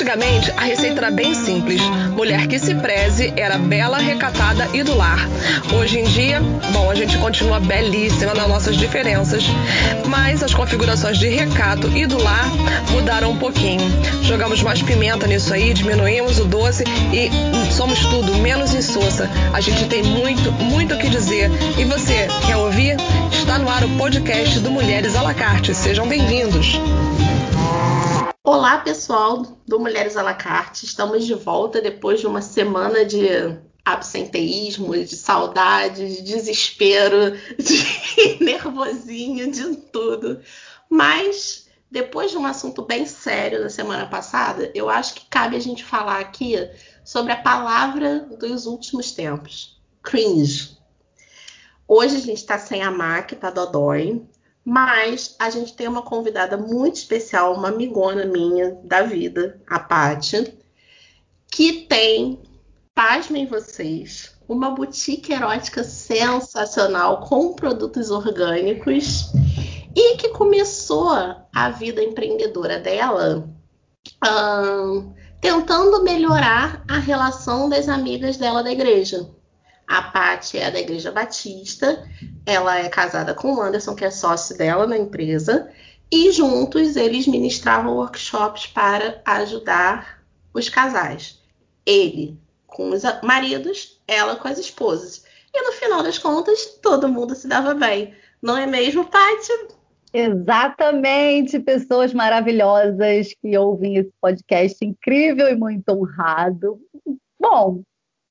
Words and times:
Antigamente, 0.00 0.50
a 0.56 0.62
receita 0.62 0.98
era 0.98 1.10
bem 1.10 1.34
simples. 1.34 1.82
Mulher 2.16 2.46
que 2.46 2.58
se 2.58 2.74
preze 2.74 3.34
era 3.36 3.58
bela, 3.58 3.98
recatada 3.98 4.66
e 4.72 4.82
do 4.82 4.96
lar. 4.96 5.28
Hoje 5.78 5.98
em 5.98 6.04
dia, 6.04 6.40
bom, 6.72 6.90
a 6.90 6.94
gente 6.94 7.18
continua 7.18 7.60
belíssima 7.60 8.32
nas 8.32 8.48
nossas 8.48 8.78
diferenças, 8.78 9.44
mas 10.08 10.42
as 10.42 10.54
configurações 10.54 11.18
de 11.18 11.28
recato 11.28 11.86
e 11.94 12.06
do 12.06 12.16
lar 12.16 12.48
mudaram 12.92 13.32
um 13.32 13.36
pouquinho. 13.36 13.82
Jogamos 14.22 14.62
mais 14.62 14.80
pimenta 14.80 15.26
nisso 15.26 15.52
aí, 15.52 15.74
diminuímos 15.74 16.38
o 16.38 16.46
doce 16.46 16.84
e 17.12 17.30
somos 17.70 18.00
tudo 18.06 18.34
menos 18.38 18.72
insossa. 18.72 19.28
A 19.52 19.60
gente 19.60 19.84
tem 19.84 20.02
muito, 20.02 20.50
muito 20.50 20.94
o 20.94 20.98
que 20.98 21.10
dizer. 21.10 21.50
E 21.76 21.84
você, 21.84 22.26
quer 22.46 22.56
ouvir? 22.56 22.96
Está 23.30 23.58
no 23.58 23.68
ar 23.68 23.84
o 23.84 23.88
podcast 23.98 24.60
do 24.60 24.70
Mulheres 24.70 25.14
à 25.14 25.20
la 25.20 25.34
carte. 25.34 25.74
Sejam 25.74 26.08
bem-vindos. 26.08 26.80
Olá, 28.52 28.78
pessoal 28.78 29.42
do 29.64 29.78
Mulheres 29.78 30.16
à 30.16 30.22
la 30.22 30.34
carte. 30.34 30.84
Estamos 30.84 31.24
de 31.24 31.34
volta 31.34 31.80
depois 31.80 32.18
de 32.18 32.26
uma 32.26 32.42
semana 32.42 33.04
de 33.04 33.28
absenteísmo, 33.84 34.92
de 34.92 35.14
saudade, 35.14 36.16
de 36.16 36.22
desespero, 36.22 37.38
de 37.56 38.44
nervosinho, 38.44 39.48
de 39.52 39.76
tudo. 39.76 40.40
Mas 40.88 41.68
depois 41.88 42.32
de 42.32 42.38
um 42.38 42.44
assunto 42.44 42.84
bem 42.84 43.06
sério 43.06 43.62
da 43.62 43.70
semana 43.70 44.08
passada, 44.08 44.68
eu 44.74 44.90
acho 44.90 45.14
que 45.14 45.26
cabe 45.30 45.54
a 45.54 45.60
gente 45.60 45.84
falar 45.84 46.18
aqui 46.18 46.56
sobre 47.04 47.30
a 47.30 47.40
palavra 47.40 48.26
dos 48.36 48.66
últimos 48.66 49.12
tempos: 49.12 49.80
cringe. 50.02 50.76
Hoje 51.86 52.16
a 52.16 52.20
gente 52.20 52.38
está 52.38 52.58
sem 52.58 52.82
a 52.82 52.90
Mac, 52.90 53.30
tá 53.30 53.48
Dodói, 53.48 54.28
mas 54.64 55.34
a 55.38 55.50
gente 55.50 55.74
tem 55.74 55.88
uma 55.88 56.02
convidada 56.02 56.56
muito 56.56 56.96
especial, 56.96 57.54
uma 57.54 57.68
amigona 57.68 58.24
minha 58.24 58.78
da 58.84 59.02
vida, 59.02 59.60
a 59.66 59.78
Paty, 59.78 60.54
que 61.50 61.86
tem, 61.86 62.40
pasmem 62.94 63.46
vocês, 63.46 64.36
uma 64.48 64.70
boutique 64.70 65.32
erótica 65.32 65.82
sensacional 65.82 67.20
com 67.20 67.54
produtos 67.54 68.10
orgânicos 68.10 69.32
e 69.94 70.16
que 70.16 70.28
começou 70.28 71.10
a 71.10 71.70
vida 71.70 72.02
empreendedora 72.02 72.78
dela 72.78 73.48
tentando 75.40 76.02
melhorar 76.02 76.84
a 76.88 76.98
relação 76.98 77.68
das 77.68 77.88
amigas 77.88 78.36
dela 78.36 78.62
da 78.62 78.70
igreja. 78.70 79.28
A 79.90 80.02
Paty 80.02 80.56
é 80.56 80.70
da 80.70 80.78
Igreja 80.78 81.10
Batista, 81.10 82.08
ela 82.46 82.78
é 82.78 82.88
casada 82.88 83.34
com 83.34 83.54
o 83.54 83.60
Anderson, 83.60 83.96
que 83.96 84.04
é 84.04 84.10
sócio 84.12 84.56
dela 84.56 84.86
na 84.86 84.96
empresa, 84.96 85.68
e 86.12 86.30
juntos 86.30 86.94
eles 86.94 87.26
ministravam 87.26 87.96
workshops 87.96 88.68
para 88.68 89.20
ajudar 89.24 90.22
os 90.54 90.68
casais. 90.68 91.42
Ele 91.84 92.38
com 92.68 92.90
os 92.90 93.02
maridos, 93.24 94.00
ela 94.06 94.36
com 94.36 94.46
as 94.46 94.58
esposas. 94.58 95.24
E 95.52 95.60
no 95.60 95.72
final 95.72 96.04
das 96.04 96.18
contas, 96.18 96.66
todo 96.80 97.08
mundo 97.08 97.34
se 97.34 97.48
dava 97.48 97.74
bem. 97.74 98.14
Não 98.40 98.56
é 98.56 98.68
mesmo, 98.68 99.04
Paty? 99.04 99.74
Exatamente, 100.12 101.58
pessoas 101.58 102.14
maravilhosas 102.14 103.34
que 103.42 103.58
ouvem 103.58 103.96
esse 103.96 104.12
podcast 104.20 104.84
incrível 104.84 105.48
e 105.48 105.56
muito 105.56 105.88
honrado. 105.88 106.80
Bom, 107.40 107.82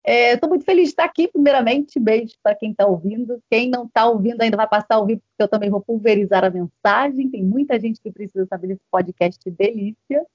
Estou 0.05 0.47
é, 0.47 0.50
muito 0.50 0.66
feliz 0.66 0.86
de 0.86 0.89
estar 0.89 1.03
aqui, 1.03 1.28
primeiramente. 1.28 2.00
Beijo 2.00 2.33
para 2.42 2.55
quem 2.55 2.72
está 2.72 2.86
ouvindo. 2.86 3.42
Quem 3.50 3.69
não 3.69 3.86
está 3.86 4.08
ouvindo 4.08 4.42
ainda 4.42 4.58
vai 4.58 4.67
passar 4.67 4.95
a 4.95 5.00
ouvir, 5.00 5.17
porque 5.17 5.44
eu 5.44 5.47
também 5.47 5.69
vou 5.69 5.81
pulverizar 5.81 6.44
a 6.44 6.50
mensagem. 6.50 7.30
Tem 7.30 7.44
muita 7.44 7.80
gente 7.80 8.00
que 8.02 8.11
precisa 8.11 8.45
saber 8.47 8.67
desse 8.67 8.81
podcast 8.89 9.39
delícia. 9.52 10.25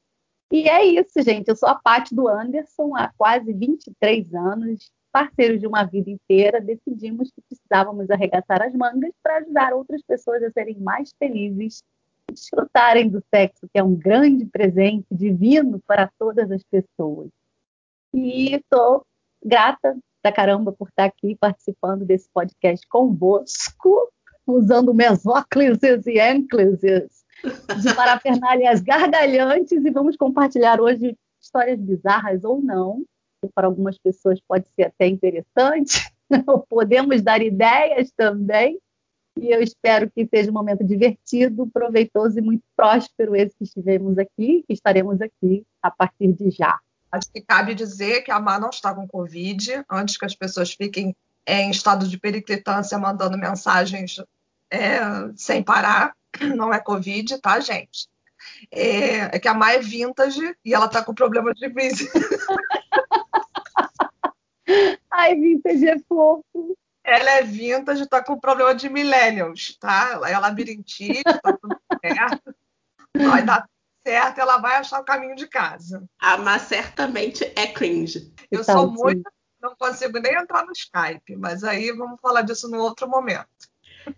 E 0.53 0.69
é 0.69 0.85
isso, 0.85 1.21
gente. 1.23 1.49
Eu 1.49 1.57
sou 1.57 1.69
a 1.69 1.75
Paty 1.75 2.15
do 2.15 2.29
Anderson 2.29 2.95
há 2.95 3.13
quase 3.17 3.53
23 3.53 4.35
anos. 4.35 4.93
Parceiros 5.11 5.61
de 5.61 5.67
uma 5.67 5.85
vida 5.85 6.11
inteira, 6.11 6.61
decidimos 6.61 7.31
que 7.31 7.41
precisávamos 7.43 8.11
arregaçar 8.11 8.63
as 8.63 8.75
mangas 8.75 9.13
para 9.23 9.37
ajudar 9.37 9.73
outras 9.73 10.03
pessoas 10.03 10.43
a 10.43 10.51
serem 10.51 10.77
mais 10.81 11.15
felizes, 11.17 11.85
desfrutarem 12.29 13.09
do 13.09 13.23
sexo, 13.33 13.69
que 13.73 13.79
é 13.79 13.83
um 13.83 13.95
grande 13.95 14.45
presente 14.45 15.07
divino 15.13 15.81
para 15.87 16.11
todas 16.19 16.51
as 16.51 16.65
pessoas. 16.65 17.31
E 18.13 18.57
estou 18.57 19.07
grata 19.45 19.97
da 20.23 20.33
caramba 20.33 20.73
por 20.73 20.89
estar 20.89 21.05
aqui 21.05 21.37
participando 21.37 22.05
desse 22.05 22.29
podcast 22.33 22.87
convosco, 22.89 24.11
usando 24.47 24.95
mesóclises 24.95 26.07
e 26.07 26.19
ênclises 26.19 27.25
de 27.83 27.95
parafernálias 27.95 28.81
gargalhantes 28.81 29.85
e 29.85 29.91
vamos 29.91 30.17
compartilhar 30.17 30.81
hoje 30.81 31.17
histórias 31.41 31.79
bizarras 31.79 32.43
ou 32.43 32.61
não, 32.61 33.05
que 33.43 33.51
para 33.55 33.67
algumas 33.67 33.99
pessoas 33.99 34.41
pode 34.49 34.67
ser 34.75 34.85
até 34.85 35.07
interessante, 35.07 36.11
podemos 36.69 37.21
dar 37.23 37.43
ideias 37.43 38.11
também. 38.17 38.79
E 39.37 39.51
eu 39.51 39.61
espero 39.61 40.09
que 40.11 40.27
seja 40.27 40.49
um 40.49 40.55
momento 40.55 40.85
divertido, 40.85 41.67
proveitoso 41.67 42.39
e 42.39 42.43
muito 42.43 42.63
próspero 42.77 43.35
esse 43.35 43.55
que 43.57 43.65
estivemos 43.65 44.17
aqui, 44.17 44.65
que 44.67 44.73
estaremos 44.73 45.21
aqui 45.21 45.65
a 45.83 45.91
partir 45.91 46.33
de 46.33 46.51
já. 46.51 46.79
Acho 47.15 47.31
que 47.31 47.41
cabe 47.41 47.75
dizer 47.77 48.23
que 48.23 48.33
a 48.33 48.41
Má 48.41 48.59
não 48.59 48.71
está 48.71 48.93
com 48.93 49.07
Covid, 49.07 49.85
antes 49.89 50.17
que 50.17 50.25
as 50.25 50.35
pessoas 50.35 50.73
fiquem 50.73 51.15
é, 51.47 51.63
em 51.63 51.71
estado 51.71 52.09
de 52.09 52.19
periclitância 52.19 52.99
mandando 52.99 53.39
mensagens 53.39 54.21
é, 54.69 54.99
sem 55.37 55.63
parar. 55.63 56.17
Não 56.57 56.75
é 56.75 56.81
Covid, 56.81 57.39
tá, 57.39 57.61
gente? 57.61 58.09
É, 58.69 59.37
é, 59.37 59.39
que 59.39 59.47
a 59.47 59.55
Má 59.55 59.75
é 59.75 59.79
vintage 59.79 60.57
e 60.65 60.75
ela 60.75 60.89
tá 60.89 61.05
com 61.05 61.15
problema 61.15 61.55
de 61.55 61.71
crise. 61.71 62.11
Ai, 65.09 65.37
vintage 65.37 65.87
é 65.87 65.97
fofo. 66.09 66.77
Ela 67.05 67.31
é 67.31 67.45
vintage 67.45 68.03
e 68.03 68.09
tá 68.09 68.25
com 68.25 68.41
problema 68.41 68.75
de 68.75 68.89
millennials, 68.89 69.77
tá? 69.79 70.15
Ela 70.15 70.31
é 70.31 70.37
labirintite, 70.37 71.23
tá 71.23 71.53
tudo 71.53 71.81
certo. 72.03 72.53
Vai 73.17 73.45
dar 73.45 73.69
certo, 74.07 74.39
ela 74.39 74.59
vai 74.59 74.77
achar 74.77 75.01
o 75.01 75.05
caminho 75.05 75.35
de 75.35 75.47
casa. 75.47 76.05
Ah, 76.21 76.37
mas 76.37 76.63
certamente 76.63 77.45
é 77.57 77.67
cringe. 77.67 78.33
Eu 78.51 78.61
então, 78.61 78.81
sou 78.81 78.91
muito. 78.91 79.23
Não 79.61 79.75
consigo 79.77 80.19
nem 80.19 80.35
entrar 80.35 80.67
no 80.67 80.73
Skype, 80.73 81.37
mas 81.37 81.65
aí 81.65 81.91
vamos 81.93 82.21
falar 82.21 82.43
disso 82.43 82.69
num 82.69 82.81
outro 82.81 83.09
momento. 83.09 83.49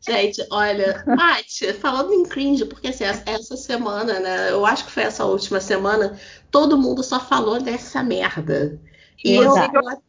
Gente, 0.01 0.45
olha, 0.51 1.05
Paty, 1.17 1.73
falando 1.75 2.13
em 2.13 2.25
cringe, 2.25 2.65
porque 2.65 2.89
assim, 2.89 3.05
essa 3.05 3.57
semana, 3.57 4.19
né? 4.19 4.51
Eu 4.51 4.67
acho 4.67 4.85
que 4.85 4.91
foi 4.91 5.05
essa 5.05 5.25
última 5.25 5.61
semana, 5.61 6.19
todo 6.51 6.77
mundo 6.77 7.05
só 7.05 7.21
falou 7.21 7.63
dessa 7.63 8.03
merda. 8.03 8.81
E 9.25 9.35
eu, 9.35 9.57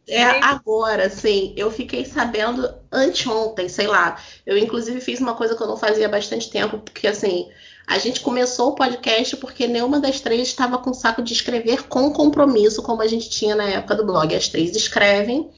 é, 0.08 0.24
agora, 0.44 1.06
assim, 1.06 1.54
eu 1.56 1.72
fiquei 1.72 2.04
sabendo 2.06 2.70
anteontem, 2.92 3.70
sei 3.70 3.88
lá. 3.88 4.18
Eu, 4.46 4.58
inclusive, 4.58 5.00
fiz 5.00 5.20
uma 5.20 5.34
coisa 5.34 5.56
que 5.56 5.64
eu 5.64 5.68
não 5.68 5.78
fazia 5.78 6.08
há 6.08 6.10
bastante 6.10 6.50
tempo, 6.50 6.80
porque, 6.80 7.08
assim, 7.08 7.50
a 7.88 7.98
gente 7.98 8.20
começou 8.20 8.72
o 8.72 8.76
podcast 8.76 9.38
porque 9.38 9.66
nenhuma 9.66 10.02
das 10.02 10.20
três 10.20 10.50
estava 10.50 10.78
com 10.78 10.94
saco 10.94 11.22
de 11.22 11.32
escrever 11.32 11.88
com 11.88 12.12
compromisso, 12.12 12.84
como 12.84 13.02
a 13.02 13.08
gente 13.08 13.30
tinha 13.30 13.56
na 13.56 13.64
época 13.64 13.96
do 13.96 14.06
blog. 14.06 14.36
As 14.36 14.50
três 14.50 14.76
escrevem. 14.76 15.50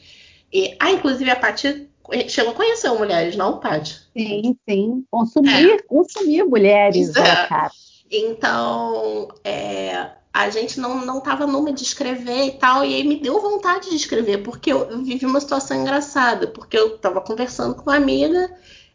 E, 0.53 0.75
ah, 0.79 0.91
inclusive 0.91 1.29
a 1.31 1.35
Paty 1.35 1.89
chegou 2.27 2.51
a 2.51 2.55
conhecer 2.55 2.89
mulheres, 2.91 3.35
não, 3.35 3.59
Paty? 3.59 3.99
Sim, 4.15 4.55
sim. 4.69 5.03
Consumir, 5.09 5.71
é. 5.71 5.81
consumir 5.81 6.43
mulheres, 6.43 7.15
é. 7.15 7.21
Né, 7.21 7.47
cara. 7.47 7.71
Então, 8.11 9.29
é, 9.43 10.09
a 10.31 10.49
gente 10.51 10.79
não, 10.79 11.03
não 11.03 11.21
tava 11.21 11.47
numa 11.47 11.73
de 11.73 11.83
escrever 11.83 12.45
e 12.45 12.51
tal, 12.51 12.85
e 12.85 12.93
aí 12.93 13.03
me 13.03 13.19
deu 13.19 13.41
vontade 13.41 13.89
de 13.89 13.95
escrever, 13.95 14.43
porque 14.43 14.71
eu 14.71 15.03
vivi 15.03 15.25
uma 15.25 15.39
situação 15.39 15.81
engraçada, 15.81 16.47
porque 16.47 16.77
eu 16.77 16.97
tava 16.99 17.21
conversando 17.21 17.75
com 17.75 17.83
uma 17.83 17.95
amiga, 17.95 18.51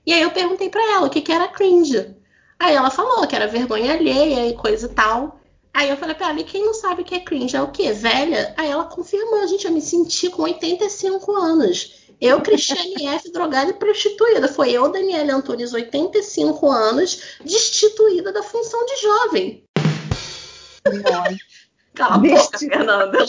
e 0.06 0.12
aí 0.12 0.22
eu 0.22 0.30
perguntei 0.30 0.68
para 0.68 0.82
ela 0.94 1.06
o 1.06 1.10
que, 1.10 1.20
que 1.20 1.32
era 1.32 1.48
cringe. 1.48 2.14
Aí 2.58 2.74
ela 2.74 2.90
falou 2.90 3.26
que 3.26 3.34
era 3.34 3.46
vergonha 3.46 3.94
alheia 3.94 4.48
e 4.48 4.54
coisa 4.54 4.86
e 4.86 4.90
tal. 4.90 5.40
Aí 5.72 5.90
eu 5.90 5.96
falei 5.96 6.14
pra 6.14 6.30
ela, 6.30 6.40
e 6.40 6.44
quem 6.44 6.64
não 6.64 6.72
sabe 6.72 7.02
o 7.02 7.04
que 7.04 7.16
é 7.16 7.20
cringe 7.20 7.56
é 7.56 7.60
o 7.60 7.72
quê? 7.72 7.92
Velha? 7.92 8.54
Aí 8.56 8.70
ela 8.70 8.84
confirmou, 8.84 9.46
gente, 9.48 9.66
eu 9.66 9.72
me 9.72 9.82
senti 9.82 10.30
com 10.30 10.42
85 10.42 11.32
anos. 11.34 12.04
Eu, 12.20 12.40
Cristiane 12.40 13.06
F., 13.08 13.32
drogada 13.32 13.70
e 13.70 13.74
prostituída. 13.74 14.46
Foi 14.46 14.70
eu, 14.70 14.88
Daniela 14.88 15.34
Antunes, 15.34 15.72
85 15.72 16.70
anos, 16.70 17.38
destituída 17.44 18.32
da 18.32 18.42
função 18.42 18.86
de 18.86 19.02
jovem. 19.02 19.64
Cala 21.94 22.14
a 22.14 22.18
boca, 22.18 22.58
Fernanda. 22.58 23.26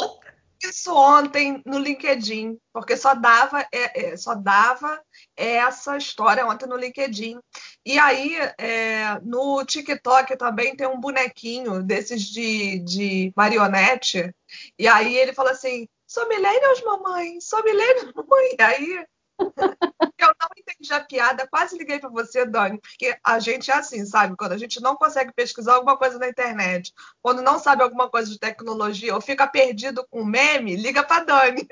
Isso 0.63 0.93
ontem 0.95 1.61
no 1.65 1.77
LinkedIn, 1.77 2.57
porque 2.73 2.95
só 2.95 3.13
dava, 3.13 3.61
é, 3.71 4.11
é, 4.11 4.17
só 4.17 4.33
dava 4.33 5.01
essa 5.35 5.97
história 5.97 6.45
ontem 6.45 6.67
no 6.67 6.77
LinkedIn. 6.77 7.39
E 7.85 7.99
aí, 7.99 8.35
é, 8.57 9.19
no 9.21 9.63
TikTok 9.65 10.35
também 10.37 10.75
tem 10.75 10.87
um 10.87 10.99
bonequinho 10.99 11.83
desses 11.83 12.23
de, 12.23 12.79
de 12.79 13.33
marionete. 13.35 14.33
E 14.79 14.87
aí 14.87 15.15
ele 15.15 15.33
fala 15.33 15.51
assim: 15.51 15.87
sou 16.07 16.27
millennials, 16.27 16.83
mamãe, 16.83 17.39
sou 17.41 17.63
millennials, 17.63 18.11
mamãe. 18.13 18.55
E 18.57 18.61
aí 18.61 19.05
Eu 19.39 20.33
não 20.41 20.49
entendi 20.57 20.93
a 20.93 21.03
piada, 21.03 21.47
quase 21.47 21.77
liguei 21.77 21.99
para 21.99 22.09
você, 22.09 22.45
Dani, 22.45 22.79
porque 22.79 23.17
a 23.23 23.39
gente 23.39 23.69
é 23.69 23.75
assim, 23.75 24.05
sabe? 24.05 24.35
Quando 24.37 24.53
a 24.53 24.57
gente 24.57 24.81
não 24.81 24.95
consegue 24.95 25.31
pesquisar 25.33 25.75
alguma 25.75 25.97
coisa 25.97 26.17
na 26.17 26.27
internet, 26.27 26.93
quando 27.21 27.41
não 27.41 27.59
sabe 27.59 27.83
alguma 27.83 28.09
coisa 28.09 28.31
de 28.31 28.39
tecnologia 28.39 29.13
ou 29.13 29.21
fica 29.21 29.47
perdido 29.47 30.05
com 30.09 30.23
meme, 30.23 30.75
liga 30.75 31.03
para 31.03 31.23
Dani. 31.23 31.67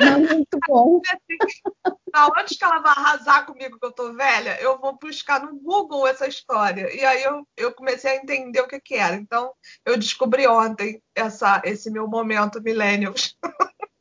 Não, 0.00 0.20
muito 0.20 0.58
bom. 0.66 1.00
Aonde 2.12 2.56
que 2.56 2.64
ela 2.64 2.78
vai 2.78 2.92
arrasar 2.92 3.46
comigo 3.46 3.78
que 3.78 3.86
eu 3.86 3.92
tô 3.92 4.12
velha? 4.12 4.58
Eu 4.60 4.78
vou 4.78 4.98
buscar 4.98 5.40
no 5.44 5.58
Google 5.60 6.06
essa 6.06 6.26
história. 6.26 6.92
E 6.94 7.04
aí 7.04 7.22
eu, 7.22 7.46
eu 7.56 7.72
comecei 7.72 8.10
a 8.10 8.16
entender 8.16 8.60
o 8.60 8.66
que, 8.66 8.80
que 8.80 8.94
era. 8.94 9.14
Então, 9.16 9.52
eu 9.84 9.98
descobri 9.98 10.46
ontem 10.48 11.02
essa, 11.14 11.60
esse 11.64 11.90
meu 11.90 12.08
momento 12.08 12.62
millennials. 12.62 13.36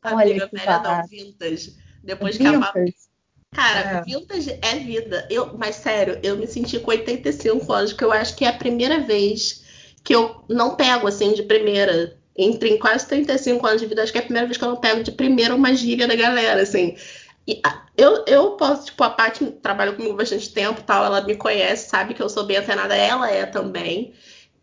Amiga 0.02 0.50
velha 0.52 0.80
não, 0.80 1.08
vintage. 1.08 1.85
Depois 2.06 2.38
que 2.38 2.46
a 2.46 2.74
Cara, 3.52 3.80
é. 3.80 4.02
vintage 4.04 4.60
é 4.62 4.76
vida. 4.76 5.28
Eu, 5.30 5.58
mas 5.58 5.76
sério, 5.76 6.20
eu 6.22 6.36
me 6.38 6.46
senti 6.46 6.78
com 6.78 6.92
85 6.92 7.72
anos, 7.72 7.94
que 7.94 8.04
eu 8.04 8.12
acho 8.12 8.36
que 8.36 8.44
é 8.44 8.50
a 8.50 8.54
primeira 8.54 9.00
vez 9.00 9.64
que 10.04 10.14
eu 10.14 10.44
não 10.48 10.76
pego 10.76 11.08
assim 11.08 11.34
de 11.34 11.44
primeira. 11.44 12.18
Entre 12.38 12.70
em 12.70 12.78
quase 12.78 13.08
35 13.08 13.66
anos 13.66 13.82
de 13.82 13.88
vida, 13.88 14.04
acho 14.04 14.12
que 14.12 14.18
é 14.18 14.22
a 14.22 14.26
primeira 14.26 14.46
vez 14.46 14.58
que 14.58 14.64
eu 14.64 14.70
não 14.70 14.76
pego 14.76 15.02
de 15.02 15.12
primeira 15.12 15.56
uma 15.56 15.74
gíria 15.74 16.06
da 16.06 16.16
galera, 16.16 16.62
assim. 16.62 16.98
E, 17.48 17.62
eu, 17.96 18.26
eu 18.28 18.52
posso, 18.52 18.88
tipo, 18.88 19.02
a 19.06 19.10
Paty 19.10 19.46
trabalha 19.62 19.94
comigo 19.94 20.18
bastante 20.18 20.52
tempo 20.52 20.84
tal, 20.84 21.06
ela 21.06 21.22
me 21.22 21.36
conhece, 21.36 21.90
sabe 21.90 22.14
que 22.14 22.22
eu 22.22 22.28
sou 22.28 22.44
bem 22.44 22.58
antenada, 22.58 22.94
ela 22.94 23.32
é 23.32 23.46
também. 23.46 24.14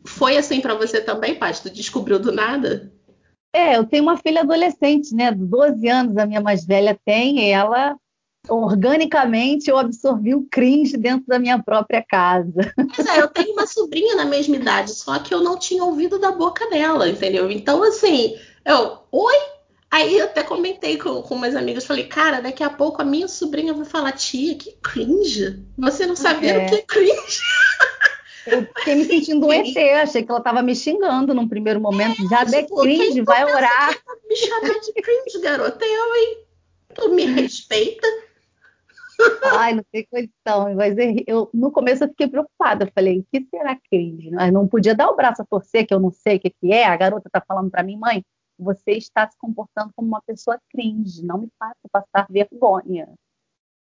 Foi 0.05 0.37
assim 0.37 0.61
para 0.61 0.75
você 0.75 1.01
também, 1.01 1.35
Paty? 1.35 1.63
Tu 1.63 1.71
descobriu 1.71 2.19
do 2.19 2.31
nada? 2.31 2.93
É, 3.55 3.77
eu 3.77 3.85
tenho 3.85 4.03
uma 4.03 4.17
filha 4.17 4.41
adolescente, 4.41 5.15
né? 5.15 5.31
12 5.31 5.87
anos, 5.89 6.17
a 6.17 6.27
minha 6.27 6.41
mais 6.41 6.65
velha 6.65 6.99
tem, 7.05 7.41
e 7.41 7.51
ela 7.51 7.97
organicamente 8.49 9.71
eu 9.71 9.79
absorvi 9.79 10.35
o 10.35 10.47
cringe 10.51 10.97
dentro 10.97 11.27
da 11.27 11.39
minha 11.39 11.63
própria 11.63 12.03
casa. 12.03 12.73
Pois 12.95 13.07
é, 13.07 13.21
eu 13.21 13.29
tenho 13.29 13.53
uma 13.53 13.67
sobrinha 13.67 14.17
na 14.17 14.25
mesma 14.25 14.57
idade, 14.57 14.91
só 14.91 15.19
que 15.19 15.33
eu 15.33 15.41
não 15.41 15.59
tinha 15.59 15.85
ouvido 15.85 16.19
da 16.19 16.33
boca 16.33 16.69
dela, 16.69 17.09
entendeu? 17.09 17.51
Então, 17.51 17.83
assim, 17.83 18.37
eu, 18.65 18.99
oi? 19.13 19.37
Aí 19.91 20.19
eu 20.19 20.25
até 20.25 20.43
comentei 20.43 20.97
com, 20.97 21.21
com 21.21 21.35
umas 21.35 21.55
amigas, 21.55 21.85
falei, 21.85 22.05
cara, 22.05 22.41
daqui 22.41 22.65
a 22.65 22.71
pouco 22.71 23.03
a 23.03 23.05
minha 23.05 23.29
sobrinha 23.29 23.75
vai 23.75 23.85
falar, 23.85 24.13
tia, 24.13 24.55
que 24.55 24.73
cringe. 24.83 25.63
Você 25.77 26.07
não 26.07 26.17
sabia 26.17 26.53
é. 26.55 26.67
o 26.67 26.69
que 26.69 26.75
é 26.77 26.83
cringe? 26.83 27.41
Eu 28.47 28.67
fiquei 28.77 28.95
me 28.95 29.05
sentindo 29.05 29.47
um 29.47 29.53
ET, 29.53 29.77
achei 30.03 30.23
que 30.23 30.31
ela 30.31 30.39
estava 30.39 30.63
me 30.63 30.75
xingando 30.75 31.35
num 31.35 31.49
primeiro 31.49 31.81
momento. 31.81 32.23
É, 32.25 32.29
Já 32.29 32.59
é 32.59 32.63
cringe, 32.65 33.21
vai 33.23 33.45
orar. 33.45 33.91
Me 34.29 34.37
chamar 34.37 34.81
de 34.81 34.93
cringe, 34.93 35.41
garota, 35.41 35.85
eu, 35.85 36.15
hein? 36.17 36.45
Tu 36.95 37.09
me 37.15 37.25
respeita? 37.27 38.07
Ai, 39.57 39.75
não 39.75 39.85
tem 39.91 40.07
condição. 40.11 40.75
Mas 40.75 40.97
eu, 41.27 41.49
no 41.53 41.71
começo 41.71 42.05
eu 42.05 42.09
fiquei 42.09 42.29
preocupada. 42.29 42.85
Eu 42.85 42.93
falei, 42.93 43.21
o 43.21 43.27
que 43.31 43.47
será 43.49 43.79
cringe? 43.91 44.31
Mas 44.31 44.53
não 44.53 44.67
podia 44.67 44.95
dar 44.95 45.09
o 45.09 45.17
braço 45.17 45.43
a 45.43 45.47
torcer, 45.47 45.87
que 45.87 45.95
eu 45.95 46.01
não 46.01 46.11
sei 46.11 46.37
o 46.37 46.41
que, 46.41 46.51
que 46.51 46.73
é. 46.73 46.85
A 46.85 46.97
garota 46.97 47.29
está 47.29 47.41
falando 47.47 47.71
para 47.71 47.83
mim, 47.83 47.97
mãe, 47.97 48.25
você 48.59 48.93
está 48.93 49.29
se 49.29 49.37
comportando 49.39 49.93
como 49.95 50.09
uma 50.09 50.23
pessoa 50.23 50.59
cringe. 50.71 51.25
Não 51.25 51.39
me 51.39 51.49
faça 51.59 51.77
passar 51.91 52.27
vergonha. 52.29 53.09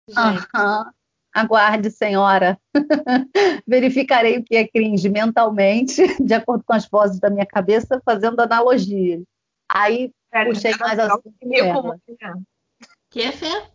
Uhum. 0.10 0.92
Aguarde, 1.36 1.92
senhora. 1.92 2.58
Verificarei 3.68 4.38
o 4.38 4.44
que 4.44 4.56
é 4.56 4.66
cringe 4.66 5.10
mentalmente, 5.10 6.02
de 6.24 6.34
acordo 6.34 6.64
com 6.66 6.74
as 6.74 6.88
vozes 6.88 7.20
da 7.20 7.30
minha 7.30 7.46
cabeça, 7.46 8.02
fazendo 8.06 8.40
analogias. 8.40 9.22
Aí 9.70 10.12
é, 10.32 10.46
puxei 10.46 10.74
mais 10.78 10.98
assunto. 10.98 11.34
Que 13.10 13.22
é 13.22 13.32
fé? 13.34 13.70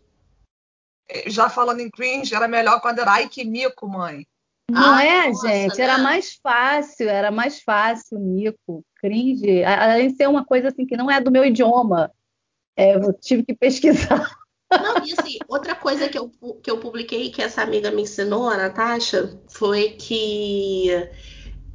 já 1.27 1.49
falando 1.49 1.81
em 1.81 1.91
cringe, 1.91 2.35
era 2.35 2.47
melhor 2.49 2.81
quando 2.81 3.01
era 3.01 3.13
ai 3.13 3.29
que 3.29 3.45
mico, 3.45 3.89
mãe. 3.89 4.27
Não 4.71 4.95
ah, 4.95 5.05
é, 5.05 5.29
nossa, 5.29 5.49
gente? 5.49 5.79
Né? 5.79 5.85
Era 5.85 5.99
mais 5.99 6.35
fácil, 6.37 7.09
era 7.09 7.31
mais 7.31 7.61
fácil, 7.61 8.21
mico, 8.21 8.85
cringe. 8.97 9.65
Além 9.65 10.09
de 10.09 10.17
ser 10.17 10.29
uma 10.29 10.45
coisa 10.45 10.69
assim 10.69 10.87
que 10.87 10.97
não 10.97 11.11
é 11.11 11.21
do 11.21 11.31
meu 11.31 11.45
idioma. 11.45 12.13
É, 12.77 12.95
eu 12.95 13.13
tive 13.13 13.45
que 13.45 13.55
pesquisar. 13.55 14.31
Não, 14.73 15.05
e 15.05 15.13
assim, 15.13 15.39
outra 15.49 15.75
coisa 15.75 16.09
que 16.09 16.19
eu, 16.19 16.31
que 16.63 16.71
eu 16.71 16.79
publiquei, 16.79 17.31
que 17.31 17.43
essa 17.43 17.63
amiga 17.63 17.91
me 17.91 18.03
ensinou, 18.03 18.49
a 18.49 18.57
Natasha, 18.57 19.41
foi 19.49 19.91
que 19.91 20.91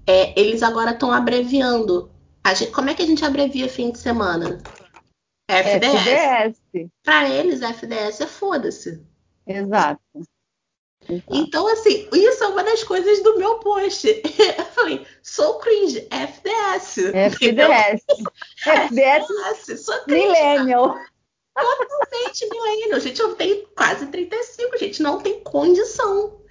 é, 0.08 0.40
eles 0.40 0.64
agora 0.64 0.92
estão 0.92 1.12
abreviando. 1.12 2.10
Gente, 2.56 2.72
como 2.72 2.90
é 2.90 2.94
que 2.94 3.02
a 3.02 3.06
gente 3.06 3.26
abrevia 3.26 3.68
fim 3.68 3.92
de 3.92 4.00
semana? 4.00 4.60
FDS. 5.48 6.58
FDS. 6.74 6.90
Para 7.04 7.30
eles, 7.30 7.62
FDS 7.62 8.22
é 8.22 8.28
foda-se. 8.28 9.02
Exato. 9.46 10.02
Então, 11.30 11.68
assim, 11.68 12.08
isso 12.12 12.44
é 12.44 12.48
uma 12.48 12.64
das 12.64 12.84
coisas 12.84 13.22
do 13.22 13.38
meu 13.38 13.60
post. 13.60 14.08
Eu 14.58 14.66
falei, 14.66 15.06
sou 15.22 15.60
cringe, 15.60 16.08
FDS. 16.10 16.98
FDS. 17.14 18.06
FDS. 18.66 19.86
Sou 19.86 20.00
cringe. 20.04 20.28
Millennial. 20.28 20.98
Totalmente 21.56 22.50
millennial. 22.50 23.00
Gente, 23.00 23.22
eu 23.22 23.36
tenho 23.36 23.68
quase 23.75 24.07
35, 24.07 24.78
gente. 24.78 25.02
Não 25.02 25.19
tem 25.19 25.40
condição. 25.42 26.42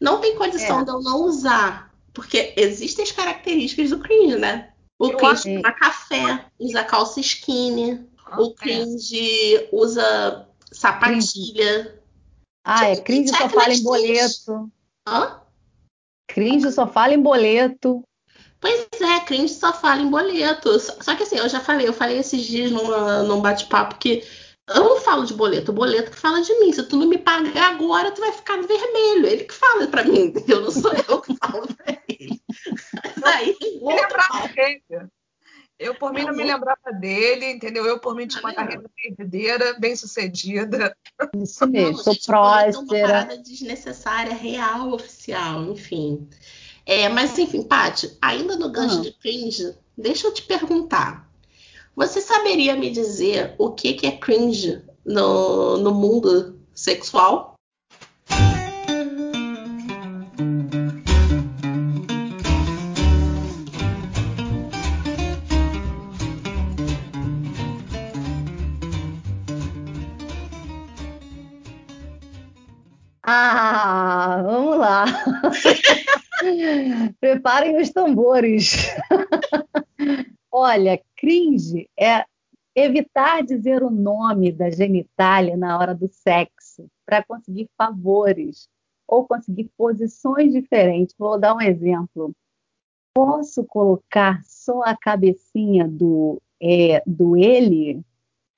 Não 0.00 0.20
tem 0.20 0.36
condição 0.36 0.80
é. 0.80 0.84
de 0.84 0.90
eu 0.90 1.00
não 1.00 1.22
usar. 1.22 1.92
Porque 2.12 2.54
existem 2.56 3.04
as 3.04 3.12
características 3.12 3.90
do 3.90 3.98
cringe, 3.98 4.36
né? 4.36 4.72
O 4.98 5.08
eu 5.08 5.16
cringe 5.16 5.58
usa 5.58 5.72
café, 5.72 6.46
usa 6.58 6.84
calça 6.84 7.20
skinny. 7.20 8.06
o 8.38 8.50
é. 8.50 8.54
cringe 8.54 9.68
usa 9.72 10.46
sapatilha. 10.70 12.00
Ah, 12.64 12.88
é. 12.88 12.96
Cringe 12.96 13.30
só 13.30 13.48
fala 13.48 13.74
em 13.74 13.82
boleto. 13.82 14.70
Hã? 15.06 15.40
Cringe 16.28 16.70
só 16.70 16.86
fala 16.86 17.14
em 17.14 17.20
boleto. 17.20 18.04
Pois 18.60 18.86
é, 19.00 19.20
cringe 19.20 19.52
só 19.54 19.72
fala 19.72 20.00
em 20.00 20.08
boleto. 20.08 20.78
Só 20.78 21.16
que 21.16 21.24
assim, 21.24 21.36
eu 21.36 21.48
já 21.48 21.58
falei, 21.58 21.88
eu 21.88 21.92
falei 21.92 22.18
esses 22.18 22.42
dias 22.42 22.70
numa, 22.70 23.24
num 23.24 23.40
bate-papo 23.40 23.96
que 23.98 24.22
eu 24.74 24.84
não 24.84 25.00
falo 25.00 25.24
de 25.24 25.34
boleto, 25.34 25.70
o 25.70 25.74
boleto 25.74 26.10
que 26.10 26.18
fala 26.18 26.40
de 26.42 26.52
mim. 26.60 26.72
Se 26.72 26.82
tu 26.84 26.96
não 26.96 27.06
me 27.06 27.18
pagar 27.18 27.72
agora, 27.72 28.10
tu 28.10 28.20
vai 28.20 28.32
ficar 28.32 28.56
no 28.56 28.66
vermelho. 28.66 29.26
Ele 29.26 29.44
que 29.44 29.54
fala 29.54 29.86
pra 29.86 30.04
mim, 30.04 30.26
entendeu? 30.26 30.60
Não 30.60 30.70
sou 30.70 30.92
eu 30.92 31.20
que 31.20 31.36
falo 31.36 31.66
pra 31.74 31.98
ele. 32.08 32.40
Mas 32.94 33.24
aí, 33.24 33.56
outro, 33.80 34.18
eu, 35.82 35.96
por 35.96 36.12
mim, 36.12 36.22
não 36.22 36.34
me 36.34 36.44
lembrava 36.44 36.92
dele, 36.92 37.50
entendeu? 37.50 37.84
Eu, 37.84 37.98
por 37.98 38.14
mim, 38.14 38.28
tinha 38.28 38.40
uma 38.40 38.54
carreira 38.54 38.84
perdeira, 39.16 39.76
bem 39.80 39.96
sucedida. 39.96 40.96
Isso 41.34 41.66
mesmo, 41.66 41.98
sou 41.98 42.14
próspera. 42.24 42.78
Uma 42.78 42.86
parada 42.86 43.38
desnecessária, 43.38 44.32
real, 44.32 44.92
oficial, 44.92 45.64
enfim. 45.64 46.28
É, 46.86 47.08
mas, 47.08 47.36
enfim, 47.36 47.64
Paty, 47.64 48.16
ainda 48.22 48.54
no 48.56 48.70
gancho 48.70 48.96
uhum. 48.96 49.02
de 49.02 49.12
cringe, 49.12 49.74
deixa 49.98 50.28
eu 50.28 50.32
te 50.32 50.42
perguntar. 50.42 51.28
Você 51.94 52.22
saberia 52.22 52.74
me 52.74 52.90
dizer 52.90 53.54
o 53.58 53.70
que, 53.70 53.92
que 53.92 54.06
é 54.06 54.12
cringe 54.12 54.82
no, 55.04 55.76
no 55.76 55.92
mundo 55.92 56.58
sexual? 56.74 57.54
Ah, 73.22 74.42
vamos 74.44 74.78
lá. 74.78 75.04
Preparem 77.20 77.80
os 77.80 77.90
tambores. 77.90 78.88
Olha, 80.50 81.00
cringe 81.22 81.88
é 81.96 82.24
evitar 82.74 83.44
dizer 83.44 83.82
o 83.84 83.90
nome 83.90 84.50
da 84.50 84.68
genitália 84.68 85.56
na 85.56 85.78
hora 85.78 85.94
do 85.94 86.08
sexo 86.08 86.88
para 87.06 87.22
conseguir 87.22 87.70
favores 87.78 88.68
ou 89.06 89.24
conseguir 89.24 89.70
posições 89.76 90.52
diferentes. 90.52 91.14
Vou 91.16 91.38
dar 91.38 91.54
um 91.54 91.60
exemplo. 91.60 92.32
Posso 93.14 93.64
colocar 93.64 94.42
só 94.44 94.82
a 94.82 94.96
cabecinha 94.96 95.86
do, 95.86 96.42
é, 96.60 97.02
do 97.06 97.36
ele 97.36 98.02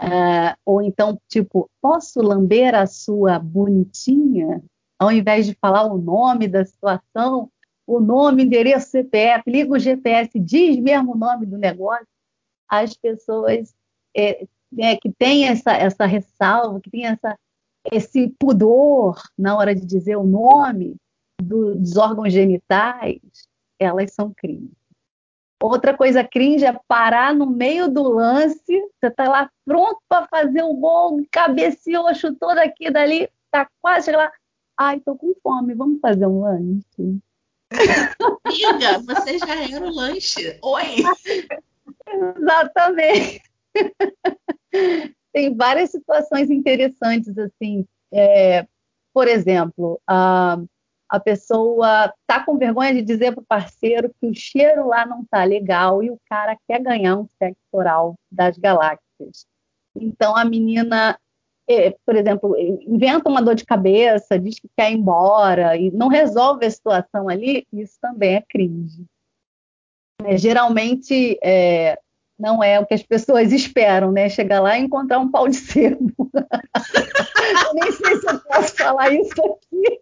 Uh, 0.02 0.58
ou 0.66 0.82
então, 0.82 1.16
tipo, 1.28 1.70
posso 1.80 2.20
lamber 2.20 2.74
a 2.74 2.84
sua 2.84 3.38
bonitinha? 3.38 4.62
Ao 4.98 5.10
invés 5.12 5.46
de 5.46 5.54
falar 5.54 5.84
o 5.84 5.98
nome 5.98 6.48
da 6.48 6.64
situação, 6.64 7.48
o 7.86 8.00
nome, 8.00 8.42
endereço 8.42 8.90
CPF, 8.90 9.48
liga 9.48 9.72
o 9.72 9.78
GPS, 9.78 10.38
diz 10.38 10.78
mesmo 10.78 11.12
o 11.12 11.16
nome 11.16 11.46
do 11.46 11.56
negócio, 11.56 12.06
as 12.82 12.94
pessoas 12.94 13.74
é, 14.16 14.46
é, 14.78 14.96
que 14.96 15.12
têm 15.12 15.48
essa, 15.48 15.72
essa 15.72 16.06
ressalva, 16.06 16.80
que 16.80 16.90
têm 16.90 17.06
essa, 17.06 17.38
esse 17.92 18.34
pudor 18.38 19.20
na 19.36 19.56
hora 19.56 19.74
de 19.74 19.84
dizer 19.84 20.16
o 20.16 20.24
nome 20.24 20.96
do, 21.40 21.74
dos 21.74 21.96
órgãos 21.96 22.32
genitais, 22.32 23.20
elas 23.78 24.12
são 24.12 24.32
crimes. 24.32 24.72
Outra 25.62 25.96
coisa 25.96 26.22
cringe 26.22 26.64
é 26.64 26.78
parar 26.86 27.34
no 27.34 27.46
meio 27.46 27.88
do 27.88 28.02
lance, 28.02 28.64
você 28.66 29.10
tá 29.10 29.28
lá 29.28 29.50
pronto 29.64 29.98
para 30.08 30.26
fazer 30.26 30.62
o 30.62 30.74
gol, 30.74 31.24
cabeceou, 31.30 32.14
chutou 32.14 32.54
daqui 32.54 32.90
dali, 32.90 33.28
tá 33.50 33.66
quase 33.80 34.10
lá. 34.10 34.30
Ai, 34.76 35.00
tô 35.00 35.16
com 35.16 35.32
fome, 35.42 35.74
vamos 35.74 36.00
fazer 36.00 36.26
um 36.26 36.42
lanche. 36.42 37.18
Amiga, 38.44 38.98
você 39.06 39.38
já 39.38 39.54
era 39.70 39.86
o 39.86 39.94
lanche. 39.94 40.58
Oi! 40.60 40.84
Exatamente. 42.06 43.42
Tem 45.32 45.54
várias 45.56 45.90
situações 45.90 46.50
interessantes, 46.50 47.36
assim. 47.38 47.86
É, 48.12 48.66
por 49.12 49.26
exemplo, 49.26 50.00
a, 50.06 50.58
a 51.08 51.20
pessoa 51.20 52.12
tá 52.26 52.44
com 52.44 52.58
vergonha 52.58 52.94
de 52.94 53.02
dizer 53.02 53.32
pro 53.34 53.44
parceiro 53.44 54.12
que 54.20 54.26
o 54.26 54.34
cheiro 54.34 54.88
lá 54.88 55.04
não 55.06 55.24
tá 55.24 55.44
legal 55.44 56.02
e 56.02 56.10
o 56.10 56.18
cara 56.28 56.56
quer 56.68 56.80
ganhar 56.80 57.16
um 57.16 57.26
sexo 57.38 57.60
oral 57.72 58.14
das 58.30 58.56
galáxias. 58.58 59.46
Então 59.96 60.36
a 60.36 60.44
menina 60.44 61.18
é, 61.68 61.96
por 62.04 62.14
exemplo, 62.14 62.54
inventa 62.58 63.28
uma 63.28 63.40
dor 63.40 63.54
de 63.54 63.64
cabeça, 63.64 64.38
diz 64.38 64.58
que 64.58 64.68
quer 64.76 64.90
ir 64.90 64.96
embora 64.96 65.76
e 65.76 65.90
não 65.90 66.08
resolve 66.08 66.66
a 66.66 66.70
situação 66.70 67.28
ali, 67.28 67.66
isso 67.72 67.96
também 68.00 68.36
é 68.36 68.42
cringe. 68.42 69.04
É, 70.24 70.36
geralmente 70.36 71.38
é, 71.42 71.98
não 72.38 72.62
é 72.62 72.80
o 72.80 72.86
que 72.86 72.94
as 72.94 73.02
pessoas 73.02 73.52
esperam, 73.52 74.10
né? 74.10 74.28
Chegar 74.28 74.60
lá 74.60 74.78
e 74.78 74.82
encontrar 74.82 75.18
um 75.18 75.30
pau 75.30 75.48
de 75.48 75.56
sebo. 75.56 76.12
eu 76.34 77.74
nem 77.74 77.92
sei 77.92 78.16
se 78.16 78.26
eu 78.26 78.40
posso 78.40 78.74
falar 78.76 79.12
isso 79.12 79.32
aqui. 79.32 80.00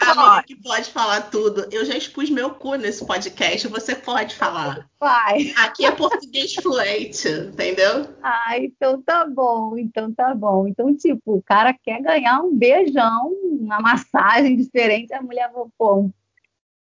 A 0.00 0.42
que 0.42 0.54
pode 0.56 0.90
falar 0.90 1.22
tudo. 1.30 1.66
Eu 1.72 1.84
já 1.84 1.96
expus 1.96 2.30
meu 2.30 2.50
cu 2.50 2.74
nesse 2.74 3.04
podcast, 3.04 3.66
você 3.68 3.94
pode 3.94 4.34
falar. 4.34 4.88
Vai. 5.00 5.52
Aqui 5.56 5.84
é 5.84 5.90
português 5.90 6.54
fluente, 6.54 7.28
entendeu? 7.28 8.06
Ah, 8.22 8.58
então 8.58 9.00
tá 9.02 9.26
bom, 9.26 9.76
então 9.78 10.12
tá 10.12 10.34
bom. 10.34 10.68
Então, 10.68 10.94
tipo, 10.94 11.36
o 11.36 11.42
cara 11.42 11.72
quer 11.72 12.00
ganhar 12.02 12.40
um 12.40 12.54
beijão, 12.54 13.32
uma 13.58 13.80
massagem 13.80 14.56
diferente, 14.56 15.12
a 15.12 15.22
mulher 15.22 15.50
pô, 15.78 15.96
um 15.96 16.12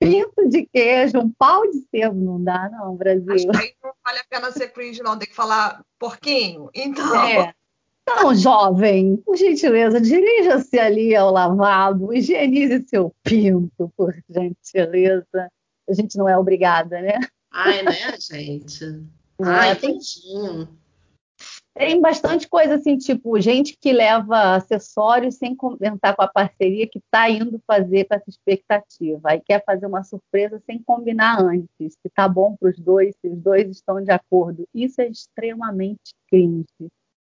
pinto 0.01 0.49
de 0.49 0.67
queijo, 0.67 1.19
um 1.19 1.31
pau 1.31 1.63
de 1.71 1.87
sebo, 1.91 2.19
não 2.19 2.43
dá 2.43 2.71
não, 2.71 2.97
Brasil. 2.97 3.33
Acho 3.33 3.49
que 3.51 3.57
aí 3.59 3.75
não 3.85 3.93
vale 4.05 4.19
a 4.19 4.25
pena 4.29 4.51
ser 4.51 4.73
cringe 4.73 5.03
não, 5.03 5.19
tem 5.19 5.29
que 5.29 5.35
falar 5.35 5.85
porquinho. 5.99 6.71
Então... 6.75 7.15
É. 7.23 7.55
Então, 8.03 8.35
jovem, 8.35 9.19
por 9.19 9.37
gentileza, 9.37 10.01
dirija-se 10.01 10.77
ali 10.79 11.15
ao 11.15 11.31
lavabo, 11.31 12.13
higienize 12.13 12.83
seu 12.89 13.15
pinto, 13.23 13.93
por 13.97 14.13
gentileza. 14.29 15.49
A 15.89 15.93
gente 15.93 16.17
não 16.19 16.29
é 16.29 16.37
obrigada, 16.37 17.01
né? 17.01 17.21
Ai, 17.53 17.83
né, 17.83 18.17
gente? 18.19 18.85
Ai, 19.41 19.77
tadinho. 19.77 20.80
Tem 21.75 22.01
bastante 22.01 22.49
coisa 22.49 22.75
assim, 22.75 22.97
tipo, 22.97 23.41
gente 23.41 23.77
que 23.81 23.93
leva 23.93 24.57
acessórios 24.57 25.37
sem 25.37 25.55
comentar 25.55 26.17
com 26.17 26.23
a 26.23 26.29
parceria 26.29 26.89
que 26.89 26.99
está 26.99 27.31
indo 27.31 27.63
fazer 27.65 28.07
com 28.07 28.15
essa 28.15 28.29
expectativa. 28.29 29.21
Aí 29.31 29.41
quer 29.41 29.63
fazer 29.65 29.87
uma 29.87 30.03
surpresa 30.03 30.61
sem 30.67 30.83
combinar 30.83 31.41
antes, 31.41 31.95
se 31.95 32.11
tá 32.15 32.29
bom 32.29 32.57
para 32.57 32.71
os 32.71 32.79
dois, 32.79 33.15
se 33.21 33.29
os 33.29 33.39
dois 33.39 33.71
estão 33.71 34.03
de 34.03 34.11
acordo. 34.11 34.69
Isso 34.75 35.01
é 35.01 35.07
extremamente 35.07 36.13
cringe. 36.29 36.67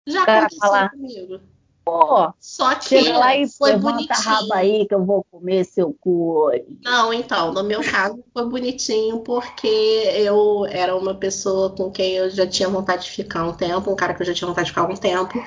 Já 0.07 0.23
aconteceu 0.23 0.59
falar, 0.59 0.91
comigo. 0.91 1.41
Pô, 1.88 2.34
só 2.38 2.75
que 2.75 2.89
chega 2.89 3.17
lá 3.17 3.38
e 3.38 3.48
foi 3.48 3.77
bonitinho. 3.77 4.10
a 4.12 4.22
raba 4.22 4.56
aí 4.56 4.86
que 4.86 4.94
eu 4.94 5.06
vou 5.06 5.25
comer 5.32 5.63
seu 5.63 5.96
cu. 5.98 6.51
Não, 6.84 7.13
então, 7.13 7.53
no 7.53 7.63
meu 7.63 7.82
caso 7.82 8.22
foi 8.34 8.46
bonitinho 8.46 9.20
porque 9.20 9.65
eu 10.13 10.65
era 10.70 10.98
uma 10.98 11.15
pessoa 11.15 11.70
com 11.70 11.89
quem 11.89 12.15
eu 12.15 12.29
já 12.29 12.46
tinha 12.46 12.67
vontade 12.67 13.06
de 13.06 13.12
ficar 13.12 13.46
um 13.46 13.53
tempo, 13.53 13.89
um 13.89 13.96
cara 13.96 14.13
que 14.13 14.22
eu 14.22 14.25
já 14.25 14.34
tinha 14.34 14.50
vontade 14.50 14.65
de 14.65 14.72
ficar 14.74 14.84
um 14.84 14.98
tempo. 14.98 15.41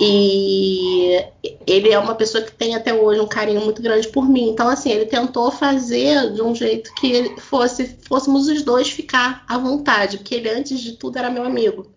E 0.00 1.24
ele 1.64 1.92
é 1.92 1.98
uma 2.00 2.16
pessoa 2.16 2.42
que 2.42 2.52
tem 2.52 2.74
até 2.74 2.92
hoje 2.92 3.20
um 3.20 3.28
carinho 3.28 3.60
muito 3.60 3.80
grande 3.80 4.08
por 4.08 4.28
mim. 4.28 4.48
Então, 4.48 4.68
assim, 4.68 4.90
ele 4.90 5.06
tentou 5.06 5.52
fazer 5.52 6.32
de 6.32 6.42
um 6.42 6.52
jeito 6.52 6.92
que 6.96 7.40
fosse, 7.40 7.96
fôssemos 8.08 8.48
os 8.48 8.62
dois 8.62 8.90
ficar 8.90 9.44
à 9.48 9.56
vontade, 9.56 10.18
porque 10.18 10.34
ele, 10.34 10.50
antes 10.50 10.80
de 10.80 10.94
tudo, 10.96 11.16
era 11.16 11.30
meu 11.30 11.44
amigo. 11.44 11.94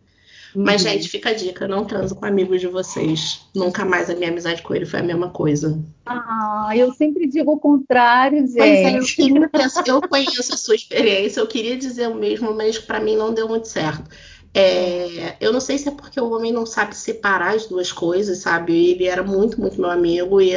Mas, 0.56 0.84
uhum. 0.84 0.92
gente, 0.92 1.10
fica 1.10 1.30
a 1.30 1.34
dica: 1.34 1.68
não 1.68 1.86
transo 1.86 2.16
com 2.16 2.26
amigos 2.26 2.60
de 2.60 2.68
vocês. 2.68 3.48
Nunca 3.56 3.86
mais 3.86 4.10
a 4.10 4.16
minha 4.16 4.30
amizade 4.30 4.62
com 4.62 4.74
ele 4.74 4.86
foi 4.86 5.00
a 5.00 5.04
mesma 5.04 5.30
coisa. 5.30 5.80
Ah, 6.06 6.72
eu 6.76 6.92
sempre 6.94 7.28
digo 7.28 7.52
o 7.52 7.60
contrário, 7.60 8.40
gente. 8.48 8.58
Pois 8.58 9.18
é, 9.18 9.92
eu, 9.92 9.96
eu 9.96 10.02
conheço 10.02 10.54
a 10.54 10.58
sua 10.58 10.76
experiência, 10.76 11.40
eu 11.40 11.48
queria 11.48 11.78
dizer 11.78 12.08
o 12.08 12.16
mesmo, 12.16 12.54
mas 12.56 12.80
para 12.80 13.00
mim 13.00 13.16
não 13.16 13.34
deu 13.34 13.48
muito 13.48 13.68
certo. 13.68 14.10
É, 14.54 15.36
eu 15.40 15.54
não 15.54 15.60
sei 15.60 15.78
se 15.78 15.90
é 15.90 15.92
porque 15.92 16.20
o 16.20 16.32
homem 16.32 16.52
não 16.52 16.66
sabe 16.66 16.96
separar 16.96 17.56
as 17.56 17.68
duas 17.68 17.92
coisas, 17.92 18.40
sabe? 18.40 18.92
Ele 18.92 19.06
era 19.06 19.22
muito, 19.22 19.62
muito 19.62 19.80
meu 19.80 19.92
amigo 19.92 20.42
e, 20.42 20.54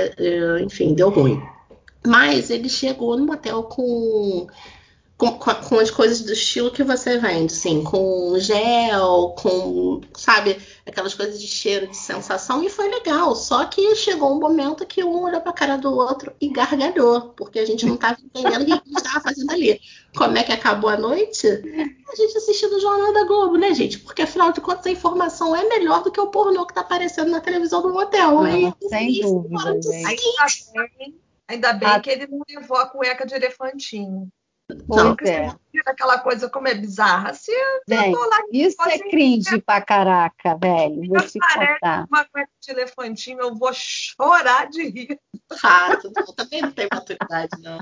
enfim, 0.64 0.94
deu 0.94 1.10
ruim. 1.10 1.42
Mas 2.04 2.50
ele 2.50 2.68
chegou 2.68 3.16
no 3.16 3.26
motel 3.26 3.62
com 3.64 4.46
com, 5.30 5.54
com, 5.54 5.78
as 5.78 5.90
coisas 5.90 6.22
do 6.22 6.32
estilo 6.32 6.72
que 6.72 6.82
você 6.82 7.16
vende, 7.18 7.52
assim, 7.52 7.84
com 7.84 8.36
gel, 8.40 9.34
com, 9.38 10.00
sabe, 10.14 10.58
aquelas 10.84 11.14
coisas 11.14 11.40
de 11.40 11.46
cheiro, 11.46 11.86
de 11.86 11.96
sensação, 11.96 12.64
e 12.64 12.68
foi 12.68 12.88
legal. 12.88 13.36
Só 13.36 13.64
que 13.66 13.94
chegou 13.94 14.32
um 14.32 14.40
momento 14.40 14.84
que 14.84 15.04
um 15.04 15.22
olhou 15.22 15.40
pra 15.40 15.52
cara 15.52 15.76
do 15.76 15.94
outro 15.94 16.32
e 16.40 16.48
gargalhou, 16.48 17.28
porque 17.36 17.60
a 17.60 17.64
gente 17.64 17.86
não 17.86 17.94
estava 17.94 18.16
entendendo 18.34 18.62
o 18.62 18.66
que 18.66 18.72
a 18.72 18.76
gente 18.76 18.96
estava 18.96 19.20
fazendo 19.20 19.50
ali. 19.52 19.80
Como 20.16 20.36
é 20.36 20.42
que 20.42 20.52
acabou 20.52 20.90
a 20.90 20.96
noite? 20.96 21.46
A 21.46 22.16
gente 22.16 22.36
assistindo 22.36 22.76
o 22.76 22.80
Jornal 22.80 23.12
da 23.12 23.24
Globo, 23.24 23.56
né, 23.56 23.72
gente? 23.74 24.00
Porque 24.00 24.22
afinal 24.22 24.50
de 24.50 24.60
contas 24.60 24.86
a 24.86 24.90
informação 24.90 25.54
é 25.54 25.68
melhor 25.68 26.02
do 26.02 26.10
que 26.10 26.20
o 26.20 26.30
pornô 26.30 26.66
que 26.66 26.74
tá 26.74 26.80
aparecendo 26.80 27.30
na 27.30 27.40
televisão 27.40 27.80
do 27.80 27.92
motel. 27.92 28.32
Não, 28.32 28.42
né? 28.42 28.74
Sem 28.88 29.20
dúvida, 29.20 29.70
ainda 29.70 30.90
bem, 30.98 31.20
ainda 31.46 31.72
bem 31.72 31.88
a... 31.88 32.00
que 32.00 32.10
ele 32.10 32.26
não 32.26 32.42
levou 32.48 32.76
a 32.76 32.86
cueca 32.86 33.24
de 33.24 33.34
elefantinho. 33.34 34.28
Não, 34.88 35.14
é. 35.26 35.54
aquela 35.86 36.18
coisa 36.18 36.48
como 36.48 36.68
é 36.68 36.74
bizarra. 36.74 37.34
Se 37.34 37.52
Gente, 37.88 38.16
lá, 38.16 38.38
isso 38.52 38.82
é 38.82 38.98
cringe 38.98 39.60
pra 39.60 39.80
caraca, 39.80 40.56
velho. 40.56 41.08
Vou 41.08 41.20
te 41.20 41.38
contar. 41.38 42.06
uma 42.08 42.24
cueca 42.24 42.50
de 42.60 42.70
elefantinho, 42.70 43.40
eu 43.40 43.54
vou 43.54 43.72
chorar 43.74 44.68
de 44.68 44.88
rir. 44.88 45.18
Fato, 45.60 46.10
também 46.34 46.62
não 46.62 46.72
tem 46.72 46.88
maturidade, 46.92 47.60
não. 47.60 47.78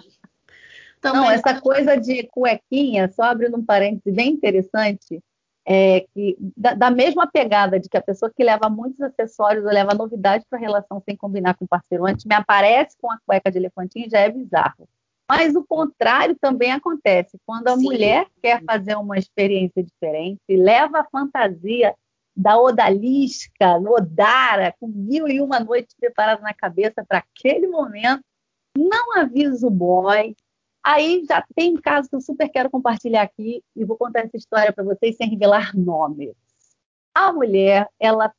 Também 1.00 1.20
não, 1.20 1.30
essa 1.30 1.60
coisa 1.60 1.96
de 1.96 2.24
cuequinha, 2.24 3.10
só 3.10 3.22
abrindo 3.24 3.56
um 3.56 3.64
parênteses 3.64 4.14
bem 4.14 4.32
interessante, 4.32 5.22
é 5.66 6.04
que 6.14 6.36
da, 6.56 6.74
da, 6.74 6.90
mesma 6.90 7.26
pegada 7.26 7.78
de 7.78 7.88
que 7.88 7.96
a 7.96 8.02
pessoa 8.02 8.30
que 8.34 8.42
leva 8.42 8.68
muitos 8.68 9.00
acessórios 9.00 9.64
ou 9.64 9.70
leva 9.70 9.94
novidade 9.94 10.44
para 10.48 10.58
a 10.58 10.60
relação 10.60 11.00
sem 11.04 11.16
combinar 11.16 11.54
com 11.54 11.64
o 11.64 11.68
parceiro 11.68 12.06
antes 12.06 12.24
me 12.24 12.34
aparece 12.34 12.96
com 13.00 13.10
a 13.10 13.18
cueca 13.24 13.50
de 13.50 13.58
elefantinho 13.58 14.10
já 14.10 14.18
é 14.20 14.30
bizarro. 14.30 14.88
Mas 15.30 15.54
o 15.54 15.62
contrário 15.62 16.36
também 16.40 16.72
acontece. 16.72 17.38
Quando 17.46 17.68
a 17.68 17.76
Sim. 17.76 17.84
mulher 17.84 18.26
quer 18.42 18.60
fazer 18.64 18.96
uma 18.96 19.16
experiência 19.16 19.80
diferente, 19.80 20.40
leva 20.48 20.98
a 20.98 21.04
fantasia 21.04 21.94
da 22.34 22.58
odalisca, 22.58 23.76
odara, 23.76 24.74
com 24.80 24.88
mil 24.88 25.28
e 25.28 25.40
uma 25.40 25.60
noites 25.60 25.94
preparadas 25.94 26.42
na 26.42 26.52
cabeça 26.52 27.04
para 27.06 27.18
aquele 27.18 27.68
momento, 27.68 28.24
não 28.76 29.16
avisa 29.18 29.64
o 29.64 29.70
boy. 29.70 30.34
Aí 30.82 31.24
já 31.24 31.44
tem 31.54 31.74
um 31.74 31.80
caso 31.80 32.10
que 32.10 32.16
eu 32.16 32.20
super 32.20 32.48
quero 32.48 32.68
compartilhar 32.68 33.22
aqui 33.22 33.62
e 33.76 33.84
vou 33.84 33.96
contar 33.96 34.24
essa 34.24 34.36
história 34.36 34.72
para 34.72 34.82
vocês 34.82 35.16
sem 35.16 35.28
revelar 35.28 35.76
nomes. 35.76 36.34
A 37.14 37.32
mulher, 37.32 37.88
ela 38.00 38.34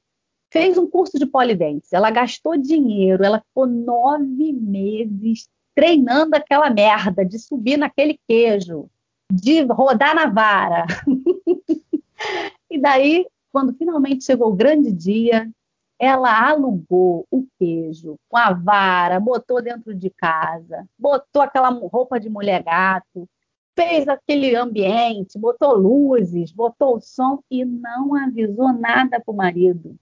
fez 0.52 0.78
um 0.78 0.90
curso 0.90 1.18
de 1.18 1.26
polidense, 1.26 1.96
ela 1.96 2.12
gastou 2.12 2.58
dinheiro, 2.58 3.24
ela 3.24 3.40
ficou 3.40 3.66
nove 3.66 4.52
meses 4.52 5.48
treinando 5.76 6.36
aquela 6.36 6.70
merda 6.70 7.26
de 7.26 7.40
subir 7.40 7.78
naquele 7.78 8.20
queijo, 8.28 8.90
de 9.32 9.62
rodar 9.64 10.14
na 10.14 10.28
vara. 10.28 10.86
e 12.70 12.80
daí, 12.80 13.26
quando 13.52 13.74
finalmente 13.74 14.24
chegou 14.24 14.50
o 14.50 14.56
grande 14.56 14.92
dia, 14.92 15.50
ela 15.98 16.50
alugou 16.50 17.28
o 17.30 17.46
queijo 17.60 18.18
com 18.28 18.38
a 18.38 18.52
vara, 18.52 19.20
botou 19.20 19.62
dentro 19.62 19.94
de 19.94 20.10
casa, 20.10 20.88
botou 20.98 21.44
aquela 21.44 21.70
roupa 21.70 22.20
de 22.20 22.28
mulher 22.28 22.64
gato, 22.64 23.30
fez 23.76 24.08
aquele 24.08 24.56
ambiente, 24.56 25.38
botou 25.38 25.76
luzes, 25.76 26.52
botou 26.52 26.98
o 26.98 27.02
som 27.02 27.40
e 27.50 27.64
não 27.64 28.16
avisou 28.16 28.74
nada 28.74 29.20
para 29.20 29.32
o 29.32 29.36
marido. 29.36 29.96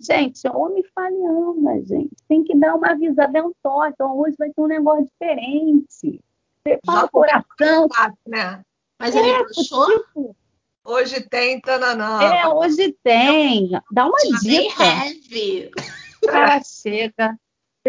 Gente, 0.00 0.48
homem 0.48 0.82
falhando, 0.94 1.86
gente. 1.86 2.16
Tem 2.26 2.42
que 2.42 2.56
dar 2.56 2.74
uma 2.74 2.92
avisada, 2.92 3.38
é 3.38 3.42
um 3.42 3.52
toque. 3.62 3.92
Então, 3.92 4.18
hoje 4.18 4.34
vai 4.38 4.50
ter 4.50 4.62
um 4.62 4.66
negócio 4.66 5.04
diferente. 5.04 6.20
Prepara 6.64 7.04
o 7.04 7.10
coração. 7.10 7.86
Né? 8.26 8.62
Mas 8.98 9.14
é, 9.14 9.18
ele 9.18 9.44
puxou? 9.44 9.86
Tipo, 9.86 10.34
hoje 10.84 11.20
tem, 11.28 11.60
tananã. 11.60 12.22
É, 12.22 12.48
hoje 12.48 12.96
tem. 13.02 13.70
Dá 13.92 14.06
uma 14.06 14.18
dica. 14.42 14.84
Heavy. 14.84 15.70
Cara, 16.24 16.62
chega. 16.62 17.38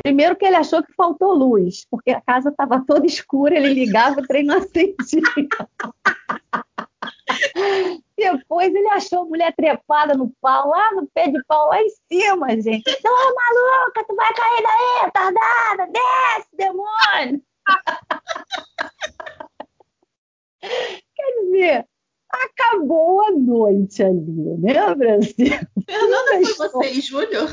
Primeiro 0.03 0.35
que 0.35 0.45
ele 0.45 0.55
achou 0.55 0.83
que 0.83 0.93
faltou 0.93 1.33
luz, 1.33 1.85
porque 1.89 2.11
a 2.11 2.21
casa 2.21 2.49
estava 2.49 2.83
toda 2.85 3.05
escura, 3.05 3.55
ele 3.55 3.73
ligava, 3.73 4.21
o 4.21 4.27
trem 4.27 4.43
não 4.43 4.57
acendia. 4.57 4.95
Depois 8.21 8.73
ele 8.73 8.87
achou 8.89 9.23
a 9.23 9.25
mulher 9.25 9.53
trepada 9.55 10.13
no 10.13 10.31
pau, 10.39 10.69
lá 10.69 10.93
no 10.93 11.07
pé 11.07 11.27
de 11.27 11.43
pau, 11.45 11.69
lá 11.69 11.81
em 11.81 11.89
cima, 12.11 12.49
gente. 12.61 12.87
Então, 12.87 13.11
maluca, 13.11 14.05
tu 14.07 14.15
vai 14.15 14.31
cair 14.31 14.61
daí, 14.61 15.09
tardada, 15.11 15.87
desce, 15.91 16.55
demônio. 16.55 17.41
Quer 21.15 21.41
dizer, 21.41 21.87
acabou 22.29 23.25
a 23.25 23.31
noite 23.31 24.03
ali, 24.03 24.55
né, 24.59 24.93
Brasil? 24.93 25.57
Fernanda, 25.83 26.45
foi 26.55 26.69
você 26.69 26.91
e 26.91 27.01
Júlio? 27.01 27.47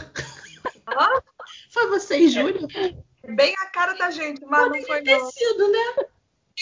Foi 1.71 1.89
você 1.89 2.19
e 2.19 2.29
Júlio? 2.29 2.69
Bem 3.27 3.55
a 3.59 3.71
cara 3.71 3.95
da 3.95 4.11
gente, 4.11 4.45
mas 4.45 4.71
não 4.71 4.83
foi 4.83 5.03
não. 5.03 5.31
Sido, 5.31 5.73
né? 5.73 5.95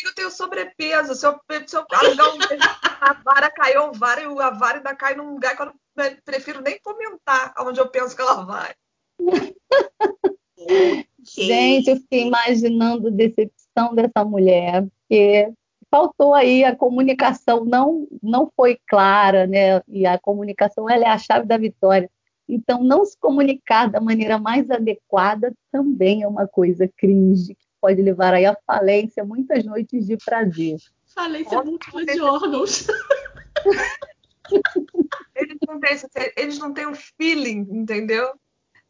Eu 0.04 0.14
tenho 0.14 0.30
sobrepeso. 0.30 1.14
Se 1.14 1.26
eu, 1.26 1.38
se 1.66 1.76
eu 1.76 1.86
carregar 1.86 2.34
um 2.34 2.38
a 3.00 3.12
vara 3.14 3.50
caiu, 3.50 3.84
a 3.84 3.90
vara, 3.92 4.22
e 4.22 4.24
a 4.24 4.50
vara 4.50 4.78
ainda 4.78 4.94
cai 4.94 5.14
num 5.14 5.32
lugar 5.34 5.56
que 5.56 5.62
eu 5.62 5.66
não, 5.66 5.74
prefiro 6.24 6.60
nem 6.60 6.78
comentar 6.80 7.54
onde 7.60 7.80
eu 7.80 7.88
penso 7.88 8.14
que 8.14 8.22
ela 8.22 8.44
vai. 8.44 8.74
Gente, 11.22 11.90
eu 11.90 11.96
fiquei 11.96 12.26
imaginando 12.26 13.08
a 13.08 13.10
decepção 13.10 13.94
dessa 13.94 14.24
mulher, 14.24 14.86
porque 15.00 15.52
faltou 15.90 16.34
aí 16.34 16.64
a 16.64 16.74
comunicação, 16.74 17.64
não, 17.64 18.06
não 18.22 18.50
foi 18.54 18.78
clara, 18.86 19.46
né? 19.46 19.82
E 19.88 20.06
a 20.06 20.18
comunicação 20.18 20.88
ela 20.88 21.04
é 21.04 21.08
a 21.08 21.18
chave 21.18 21.46
da 21.46 21.56
vitória. 21.56 22.10
Então, 22.48 22.84
não 22.84 23.04
se 23.04 23.18
comunicar 23.18 23.90
da 23.90 24.00
maneira 24.00 24.38
mais 24.38 24.70
adequada 24.70 25.52
também 25.72 26.22
é 26.22 26.28
uma 26.28 26.46
coisa 26.46 26.88
cringe, 26.96 27.56
pode 27.86 28.02
levar 28.02 28.34
aí 28.34 28.44
à 28.44 28.56
falência 28.66 29.24
muitas 29.24 29.64
noites 29.64 30.04
de 30.04 30.16
prazer. 30.16 30.76
Falência 31.14 31.62
múltipla 31.62 32.04
de 32.04 32.20
órgãos. 32.20 32.88
eles, 35.36 35.56
não 35.68 35.78
têm, 35.78 35.96
eles 36.36 36.58
não 36.58 36.74
têm 36.74 36.88
um 36.88 36.94
feeling, 36.96 37.64
entendeu? 37.70 38.34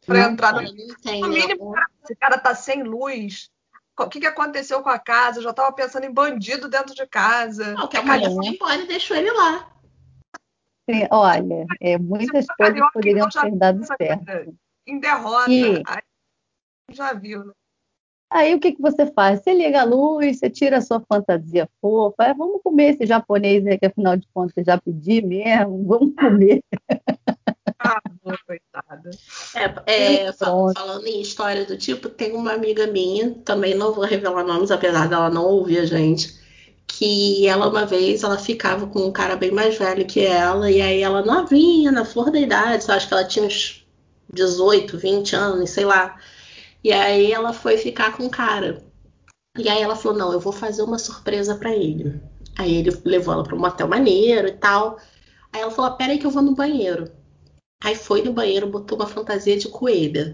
Para 0.03 0.31
entrar 0.31 0.53
no. 0.53 0.61
no 0.63 1.29
mínimo, 1.29 1.75
o 1.75 2.15
cara 2.19 2.39
tá 2.39 2.55
sem 2.55 2.81
luz. 2.81 3.51
O 3.99 4.09
que, 4.09 4.19
que 4.19 4.25
aconteceu 4.25 4.81
com 4.81 4.89
a 4.89 4.97
casa? 4.97 5.37
Eu 5.37 5.43
já 5.43 5.51
estava 5.51 5.71
pensando 5.71 6.05
em 6.05 6.13
bandido 6.13 6.67
dentro 6.67 6.95
de 6.95 7.05
casa. 7.05 7.73
Não, 7.73 7.87
que 7.87 7.97
a 7.97 8.01
mulher 8.01 8.33
foi 8.33 8.47
embora 8.47 8.81
e 8.81 8.87
deixou 8.87 9.15
ele 9.15 9.31
lá. 9.31 9.71
Sim, 10.89 11.07
olha, 11.11 11.67
é, 11.81 11.99
muitas 11.99 12.47
coisas 12.47 12.91
poderiam 12.91 13.29
ter 13.29 13.55
dado 13.55 13.85
certo. 13.85 14.57
Em 14.87 14.99
derrota. 14.99 15.51
E... 15.51 15.83
já 16.91 17.13
viu, 17.13 17.45
né? 17.45 17.53
Aí 18.29 18.53
o 18.53 18.59
que, 18.59 18.73
que 18.73 18.81
você 18.81 19.05
faz? 19.05 19.41
Você 19.41 19.53
liga 19.53 19.81
a 19.81 19.85
luz, 19.85 20.39
você 20.39 20.49
tira 20.49 20.77
a 20.77 20.81
sua 20.81 21.01
fantasia 21.07 21.67
fofa, 21.81 22.23
é, 22.25 22.33
vamos 22.33 22.61
comer 22.61 22.93
esse 22.93 23.05
japonês 23.05 23.65
aí, 23.65 23.77
que 23.77 23.85
afinal 23.85 24.17
de 24.17 24.27
contas 24.33 24.65
já 24.65 24.77
pedi 24.77 25.21
mesmo, 25.21 25.83
vamos 25.87 26.13
comer. 26.13 26.61
Ah, 27.79 28.01
coitada. 28.45 29.11
É, 29.85 30.25
é 30.25 30.33
falando 30.33 31.07
em 31.07 31.21
história 31.21 31.63
do 31.63 31.77
tipo, 31.77 32.09
tem 32.09 32.33
uma 32.33 32.53
amiga 32.53 32.87
minha, 32.87 33.31
também 33.45 33.75
não 33.75 33.93
vou 33.93 34.03
revelar 34.03 34.43
nomes, 34.43 34.71
apesar 34.71 35.07
dela 35.07 35.29
não 35.29 35.45
ouvir 35.45 35.79
a 35.79 35.85
gente, 35.85 36.37
que 36.85 37.47
ela 37.47 37.69
uma 37.69 37.85
vez 37.85 38.23
ela 38.23 38.37
ficava 38.37 38.87
com 38.87 38.99
um 38.99 39.11
cara 39.11 39.37
bem 39.37 39.51
mais 39.51 39.77
velho 39.77 40.05
que 40.05 40.25
ela, 40.25 40.69
e 40.69 40.81
aí 40.81 41.01
ela 41.01 41.23
novinha, 41.23 41.91
na 41.91 42.03
flor 42.03 42.29
da 42.29 42.39
idade, 42.39 42.91
acho 42.91 43.07
que 43.07 43.13
ela 43.13 43.25
tinha 43.25 43.45
uns 43.45 43.87
18, 44.33 44.97
20 44.97 45.35
anos, 45.35 45.69
sei 45.69 45.85
lá. 45.85 46.17
E 46.87 46.93
aí 46.93 47.33
ela 47.33 47.51
foi 47.51 47.75
ficar 47.75 48.15
com 48.15 48.25
o 48.25 48.29
cara. 48.29 48.81
E 49.57 49.67
aí 49.67 49.81
ela 49.81 49.93
falou: 49.93 50.17
"Não, 50.17 50.31
eu 50.31 50.39
vou 50.39 50.53
fazer 50.53 50.83
uma 50.83 50.97
surpresa 50.97 51.53
para 51.53 51.75
ele". 51.75 52.21
Aí 52.57 52.77
ele 52.77 52.97
levou 53.03 53.33
ela 53.33 53.43
para 53.43 53.57
um 53.57 53.59
motel 53.59 53.89
maneiro 53.89 54.47
e 54.47 54.53
tal. 54.53 54.97
Aí 55.51 55.59
ela 55.59 55.69
falou: 55.69 55.97
"Pera 55.97 56.13
aí 56.13 56.17
que 56.17 56.25
eu 56.25 56.31
vou 56.31 56.41
no 56.41 56.55
banheiro". 56.55 57.11
Aí 57.83 57.93
foi 57.93 58.21
no 58.21 58.31
banheiro, 58.31 58.67
botou 58.67 58.97
uma 58.97 59.05
fantasia 59.05 59.57
de 59.57 59.67
coelha. 59.67 60.33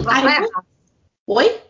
Já 0.00 0.10
aí, 0.10 0.22
tá 0.22 0.36
errado. 0.36 0.66
Oi? 1.26 1.60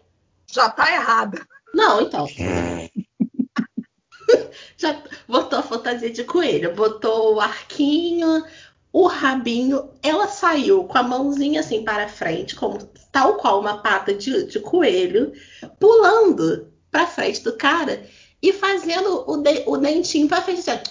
Já 0.47 0.71
tá 0.71 0.93
errada. 0.93 1.45
Não, 1.75 2.03
então. 2.03 2.29
Já 4.79 5.03
botou 5.27 5.59
a 5.59 5.63
fantasia 5.63 6.11
de 6.11 6.23
coelho, 6.23 6.73
botou 6.73 7.35
o 7.35 7.41
arquinho, 7.41 8.45
o 8.93 9.09
rabinho. 9.09 9.91
Ela 10.05 10.29
saiu 10.29 10.85
com 10.85 10.99
a 10.99 11.03
mãozinha 11.03 11.59
assim 11.59 11.83
para 11.83 12.09
frente, 12.09 12.55
como 12.55 12.79
tal 13.13 13.37
qual 13.37 13.61
uma 13.61 13.79
pata 13.79 14.15
de, 14.15 14.45
de 14.47 14.59
coelho, 14.59 15.33
pulando 15.79 16.73
para 16.91 17.07
frente 17.07 17.43
do 17.45 17.57
cara 17.57 18.05
e 18.43 18.53
fazendo 18.53 19.25
o, 19.31 19.37
de, 19.37 19.63
o 19.67 19.77
dentinho 19.77 20.27
para 20.27 20.43
frente. 20.43 20.69
Assim, 20.69 20.83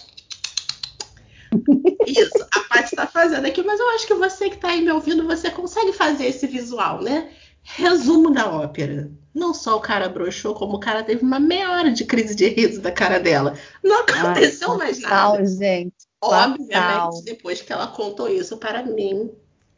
Isso, 2.07 2.47
a 2.51 2.59
Paty 2.61 2.85
está 2.85 3.07
fazendo 3.07 3.45
aqui, 3.45 3.61
mas 3.63 3.79
eu 3.79 3.89
acho 3.89 4.07
que 4.07 4.13
você 4.13 4.49
que 4.49 4.55
está 4.55 4.69
aí 4.69 4.81
me 4.81 4.91
ouvindo, 4.91 5.27
você 5.27 5.49
consegue 5.49 5.91
fazer 5.91 6.27
esse 6.27 6.47
visual, 6.47 7.01
né? 7.01 7.29
Resumo 7.63 8.31
da 8.31 8.49
ópera. 8.49 9.11
Não 9.33 9.53
só 9.53 9.77
o 9.77 9.81
cara 9.81 10.09
broxou, 10.09 10.53
como 10.53 10.77
o 10.77 10.79
cara 10.79 11.03
teve 11.03 11.23
uma 11.23 11.39
meia 11.39 11.71
hora 11.71 11.91
de 11.91 12.05
crise 12.05 12.35
de 12.35 12.47
riso 12.47 12.81
da 12.81 12.91
cara 12.91 13.19
dela. 13.19 13.57
Não 13.83 14.01
aconteceu 14.01 14.71
Ai, 14.73 14.77
mais 14.77 14.99
nada. 14.99 15.45
gente. 15.45 15.93
Obviamente, 16.21 17.23
depois 17.23 17.61
que 17.61 17.73
ela 17.73 17.87
contou 17.87 18.29
isso 18.29 18.57
para 18.57 18.83
mim 18.83 19.31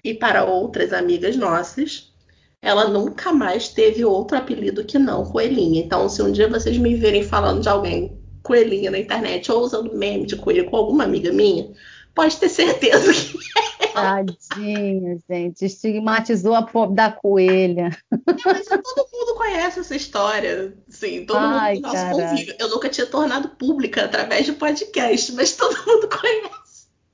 e 0.03 0.13
para 0.13 0.43
outras 0.43 0.91
amigas 0.91 1.36
nossas, 1.36 2.12
ela 2.63 2.88
nunca 2.88 3.34
mais 3.34 3.67
teve 3.67 4.06
outro 4.06 4.38
apelido 4.38 4.86
que 4.86 4.97
não 4.97 5.26
Coelhinha. 5.26 5.82
Então, 5.82 6.08
se 6.08 6.21
um 6.23 6.32
dia 6.32 6.47
vocês 6.47 6.78
me 6.78 6.95
verem 6.95 7.21
falando 7.21 7.62
de 7.62 7.67
alguém 7.67 8.17
Coelhinha 8.41 8.89
na 8.89 8.99
internet 8.99 9.52
ou 9.52 9.62
usando 9.62 9.95
meme 9.95 10.26
de 10.26 10.38
coelho 10.38 10.69
com 10.69 10.78
alguma 10.78 11.04
amiga 11.04 11.32
minha, 11.32 11.71
pode 12.15 12.38
ter 12.38 12.49
certeza 12.49 13.13
que 13.13 13.38
Tadinho, 13.93 15.21
gente. 15.30 15.65
Estigmatizou 15.65 16.56
a 16.56 16.63
pobre 16.63 16.95
da 16.95 17.12
coelha. 17.12 17.95
É, 18.12 18.34
mas 18.43 18.65
todo 18.65 19.08
mundo 19.13 19.36
conhece 19.36 19.82
essa 19.82 19.95
história. 19.95 20.73
Sim, 20.89 21.26
todo 21.26 21.38
Ai, 21.38 21.76
mundo 21.76 21.84
do 21.84 21.93
nosso 21.93 22.10
convívio. 22.10 22.56
Eu 22.58 22.69
nunca 22.69 22.89
tinha 22.89 23.06
tornado 23.06 23.49
pública 23.49 24.06
através 24.06 24.45
de 24.45 24.54
podcast, 24.54 25.32
mas 25.34 25.56
todo 25.56 25.76
mundo 25.86 26.10
conhece. 26.10 26.62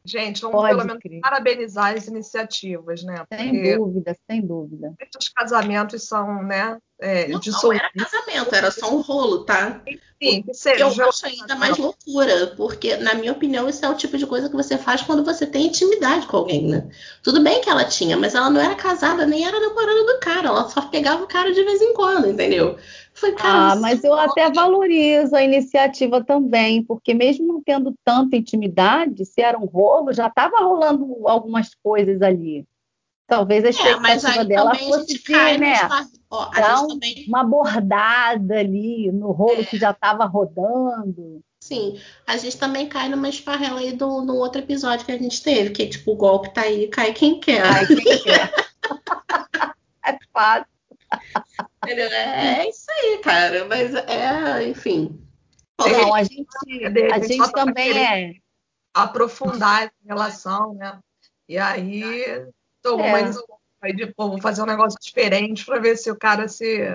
Gente, 0.06 0.42
vamos 0.42 0.58
Pode 0.58 0.76
pelo 0.76 0.88
menos 0.88 1.02
crer. 1.02 1.20
parabenizar 1.20 1.94
as 1.96 2.08
iniciativas, 2.08 3.04
né? 3.04 3.24
Sem 3.34 3.78
dúvida, 3.78 4.18
sem 4.30 4.42
dúvida. 4.46 4.94
Os 5.20 5.30
casamentos 5.30 6.08
são, 6.08 6.42
né? 6.44 6.78
É, 7.02 7.30
não, 7.30 7.40
não 7.40 7.74
era 7.74 7.90
casamento, 7.92 8.54
era 8.54 8.72
só 8.72 8.94
um 8.94 9.00
rolo, 9.00 9.46
tá? 9.46 9.82
Sim, 10.22 10.42
que 10.42 10.54
seja. 10.54 10.84
Eu 10.84 11.08
acho 11.08 11.26
ainda 11.26 11.56
mais 11.56 11.78
loucura, 11.78 12.54
porque, 12.58 12.98
na 12.98 13.14
minha 13.14 13.32
opinião, 13.32 13.70
isso 13.70 13.86
é 13.86 13.90
o 13.90 13.96
tipo 13.96 14.18
de 14.18 14.28
coisa 14.28 14.50
que 14.50 14.56
você 14.56 14.78
faz 14.78 15.02
quando 15.02 15.24
você 15.24 15.48
tem 15.48 15.68
intimidade 15.68 16.28
com 16.28 16.36
alguém, 16.36 16.68
né? 16.68 16.90
Tudo 17.24 17.42
bem 17.42 17.62
que 17.62 17.70
ela 17.70 17.86
tinha, 17.86 18.18
mas 18.18 18.36
ela 18.36 18.50
não 18.50 18.60
era 18.60 18.76
casada, 18.76 19.26
nem 19.26 19.46
era 19.46 19.58
namorada 19.62 20.04
do 20.04 20.20
cara, 20.20 20.50
ela 20.50 20.68
só 20.68 20.82
pegava 20.82 21.24
o 21.24 21.28
cara 21.28 21.54
de 21.54 21.64
vez 21.64 21.82
em 21.82 21.94
quando, 21.94 22.28
entendeu? 22.28 22.78
Foi, 23.14 23.32
cara, 23.32 23.72
ah, 23.72 23.76
mas 23.78 24.04
eu 24.04 24.14
até 24.14 24.52
valorizo 24.52 25.36
a 25.38 25.44
iniciativa 25.44 26.22
também, 26.22 26.84
porque 26.84 27.14
mesmo 27.14 27.48
não 27.48 27.64
tendo 27.64 27.94
tanta 28.04 28.36
intimidade, 28.36 29.26
se 29.26 29.42
era 29.42 29.58
um 29.58 29.66
rolo, 29.66 30.12
já 30.12 30.28
estava 30.28 30.58
rolando 30.58 31.28
algumas 31.28 31.74
coisas 31.82 32.22
ali. 32.22 32.66
Talvez 33.30 33.64
a 33.64 33.70
expectativa 33.70 34.42
é, 34.42 34.44
dela 34.44 34.74
fosse 34.74 35.20
ter, 35.20 35.60
né? 35.60 35.76
Ó, 36.32 36.50
dar 36.50 36.86
também... 36.88 37.26
uma 37.28 37.44
bordada 37.44 38.58
ali 38.58 39.12
no 39.12 39.32
rolo 39.32 39.62
é. 39.62 39.66
que 39.66 39.78
já 39.78 39.92
estava 39.92 40.26
rodando. 40.26 41.40
Sim, 41.62 42.02
a 42.26 42.38
gente 42.38 42.58
também 42.58 42.90
cai 42.90 43.08
numa 43.08 43.30
esparrela 43.30 43.82
aí 43.82 43.92
do, 43.92 44.22
no 44.22 44.36
outro 44.36 44.62
episódio 44.62 45.06
que 45.06 45.12
a 45.12 45.18
gente 45.18 45.44
teve, 45.44 45.70
que 45.70 45.88
tipo, 45.88 46.14
o 46.14 46.16
golpe 46.16 46.52
tá 46.52 46.62
aí, 46.62 46.88
cai 46.88 47.14
quem 47.14 47.40
quer. 47.40 47.62
Cai 47.62 47.86
quem 47.86 48.24
quer. 48.24 48.52
é 50.08 50.18
fácil. 50.34 50.66
É, 51.86 52.62
é 52.62 52.70
isso 52.70 52.86
aí, 52.90 53.20
cara, 53.20 53.66
mas 53.66 53.94
é, 53.94 54.68
enfim. 54.68 55.24
Não, 55.80 56.16
a 56.16 56.24
gente, 56.24 56.48
a 57.14 57.20
gente 57.20 57.52
também 57.52 57.96
é. 57.96 58.34
Aprofundar 58.92 59.84
essa 59.84 59.94
relação, 60.04 60.74
né? 60.74 61.00
E 61.48 61.58
aí 61.60 62.48
Tô, 62.82 63.00
é. 63.00 63.12
mas 63.12 63.38
aí 63.82 63.96
depois 63.96 64.30
vou 64.30 64.42
fazer 64.42 64.62
um 64.62 64.66
negócio 64.66 64.98
diferente 65.02 65.66
para 65.66 65.80
ver 65.80 65.98
se 65.98 66.10
o 66.10 66.16
cara 66.16 66.48
se. 66.48 66.86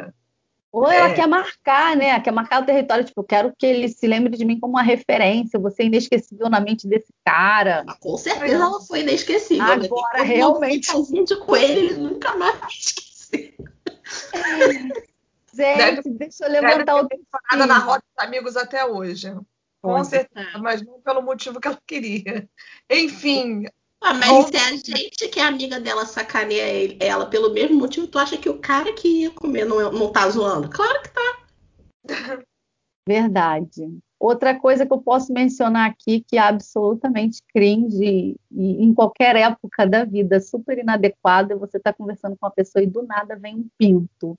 Ou 0.73 0.90
ela 0.90 1.11
é. 1.11 1.14
quer 1.14 1.29
marcar, 1.29 1.97
né? 1.97 2.18
Quer 2.20 2.33
marcar 2.33 2.62
o 2.62 2.66
território, 2.66 3.05
tipo, 3.05 3.23
quero 3.23 3.55
que 3.57 3.64
ele 3.64 3.88
se 3.88 4.09
lembre 4.09 4.37
de 4.37 4.44
mim 4.44 4.59
como 4.59 4.73
uma 4.73 4.83
referência, 4.83 5.59
você 5.59 5.85
é 5.85 5.87
inesquecível 5.87 6.51
na 6.51 6.59
mente 6.59 6.88
desse 6.88 7.12
cara. 7.25 7.85
Ah, 7.87 7.94
com 7.94 8.16
certeza 8.16 8.55
ela 8.55 8.81
foi 8.81 9.03
inesquecível. 9.03 9.64
Agora, 9.64 10.25
realmente. 10.25 10.90
de 11.25 11.37
coelho, 11.37 11.79
ele 11.79 11.94
nunca 11.94 12.35
mais 12.35 12.59
vai 12.59 12.68
esquecer. 12.70 13.55
Gente, 15.55 15.79
deve, 15.79 16.03
deixa 16.11 16.44
eu 16.44 16.51
levantar 16.51 16.97
o 16.97 17.09
nada 17.53 17.66
na 17.66 17.79
roda 17.79 18.03
dos 18.16 18.27
amigos 18.27 18.57
até 18.57 18.85
hoje. 18.85 19.33
Com 19.81 20.03
certeza, 20.03 20.59
mas 20.59 20.83
não 20.83 21.01
pelo 21.01 21.23
motivo 21.23 21.61
que 21.61 21.68
ela 21.68 21.79
queria. 21.87 22.49
Enfim, 22.90 23.66
ah, 24.05 24.12
mas 24.12 24.47
se 24.49 24.57
a 24.57 24.71
gente 24.71 25.29
que 25.29 25.40
é 25.40 25.45
amiga 25.45 25.81
dela 25.81 26.05
sacaneia 26.05 26.69
ele, 26.69 26.99
ela 27.01 27.25
pelo 27.25 27.53
mesmo 27.55 27.79
motivo, 27.79 28.07
tu 28.07 28.19
acha 28.19 28.37
que 28.37 28.51
o 28.51 28.59
cara 28.59 28.93
que 28.93 29.23
ia 29.23 29.31
comer 29.31 29.64
não, 29.64 29.90
não 29.90 30.12
tá 30.12 30.29
zoando? 30.29 30.69
Claro 30.69 31.03
que 31.03 31.09
tá. 31.09 31.38
Verdade. 33.09 33.99
Outra 34.21 34.59
coisa 34.59 34.85
que 34.85 34.93
eu 34.93 35.01
posso 35.01 35.33
mencionar 35.33 35.90
aqui, 35.90 36.23
que 36.27 36.37
é 36.37 36.40
absolutamente 36.40 37.43
cringe, 37.49 38.37
e 38.51 38.85
em 38.85 38.93
qualquer 38.93 39.37
época 39.37 39.87
da 39.87 40.05
vida, 40.05 40.38
super 40.38 40.79
inadequada, 40.79 41.55
é 41.55 41.57
você 41.57 41.79
está 41.79 41.93
conversando 41.93 42.37
com 42.37 42.47
uma 42.47 42.53
pessoa 42.53 42.83
e 42.83 42.87
do 42.87 43.03
nada 43.03 43.37
vem 43.37 43.57
um 43.57 43.69
pinto 43.79 44.35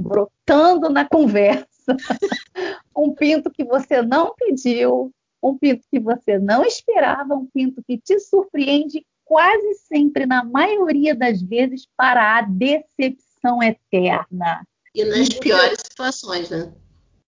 brotando 0.00 0.88
na 0.88 1.06
conversa. 1.06 1.66
um 2.96 3.14
pinto 3.14 3.50
que 3.50 3.64
você 3.64 4.00
não 4.00 4.34
pediu, 4.34 5.12
um 5.42 5.56
pinto 5.56 5.86
que 5.90 5.98
você 5.98 6.38
não 6.38 6.64
esperava, 6.64 7.34
um 7.34 7.46
pinto 7.46 7.82
que 7.86 7.98
te 7.98 8.18
surpreende 8.18 9.04
quase 9.30 9.74
sempre, 9.86 10.26
na 10.26 10.42
maioria 10.42 11.14
das 11.14 11.40
vezes, 11.40 11.86
para 11.96 12.38
a 12.38 12.42
decepção 12.42 13.62
eterna. 13.62 14.66
E 14.92 15.04
nas 15.04 15.28
piores 15.28 15.78
situações, 15.78 16.50
né? 16.50 16.72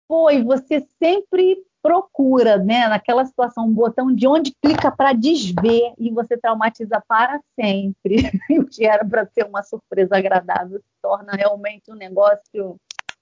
Foi, 0.08 0.42
você 0.42 0.82
sempre 0.98 1.62
procura, 1.82 2.56
né, 2.56 2.88
naquela 2.88 3.26
situação, 3.26 3.66
um 3.66 3.72
botão 3.72 4.14
de 4.14 4.26
onde 4.26 4.54
clica 4.62 4.90
para 4.90 5.12
desver 5.12 5.92
e 5.98 6.10
você 6.10 6.38
traumatiza 6.38 7.02
para 7.06 7.38
sempre. 7.54 8.16
o 8.58 8.64
que 8.64 8.86
era 8.86 9.04
para 9.04 9.26
ser 9.26 9.44
uma 9.44 9.62
surpresa 9.62 10.16
agradável 10.16 10.78
se 10.78 11.02
torna 11.02 11.32
realmente 11.32 11.92
um 11.92 11.94
negócio 11.94 12.76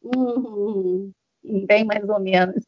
hum, 0.04 1.10
bem 1.42 1.84
mais 1.84 2.08
ou 2.08 2.20
menos. 2.20 2.62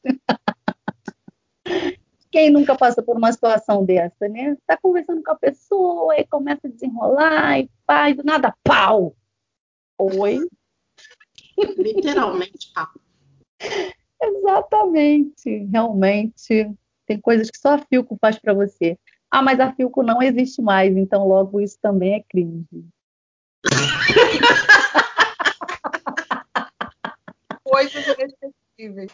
Quem 2.30 2.50
nunca 2.50 2.76
passou 2.76 3.02
por 3.02 3.16
uma 3.16 3.32
situação 3.32 3.84
dessa, 3.84 4.28
né? 4.28 4.52
Está 4.52 4.76
conversando 4.76 5.22
com 5.22 5.32
a 5.32 5.36
pessoa 5.36 6.16
e 6.16 6.26
começa 6.26 6.68
a 6.68 6.70
desenrolar 6.70 7.60
e 7.60 7.70
faz 7.86 8.16
do 8.16 8.22
nada 8.22 8.54
pau. 8.62 9.16
Oi? 9.98 10.38
Literalmente 11.76 12.72
pau. 12.72 12.88
Exatamente, 14.22 15.66
realmente. 15.72 16.72
Tem 17.04 17.20
coisas 17.20 17.50
que 17.50 17.58
só 17.58 17.74
a 17.74 17.78
Filco 17.78 18.16
faz 18.20 18.38
para 18.38 18.54
você. 18.54 18.96
Ah, 19.30 19.42
mas 19.42 19.58
a 19.58 19.72
Filco 19.72 20.02
não 20.02 20.22
existe 20.22 20.62
mais, 20.62 20.96
então 20.96 21.26
logo 21.26 21.60
isso 21.60 21.78
também 21.80 22.14
é 22.14 22.22
cringe. 22.22 22.86
Coisas 27.64 28.06
inesquecíveis. 28.06 29.12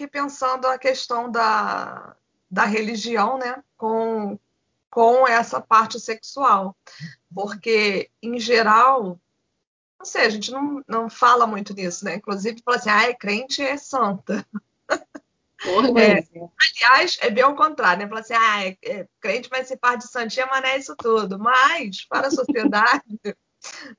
Aqui 0.00 0.06
pensando 0.06 0.66
a 0.66 0.78
questão 0.78 1.30
da, 1.30 2.16
da 2.50 2.64
religião, 2.64 3.38
né, 3.38 3.62
com, 3.76 4.38
com 4.90 5.28
essa 5.28 5.60
parte 5.60 6.00
sexual. 6.00 6.74
Porque, 7.34 8.10
em 8.22 8.38
geral, 8.38 9.20
não 9.98 10.06
sei, 10.06 10.22
a 10.22 10.30
gente 10.30 10.50
não, 10.50 10.82
não 10.88 11.10
fala 11.10 11.46
muito 11.46 11.74
nisso, 11.74 12.04
né? 12.04 12.14
Inclusive, 12.14 12.62
fala 12.64 12.78
assim, 12.78 12.90
ah, 12.90 13.04
é 13.04 13.14
crente 13.14 13.62
é 13.62 13.76
santa. 13.76 14.46
É, 15.98 16.24
aliás, 16.58 17.18
é 17.20 17.30
bem 17.30 17.44
ao 17.44 17.54
contrário, 17.54 18.02
né? 18.02 18.08
Fala 18.08 18.20
assim, 18.20 18.34
ah, 18.34 18.66
é, 18.66 18.78
é, 18.82 19.06
crente 19.20 19.50
vai 19.50 19.62
ser 19.62 19.76
parte 19.76 20.06
de 20.06 20.10
santinha, 20.10 20.46
mas 20.46 20.62
não 20.62 20.68
é 20.70 20.78
isso 20.78 20.96
tudo. 20.96 21.38
Mas, 21.38 22.06
para 22.06 22.28
a 22.28 22.30
sociedade, 22.30 23.20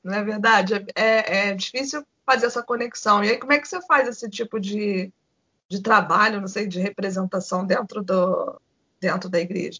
não 0.03 0.15
é 0.15 0.23
verdade? 0.23 0.73
É, 0.95 1.49
é, 1.49 1.53
difícil 1.53 2.03
fazer 2.25 2.47
essa 2.47 2.63
conexão. 2.63 3.23
E 3.23 3.29
aí, 3.29 3.37
como 3.37 3.53
é 3.53 3.59
que 3.59 3.67
você 3.67 3.79
faz 3.83 4.07
esse 4.07 4.27
tipo 4.27 4.59
de, 4.59 5.13
de 5.71 5.81
trabalho, 5.81 6.41
não 6.41 6.49
sei, 6.49 6.67
de 6.67 6.81
representação 6.81 7.65
dentro, 7.65 8.03
do, 8.03 8.59
dentro 8.99 9.29
da 9.29 9.39
igreja. 9.39 9.79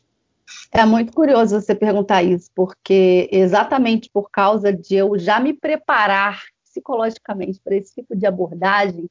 É 0.71 0.85
muito 0.85 1.11
curioso 1.11 1.59
você 1.59 1.75
perguntar 1.75 2.23
isso, 2.23 2.49
porque 2.55 3.27
exatamente 3.29 4.09
por 4.09 4.31
causa 4.31 4.71
de 4.71 4.95
eu 4.95 5.19
já 5.19 5.37
me 5.37 5.53
preparar 5.53 6.41
psicologicamente 6.63 7.59
para 7.61 7.75
esse 7.75 7.93
tipo 7.93 8.15
de 8.15 8.25
abordagem, 8.25 9.09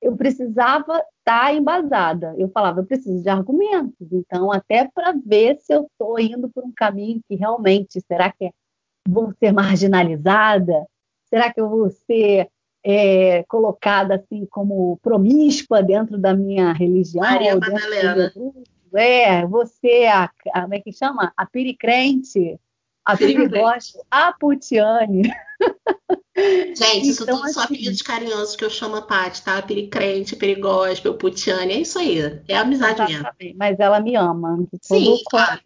eu 0.00 0.16
precisava 0.16 1.02
estar 1.18 1.52
embasada. 1.52 2.32
Eu 2.38 2.48
falava, 2.48 2.78
eu 2.78 2.86
preciso 2.86 3.20
de 3.20 3.28
argumentos. 3.28 4.12
Então, 4.12 4.52
até 4.52 4.88
para 4.94 5.12
ver 5.12 5.58
se 5.60 5.74
eu 5.74 5.88
estou 5.90 6.20
indo 6.20 6.48
por 6.48 6.62
um 6.62 6.72
caminho 6.72 7.20
que 7.28 7.34
realmente, 7.34 8.00
será 8.06 8.30
que 8.30 8.44
é, 8.44 8.50
vou 9.08 9.32
ser 9.40 9.52
marginalizada? 9.52 10.86
Será 11.28 11.52
que 11.52 11.60
eu 11.60 11.68
vou 11.68 11.90
ser 11.90 12.48
é, 12.84 13.42
colocada 13.44 14.16
assim 14.16 14.46
como 14.50 14.98
promíscua 15.02 15.82
dentro 15.82 16.18
da 16.18 16.34
minha 16.34 16.72
religião. 16.72 17.24
Maria 17.24 17.56
Madalena. 17.56 18.32
É, 18.94 19.44
você, 19.46 20.04
a, 20.04 20.30
a, 20.52 20.60
como 20.62 20.74
é 20.74 20.80
que 20.80 20.92
chama? 20.92 21.32
A 21.36 21.46
piricrente, 21.46 22.60
a 23.04 23.16
perigosta, 23.16 23.98
a 24.10 24.32
putiane. 24.32 25.22
Gente, 26.36 27.08
isso 27.08 27.22
então, 27.22 27.36
tudo 27.36 27.44
assim, 27.44 27.54
são 27.54 27.62
apelidos 27.62 28.02
carinhosos 28.02 28.56
que 28.56 28.64
eu 28.64 28.70
chamo 28.70 28.96
a 28.96 29.02
Paty, 29.02 29.42
tá? 29.42 29.62
Piricrente, 29.62 30.36
perigospel, 30.36 31.14
putiane, 31.14 31.72
é 31.72 31.80
isso 31.80 31.98
aí. 31.98 32.40
É 32.48 32.56
amizade 32.56 33.02
mesmo. 33.02 33.28
Mas 33.56 33.80
ela 33.80 34.00
me 34.00 34.14
ama. 34.14 34.64
Sim, 34.82 35.16
claro 35.30 35.60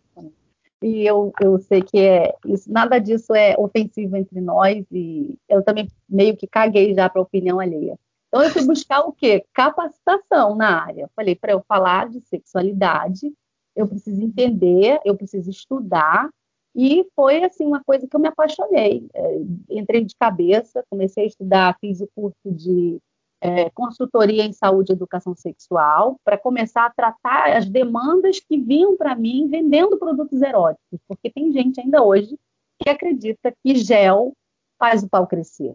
e 0.83 1.05
eu, 1.05 1.33
eu 1.41 1.59
sei 1.59 1.83
que 1.83 1.99
é 1.99 2.35
isso, 2.47 2.71
nada 2.71 2.99
disso 2.99 3.35
é 3.35 3.55
ofensivo 3.59 4.17
entre 4.17 4.41
nós 4.41 4.85
e 4.93 5.37
eu 5.49 5.63
também 5.63 5.89
meio 6.09 6.37
que 6.37 6.47
caguei 6.47 6.95
já 6.95 7.09
para 7.09 7.21
a 7.21 7.25
opinião 7.25 7.59
alheia. 7.59 7.99
Então 8.29 8.43
eu 8.43 8.51
fui 8.51 8.65
buscar 8.65 9.01
o 9.01 9.13
quê? 9.13 9.45
Capacitação 9.55 10.55
na 10.55 10.85
área. 10.85 11.11
Falei 11.17 11.35
para 11.35 11.53
eu 11.53 11.65
falar 11.67 12.09
de 12.09 12.21
sexualidade, 12.21 13.33
eu 13.75 13.87
preciso 13.87 14.23
entender, 14.23 15.01
eu 15.05 15.17
preciso 15.17 15.51
estudar 15.51 16.29
e 16.77 17.07
foi 17.17 17.43
assim 17.43 17.67
uma 17.67 17.83
coisa 17.83 18.07
que 18.07 18.15
eu 18.15 18.21
me 18.21 18.29
apaixonei. 18.29 19.09
É, 19.15 19.41
entrei 19.71 20.05
de 20.05 20.15
cabeça, 20.15 20.85
comecei 20.89 21.25
a 21.25 21.27
estudar, 21.27 21.77
fiz 21.81 22.01
o 22.01 22.09
curso 22.15 22.53
de 22.53 23.01
é, 23.41 23.71
consultoria 23.71 24.45
em 24.45 24.53
saúde 24.53 24.93
e 24.93 24.95
educação 24.95 25.35
sexual, 25.35 26.19
para 26.25 26.37
começar 26.37 26.87
a 26.87 26.91
tratar 26.91 27.57
as 27.57 27.69
demandas 27.69 28.41
que 28.41 28.59
vinham 28.59 28.97
para 28.97 29.15
mim 29.15 29.49
vendendo 29.49 29.99
produtos 29.99 30.43
eróticos, 30.43 31.01
porque 31.07 31.31
tem 31.31 31.53
gente 31.53 31.81
ainda 31.81 32.03
hoje 32.03 32.39
que 32.81 32.91
acredita 32.91 33.55
que 33.65 33.75
gel 33.77 34.33
faz 34.79 35.03
o 35.03 35.09
pau 35.09 35.27
crescer. 35.27 35.75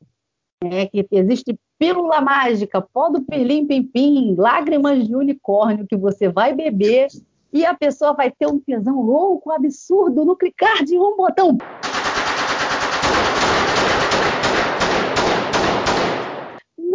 É, 0.63 0.85
que 0.87 1.05
existe 1.11 1.59
pílula 1.77 2.21
mágica, 2.21 2.81
pó 2.81 3.09
do 3.09 3.21
pelim 3.21 3.67
pim, 3.67 3.83
pim 3.83 4.35
lágrimas 4.37 5.05
de 5.05 5.13
unicórnio 5.13 5.85
que 5.85 5.97
você 5.97 6.29
vai 6.29 6.53
beber 6.53 7.07
e 7.51 7.65
a 7.65 7.73
pessoa 7.73 8.13
vai 8.13 8.31
ter 8.31 8.47
um 8.47 8.59
tesão 8.59 9.01
louco, 9.01 9.51
absurdo, 9.51 10.23
no 10.23 10.37
clicar 10.37 10.83
de 10.85 10.97
um 10.97 11.17
botão. 11.17 11.57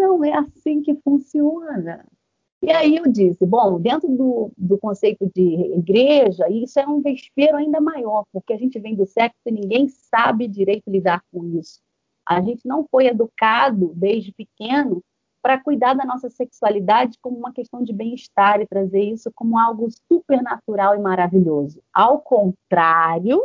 Não 0.08 0.24
é 0.24 0.32
assim 0.32 0.80
que 0.80 0.94
funciona. 0.94 2.06
E 2.62 2.72
aí 2.72 2.96
eu 2.96 3.06
disse, 3.06 3.44
bom, 3.44 3.78
dentro 3.78 4.08
do, 4.08 4.50
do 4.56 4.78
conceito 4.78 5.30
de 5.34 5.74
igreja, 5.76 6.48
isso 6.50 6.80
é 6.80 6.88
um 6.88 7.02
vespeiro 7.02 7.58
ainda 7.58 7.78
maior, 7.78 8.24
porque 8.32 8.54
a 8.54 8.56
gente 8.56 8.80
vem 8.80 8.96
do 8.96 9.04
sexo 9.04 9.38
e 9.44 9.52
ninguém 9.52 9.86
sabe 9.88 10.48
direito 10.48 10.90
lidar 10.90 11.22
com 11.30 11.44
isso. 11.58 11.78
A 12.26 12.40
gente 12.40 12.66
não 12.66 12.86
foi 12.90 13.06
educado 13.06 13.92
desde 13.94 14.32
pequeno 14.32 15.02
para 15.42 15.62
cuidar 15.62 15.92
da 15.92 16.06
nossa 16.06 16.30
sexualidade 16.30 17.18
como 17.20 17.36
uma 17.36 17.52
questão 17.52 17.84
de 17.84 17.92
bem-estar 17.92 18.62
e 18.62 18.66
trazer 18.66 19.02
isso 19.02 19.30
como 19.34 19.58
algo 19.58 19.88
supernatural 20.10 20.94
e 20.94 20.98
maravilhoso. 20.98 21.82
Ao 21.92 22.18
contrário 22.18 23.42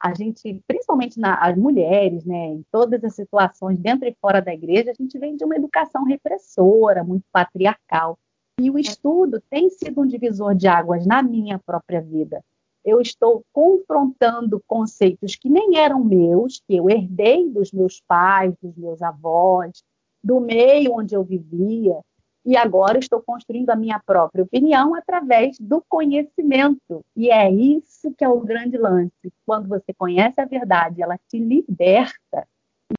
a 0.00 0.14
gente, 0.14 0.62
principalmente 0.66 1.18
na, 1.18 1.34
as 1.36 1.56
mulheres, 1.56 2.24
né, 2.24 2.48
em 2.48 2.64
todas 2.70 3.02
as 3.02 3.14
situações, 3.14 3.78
dentro 3.78 4.08
e 4.08 4.16
fora 4.20 4.40
da 4.40 4.52
igreja, 4.52 4.90
a 4.90 4.94
gente 4.94 5.18
vem 5.18 5.36
de 5.36 5.44
uma 5.44 5.56
educação 5.56 6.04
repressora, 6.04 7.02
muito 7.02 7.24
patriarcal. 7.32 8.18
E 8.60 8.70
o 8.70 8.78
estudo 8.78 9.42
tem 9.50 9.68
sido 9.70 10.00
um 10.00 10.06
divisor 10.06 10.54
de 10.54 10.66
águas 10.66 11.06
na 11.06 11.22
minha 11.22 11.58
própria 11.58 12.00
vida. 12.00 12.42
Eu 12.84 13.00
estou 13.00 13.44
confrontando 13.52 14.62
conceitos 14.66 15.34
que 15.34 15.50
nem 15.50 15.78
eram 15.78 16.04
meus, 16.04 16.62
que 16.66 16.76
eu 16.76 16.88
herdei 16.88 17.50
dos 17.50 17.72
meus 17.72 18.00
pais, 18.06 18.54
dos 18.62 18.76
meus 18.76 19.02
avós, 19.02 19.82
do 20.22 20.40
meio 20.40 20.92
onde 20.92 21.14
eu 21.14 21.24
vivia, 21.24 22.00
e 22.46 22.56
agora 22.56 22.96
estou 22.96 23.20
construindo 23.20 23.70
a 23.70 23.76
minha 23.76 24.00
própria 24.06 24.44
opinião 24.44 24.94
através 24.94 25.58
do 25.58 25.84
conhecimento. 25.88 27.04
E 27.16 27.28
é 27.28 27.50
isso 27.50 28.14
que 28.16 28.24
é 28.24 28.28
o 28.28 28.40
grande 28.40 28.78
lance. 28.78 29.32
Quando 29.44 29.68
você 29.68 29.92
conhece 29.92 30.40
a 30.40 30.44
verdade, 30.44 31.02
ela 31.02 31.18
te 31.28 31.40
liberta. 31.40 32.46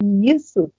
E 0.04 0.30
isso 0.30 0.70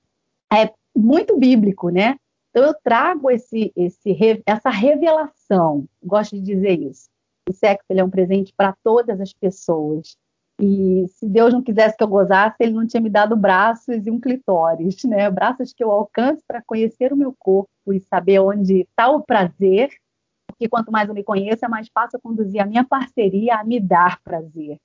é 0.52 0.70
muito 0.94 1.38
bíblico, 1.38 1.88
né? 1.88 2.16
Então 2.50 2.64
eu 2.64 2.74
trago 2.84 3.30
esse, 3.30 3.72
esse, 3.74 4.14
essa 4.44 4.68
revelação, 4.68 5.86
gosto 6.04 6.36
de 6.36 6.42
dizer 6.42 6.78
isso. 6.78 7.08
O 7.48 7.52
sexo 7.54 7.86
é 7.88 8.04
um 8.04 8.10
presente 8.10 8.52
para 8.54 8.76
todas 8.84 9.18
as 9.18 9.32
pessoas. 9.32 10.18
E 10.60 11.06
se 11.08 11.28
Deus 11.28 11.52
não 11.52 11.62
quisesse 11.62 11.96
que 11.96 12.02
eu 12.02 12.08
gozasse, 12.08 12.56
ele 12.58 12.72
não 12.72 12.86
tinha 12.86 13.00
me 13.00 13.08
dado 13.08 13.36
braços 13.36 14.04
e 14.04 14.10
um 14.10 14.18
clitóris, 14.18 15.04
né? 15.04 15.30
Braços 15.30 15.72
que 15.72 15.84
eu 15.84 15.90
alcance 15.92 16.42
para 16.46 16.62
conhecer 16.62 17.12
o 17.12 17.16
meu 17.16 17.32
corpo 17.38 17.70
e 17.92 18.00
saber 18.00 18.40
onde 18.40 18.80
está 18.80 19.08
o 19.08 19.22
prazer, 19.22 19.90
porque 20.46 20.68
quanto 20.68 20.90
mais 20.90 21.08
eu 21.08 21.14
me 21.14 21.22
conheço, 21.22 21.64
é 21.64 21.68
mais 21.68 21.88
fácil 21.88 22.18
conduzir 22.20 22.60
a 22.60 22.66
minha 22.66 22.82
parceria 22.82 23.54
a 23.54 23.64
me 23.64 23.78
dar 23.78 24.20
prazer. 24.22 24.78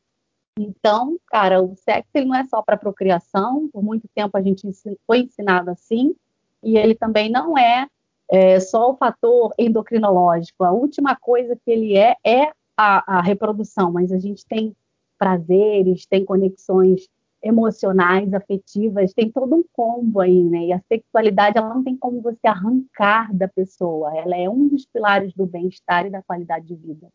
Então, 0.60 1.18
cara, 1.28 1.64
o 1.64 1.76
sexo 1.76 2.12
ele 2.14 2.28
não 2.28 2.36
é 2.36 2.46
só 2.46 2.62
para 2.62 2.78
procriação, 2.78 3.68
por 3.74 3.84
muito 3.84 4.08
tempo 4.14 4.38
a 4.38 4.42
gente 4.42 4.70
foi 5.08 5.22
ensinado 5.22 5.72
assim, 5.72 6.16
e 6.62 6.78
ele 6.78 6.94
também 6.94 7.32
não 7.32 7.58
é, 7.58 7.88
é, 8.30 8.60
só 8.60 8.92
o 8.92 8.96
fator 8.96 9.52
endocrinológico. 9.58 10.64
A 10.64 10.72
última 10.72 11.16
coisa 11.16 11.56
que 11.56 11.72
ele 11.72 11.98
é 11.98 12.16
é 12.24 12.52
a, 12.78 13.18
a 13.18 13.22
reprodução, 13.22 13.92
mas 13.92 14.12
a 14.12 14.20
gente 14.20 14.46
tem 14.46 14.76
prazeres, 15.24 16.06
tem 16.06 16.26
conexões 16.26 17.08
emocionais, 17.42 18.34
afetivas, 18.34 19.14
tem 19.14 19.32
todo 19.32 19.56
um 19.56 19.64
combo 19.72 20.20
aí, 20.20 20.44
né? 20.44 20.66
E 20.66 20.74
a 20.74 20.82
sexualidade, 20.82 21.58
ela 21.58 21.74
não 21.74 21.82
tem 21.82 21.96
como 21.96 22.22
você 22.22 22.46
arrancar 22.46 23.34
da 23.34 23.48
pessoa, 23.48 24.14
ela 24.18 24.36
é 24.36 24.50
um 24.50 24.68
dos 24.68 24.86
pilares 24.86 25.34
do 25.34 25.46
bem-estar 25.46 26.06
e 26.06 26.10
da 26.10 26.22
qualidade 26.22 26.68
de 26.68 26.76
vida. 26.76 27.08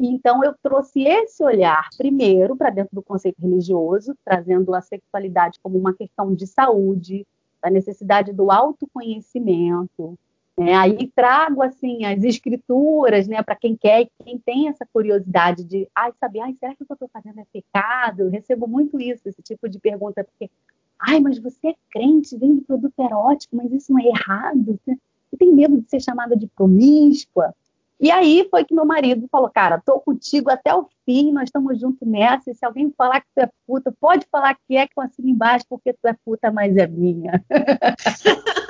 Então, 0.00 0.44
eu 0.44 0.54
trouxe 0.62 1.02
esse 1.02 1.42
olhar, 1.42 1.88
primeiro, 1.96 2.56
para 2.56 2.70
dentro 2.70 2.94
do 2.94 3.02
conceito 3.02 3.40
religioso, 3.40 4.14
trazendo 4.24 4.72
a 4.74 4.80
sexualidade 4.80 5.58
como 5.60 5.76
uma 5.76 5.94
questão 5.94 6.32
de 6.34 6.46
saúde, 6.46 7.26
da 7.60 7.70
necessidade 7.70 8.32
do 8.32 8.52
autoconhecimento, 8.52 10.16
né? 10.58 10.74
Aí 10.74 11.10
trago 11.14 11.62
assim 11.62 12.04
as 12.04 12.22
escrituras, 12.22 13.26
né, 13.26 13.42
para 13.42 13.56
quem 13.56 13.76
quer, 13.76 14.08
quem 14.24 14.38
tem 14.38 14.68
essa 14.68 14.86
curiosidade 14.92 15.64
de, 15.64 15.88
ai, 15.94 16.12
sabe, 16.20 16.40
ai, 16.40 16.54
será 16.58 16.74
que 16.74 16.82
o 16.82 16.86
que 16.86 16.92
eu 16.92 16.94
estou 16.94 17.10
fazendo 17.12 17.40
é 17.40 17.46
pecado? 17.52 18.20
Eu 18.20 18.30
recebo 18.30 18.66
muito 18.66 19.00
isso, 19.00 19.28
esse 19.28 19.42
tipo 19.42 19.68
de 19.68 19.78
pergunta, 19.78 20.24
porque, 20.24 20.50
ai, 20.98 21.20
mas 21.20 21.38
você 21.38 21.68
é 21.68 21.74
crente, 21.90 22.36
vende 22.36 22.60
produto 22.62 22.98
erótico, 22.98 23.56
mas 23.56 23.72
isso 23.72 23.92
não 23.92 24.00
é 24.00 24.08
errado? 24.08 24.78
Você, 24.84 24.98
você 25.30 25.36
tem 25.38 25.52
medo 25.52 25.80
de 25.80 25.88
ser 25.88 26.00
chamada 26.00 26.36
de 26.36 26.46
promíscua? 26.48 27.54
E 28.00 28.10
aí 28.10 28.48
foi 28.50 28.64
que 28.64 28.74
meu 28.74 28.84
marido 28.84 29.28
falou, 29.30 29.48
cara, 29.48 29.80
tô 29.84 30.00
contigo 30.00 30.50
até 30.50 30.74
o 30.74 30.88
fim, 31.04 31.30
nós 31.30 31.44
estamos 31.44 31.78
juntos 31.78 32.06
nessa, 32.06 32.50
e 32.50 32.54
se 32.54 32.64
alguém 32.64 32.92
falar 32.96 33.20
que 33.20 33.28
tu 33.34 33.40
é 33.40 33.50
puta, 33.66 33.94
pode 34.00 34.26
falar 34.30 34.56
que 34.66 34.76
é 34.76 34.86
que 34.86 34.94
eu 34.96 35.02
assino 35.02 35.28
embaixo 35.28 35.64
porque 35.68 35.92
tu 35.92 36.08
é 36.08 36.16
puta, 36.24 36.50
mas 36.50 36.76
é 36.76 36.86
minha. 36.86 37.44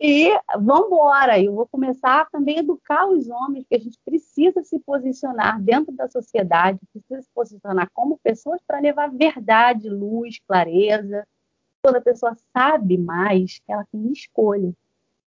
E 0.00 0.30
vamos 0.60 0.86
embora. 0.86 1.42
Eu 1.42 1.54
vou 1.54 1.66
começar 1.66 2.28
também 2.30 2.58
a 2.58 2.60
educar 2.60 3.08
os 3.08 3.28
homens, 3.28 3.66
que 3.68 3.74
a 3.74 3.80
gente 3.80 3.98
precisa 4.04 4.62
se 4.62 4.78
posicionar 4.78 5.60
dentro 5.60 5.92
da 5.92 6.08
sociedade, 6.08 6.78
precisa 6.92 7.22
se 7.22 7.28
posicionar 7.34 7.90
como 7.92 8.18
pessoas 8.18 8.60
para 8.64 8.78
levar 8.78 9.10
verdade, 9.10 9.88
luz, 9.88 10.38
clareza. 10.46 11.26
Toda 11.82 12.00
pessoa 12.00 12.36
sabe 12.52 12.96
mais 12.96 13.60
ela 13.66 13.84
tem 13.90 14.12
escolha 14.12 14.72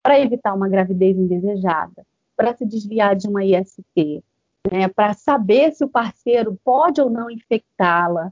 para 0.04 0.20
evitar 0.20 0.54
uma 0.54 0.70
gravidez 0.70 1.18
indesejada, 1.18 2.06
para 2.38 2.56
se 2.56 2.66
desviar 2.66 3.16
de 3.16 3.28
uma 3.28 3.44
IST, 3.44 4.24
né, 4.72 4.88
para 4.88 5.14
saber 5.14 5.74
se 5.74 5.84
o 5.84 5.90
parceiro 5.90 6.58
pode 6.64 7.02
ou 7.02 7.10
não 7.10 7.30
infectá-la, 7.32 8.32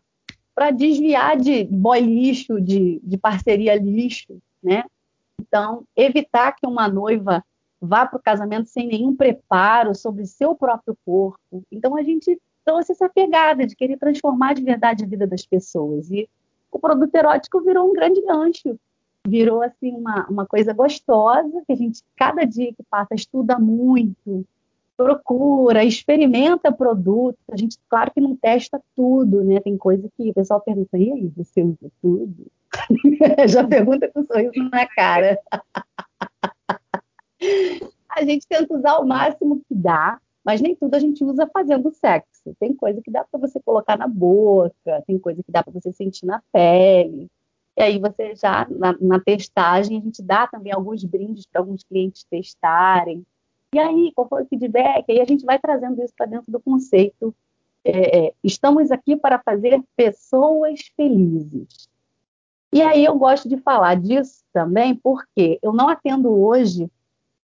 para 0.54 0.72
desviar 0.72 1.36
de 1.36 1.66
boy 1.66 2.00
lixo, 2.00 2.62
de, 2.62 3.02
de 3.04 3.18
parceria 3.18 3.76
lixo, 3.76 4.38
né? 4.64 4.86
Então, 5.40 5.84
evitar 5.96 6.54
que 6.54 6.66
uma 6.66 6.88
noiva 6.88 7.44
vá 7.82 8.06
para 8.06 8.18
o 8.18 8.22
casamento 8.22 8.70
sem 8.70 8.88
nenhum 8.88 9.14
preparo 9.14 9.94
sobre 9.94 10.26
seu 10.26 10.56
próprio 10.56 10.98
corpo. 11.06 11.64
Então, 11.70 11.98
a 11.98 12.04
gente 12.04 12.40
trouxe 12.64 12.94
essa 12.94 13.10
pegada 13.10 13.68
de 13.68 13.76
querer 13.76 13.98
transformar 13.98 14.54
de 14.54 14.64
verdade 14.64 15.04
a 15.04 15.08
vida 15.08 15.28
das 15.28 15.46
pessoas. 15.46 16.10
E 16.10 16.30
o 16.72 16.80
produto 16.80 17.14
erótico 17.14 17.62
virou 17.62 17.90
um 17.90 17.94
grande 17.94 18.22
gancho. 18.22 18.80
Virou, 19.28 19.62
assim, 19.62 19.92
uma, 19.92 20.28
uma 20.30 20.46
coisa 20.46 20.74
gostosa, 20.74 21.64
que 21.66 21.74
a 21.74 21.76
gente, 21.76 22.02
cada 22.16 22.46
dia 22.46 22.74
que 22.74 22.84
passa, 22.90 23.16
estuda 23.16 23.58
muito, 23.58 24.46
procura, 24.96 25.84
experimenta 25.84 26.72
produto. 26.72 27.38
A 27.52 27.58
gente, 27.58 27.78
claro 27.90 28.12
que 28.12 28.22
não 28.22 28.36
testa 28.36 28.82
tudo, 28.96 29.44
né? 29.44 29.60
Tem 29.60 29.78
coisa 29.78 30.08
que 30.16 30.30
o 30.30 30.34
pessoal 30.34 30.62
pergunta, 30.62 30.98
e 30.98 31.12
aí, 31.12 31.32
você 31.36 31.64
usa 31.64 31.92
tudo? 32.02 32.48
Já 33.48 33.64
pergunta 33.66 34.10
com 34.10 34.22
um 34.22 34.26
sorriso 34.26 34.70
na 34.70 34.86
cara. 34.88 35.40
a 38.10 38.24
gente 38.24 38.48
tenta 38.48 38.74
usar 38.76 38.98
o 39.00 39.06
máximo 39.06 39.62
que 39.68 39.76
dá, 39.76 40.20
mas 40.44 40.62
nem 40.62 40.76
tudo 40.76 40.96
a 40.96 41.00
gente 41.00 41.24
usa 41.24 41.50
fazendo 41.52 41.92
sexo. 41.92 42.56
Tem 42.60 42.74
coisa 42.74 43.02
que 43.02 43.12
dá 43.12 43.24
para 43.24 43.40
você 43.40 43.60
colocar 43.60 43.98
na 43.98 44.08
boca, 44.08 45.04
tem 45.08 45.18
coisa 45.18 45.42
que 45.44 45.52
dá 45.52 45.64
para 45.64 45.74
você 45.74 45.92
sentir 45.92 46.26
na 46.26 46.42
pele. 46.52 47.30
E 47.78 47.82
aí 47.82 48.00
você 48.00 48.36
já, 48.36 48.66
na, 48.70 48.96
na 49.00 49.20
testagem, 49.20 49.98
a 49.98 50.02
gente 50.02 50.24
dá 50.24 50.48
também 50.48 50.72
alguns 50.72 51.04
brindes 51.04 51.46
para 51.46 51.62
alguns 51.62 51.84
clientes 51.84 52.24
testarem. 52.24 53.26
E 53.74 53.80
aí, 53.80 54.12
qual 54.16 54.28
foi 54.28 54.44
o 54.44 54.48
feedback? 54.48 55.06
Aí 55.10 55.20
a 55.20 55.26
gente 55.26 55.44
vai 55.44 55.60
trazendo 55.60 56.02
isso 56.02 56.14
para 56.16 56.26
dentro 56.26 56.50
do 56.52 56.60
conceito. 56.60 57.36
É, 57.84 58.28
é, 58.28 58.34
estamos 58.44 58.92
aqui 58.92 59.18
para 59.18 59.40
fazer 59.40 59.84
pessoas 59.96 60.80
felizes. 60.96 61.90
E 62.72 62.82
aí 62.82 63.06
eu 63.06 63.18
gosto 63.18 63.48
de 63.48 63.58
falar 63.58 63.96
disso 63.96 64.44
também 64.52 64.96
porque 64.96 65.60
eu 65.62 65.72
não 65.72 65.90
atendo 65.90 66.30
hoje 66.30 66.90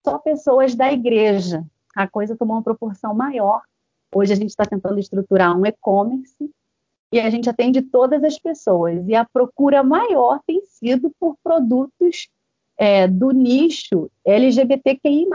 só 0.03 0.19
pessoas 0.19 0.75
da 0.75 0.93
igreja. 0.93 1.65
A 1.95 2.09
coisa 2.09 2.37
tomou 2.37 2.57
uma 2.57 2.63
proporção 2.63 3.15
maior. 3.15 3.63
Hoje 4.15 4.33
a 4.33 4.37
gente 4.37 4.51
está 4.51 4.65
tentando 4.65 4.99
estruturar 4.99 5.59
um 5.59 5.65
e-commerce 5.65 6.51
e 7.15 7.21
a 7.21 7.31
gente 7.31 7.49
atende 7.49 7.81
todas 7.81 8.25
as 8.25 8.37
pessoas. 8.37 9.07
E 9.07 9.15
a 9.15 9.25
procura 9.25 9.85
maior 9.85 10.41
tem 10.45 10.61
sido 10.67 11.15
por 11.21 11.37
produtos 11.45 12.29
é, 12.77 13.07
do 13.07 13.31
nicho 13.31 14.11
LGBTQI. 14.27 15.29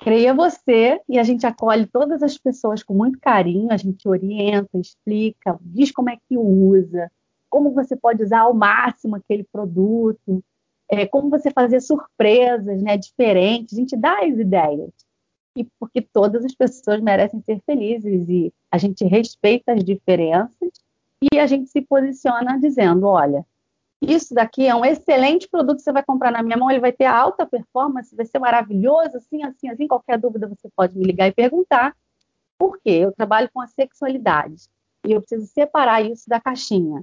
Creia 0.00 0.34
você, 0.34 1.00
e 1.08 1.16
a 1.16 1.22
gente 1.22 1.46
acolhe 1.46 1.86
todas 1.86 2.24
as 2.24 2.36
pessoas 2.36 2.82
com 2.82 2.92
muito 2.92 3.20
carinho, 3.20 3.70
a 3.70 3.76
gente 3.76 4.08
orienta, 4.08 4.76
explica, 4.76 5.56
diz 5.60 5.92
como 5.92 6.10
é 6.10 6.16
que 6.16 6.36
usa, 6.36 7.08
como 7.48 7.70
você 7.70 7.94
pode 7.94 8.20
usar 8.20 8.40
ao 8.40 8.52
máximo 8.52 9.14
aquele 9.14 9.44
produto, 9.44 10.42
é, 10.90 11.06
como 11.06 11.30
você 11.30 11.52
fazer 11.52 11.80
surpresas 11.80 12.82
né, 12.82 12.96
diferentes. 12.96 13.74
A 13.74 13.80
gente 13.80 13.96
dá 13.96 14.24
as 14.24 14.36
ideias. 14.36 14.90
E 15.56 15.64
porque 15.78 16.00
todas 16.00 16.44
as 16.44 16.54
pessoas 16.54 17.00
merecem 17.00 17.42
ser 17.42 17.60
felizes 17.66 18.28
e 18.28 18.52
a 18.70 18.78
gente 18.78 19.04
respeita 19.04 19.72
as 19.72 19.84
diferenças 19.84 20.70
e 21.20 21.38
a 21.38 21.46
gente 21.46 21.68
se 21.68 21.82
posiciona 21.82 22.58
dizendo, 22.58 23.06
olha, 23.06 23.44
isso 24.02 24.34
daqui 24.34 24.66
é 24.66 24.74
um 24.74 24.84
excelente 24.84 25.48
produto 25.48 25.76
que 25.76 25.82
você 25.82 25.92
vai 25.92 26.02
comprar 26.02 26.32
na 26.32 26.42
minha 26.42 26.56
mão, 26.56 26.70
ele 26.70 26.80
vai 26.80 26.92
ter 26.92 27.04
alta 27.04 27.46
performance, 27.46 28.16
vai 28.16 28.26
ser 28.26 28.40
maravilhoso, 28.40 29.16
assim, 29.16 29.44
assim, 29.44 29.68
assim. 29.68 29.86
Qualquer 29.86 30.18
dúvida 30.18 30.48
você 30.48 30.68
pode 30.74 30.98
me 30.98 31.04
ligar 31.04 31.28
e 31.28 31.32
perguntar. 31.32 31.94
Por 32.58 32.78
quê? 32.80 32.90
Eu 32.90 33.12
trabalho 33.12 33.48
com 33.54 33.60
a 33.60 33.66
sexualidade 33.68 34.64
e 35.06 35.12
eu 35.12 35.20
preciso 35.20 35.46
separar 35.46 36.02
isso 36.02 36.28
da 36.28 36.40
caixinha. 36.40 37.02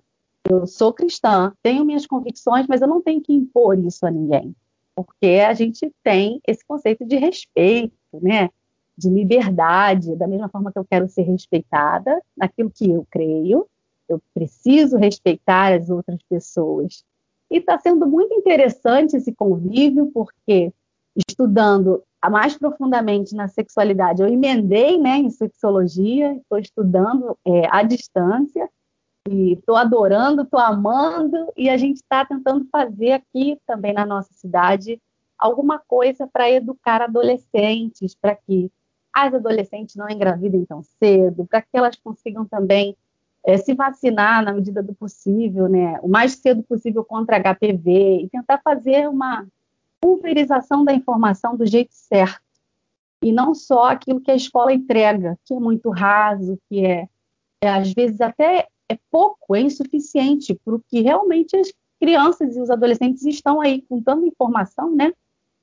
Eu 0.50 0.68
sou 0.68 0.92
cristã, 0.92 1.54
tenho 1.62 1.86
minhas 1.86 2.06
convicções, 2.06 2.66
mas 2.68 2.82
eu 2.82 2.88
não 2.88 3.02
tenho 3.02 3.22
que 3.22 3.34
impor 3.34 3.78
isso 3.80 4.06
a 4.06 4.12
ninguém, 4.12 4.56
porque 4.96 5.42
a 5.48 5.54
gente 5.54 5.94
tem 6.04 6.42
esse 6.48 6.66
conceito 6.66 7.06
de 7.06 7.16
respeito, 7.18 7.96
né? 8.14 8.50
De 8.98 9.10
liberdade, 9.10 10.16
da 10.16 10.28
mesma 10.28 10.50
forma 10.50 10.72
que 10.72 10.80
eu 10.80 10.86
quero 10.86 11.08
ser 11.08 11.24
respeitada 11.24 12.22
naquilo 12.36 12.70
que 12.70 12.90
eu 12.90 13.06
creio, 13.10 13.68
eu 14.08 14.22
preciso 14.34 14.98
respeitar 14.98 15.74
as 15.74 15.90
outras 15.90 16.20
pessoas. 16.30 17.04
E 17.50 17.58
está 17.58 17.80
sendo 17.80 18.08
muito 18.08 18.34
interessante 18.34 19.16
esse 19.16 19.34
convívio, 19.34 20.12
porque 20.14 20.74
estudando 21.16 22.04
mais 22.30 22.58
profundamente 22.58 23.34
na 23.36 23.48
sexualidade, 23.48 24.22
eu 24.22 24.28
emendei 24.28 24.98
né, 24.98 25.18
em 25.18 25.30
sexologia, 25.30 26.34
estou 26.36 26.60
estudando 26.60 27.38
é, 27.46 27.68
à 27.72 27.82
distância, 27.84 28.70
e 29.28 29.54
estou 29.54 29.76
adorando, 29.76 30.42
estou 30.42 30.60
amando, 30.60 31.52
e 31.56 31.70
a 31.70 31.78
gente 31.78 31.98
está 31.98 32.26
tentando 32.26 32.66
fazer 32.72 33.12
aqui 33.12 33.60
também 33.66 33.94
na 33.94 34.06
nossa 34.06 34.34
cidade 34.34 35.00
alguma 35.40 35.80
coisa 35.80 36.28
para 36.28 36.52
educar 36.52 37.02
adolescentes, 37.02 38.14
para 38.14 38.36
que 38.36 38.70
as 39.14 39.34
adolescentes 39.34 39.96
não 39.96 40.10
engravidem 40.10 40.66
tão 40.66 40.84
cedo, 40.84 41.46
para 41.46 41.62
que 41.62 41.70
elas 41.74 41.96
consigam 41.96 42.46
também 42.46 42.96
é, 43.46 43.58
se 43.58 43.74
vacinar 43.74 44.44
na 44.44 44.54
medida 44.54 44.84
do 44.84 44.94
possível, 44.94 45.68
né, 45.68 45.98
o 46.02 46.08
mais 46.08 46.34
cedo 46.34 46.62
possível 46.62 47.04
contra 47.04 47.40
HPV, 47.40 48.24
e 48.24 48.30
tentar 48.30 48.60
fazer 48.64 49.08
uma 49.10 49.48
pulverização 50.00 50.84
da 50.84 50.94
informação 50.94 51.56
do 51.56 51.66
jeito 51.66 51.94
certo, 51.94 52.42
e 53.22 53.32
não 53.32 53.56
só 53.56 53.90
aquilo 53.90 54.22
que 54.22 54.32
a 54.32 54.36
escola 54.36 54.74
entrega, 54.74 55.38
que 55.46 55.54
é 55.54 55.60
muito 55.60 55.90
raso, 55.90 56.60
que 56.70 56.86
é, 56.86 57.08
é 57.62 57.70
às 57.70 57.92
vezes 57.92 58.22
até 58.22 58.68
é 58.90 58.98
pouco, 59.12 59.56
é 59.56 59.62
insuficiente 59.62 60.54
para 60.66 60.76
o 60.76 60.84
que 60.88 61.02
realmente 61.02 61.56
as 61.56 61.72
crianças 62.00 62.56
e 62.56 62.62
os 62.62 62.70
adolescentes 62.70 63.24
estão 63.26 63.60
aí 63.62 63.82
com 63.84 64.02
tanta 64.02 64.26
informação, 64.26 64.96
né? 64.96 65.12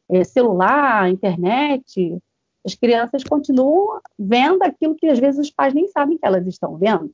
É, 0.09 0.25
celular, 0.25 1.11
internet, 1.11 2.19
As 2.67 2.75
crianças 2.75 3.23
continuam 3.23 4.01
vendo 4.19 4.63
aquilo 4.63 4.97
que 4.97 5.07
às 5.07 5.21
vezes 5.21 5.39
os 5.39 5.51
pais 5.53 5.73
nem 5.73 5.87
sabem 5.87 6.19
que 6.19 6.27
elas 6.27 6.45
estão 6.49 6.77
vendo. 6.77 7.13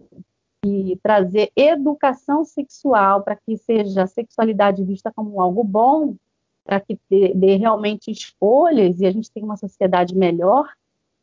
E 0.64 0.98
trazer 1.02 1.52
educação 1.54 2.42
sexual 2.44 3.22
para 3.22 3.36
que 3.36 3.58
seja 3.58 4.04
a 4.04 4.06
sexualidade 4.06 4.82
vista 4.82 5.12
como 5.14 5.42
algo 5.42 5.62
bom, 5.62 6.16
para 6.64 6.80
que 6.80 6.98
dê, 7.10 7.56
realmente 7.56 8.10
escolhas 8.10 9.00
e 9.00 9.06
a 9.06 9.10
gente 9.10 9.30
tenha 9.30 9.44
uma 9.44 9.56
sociedade 9.56 10.16
melhor, 10.16 10.72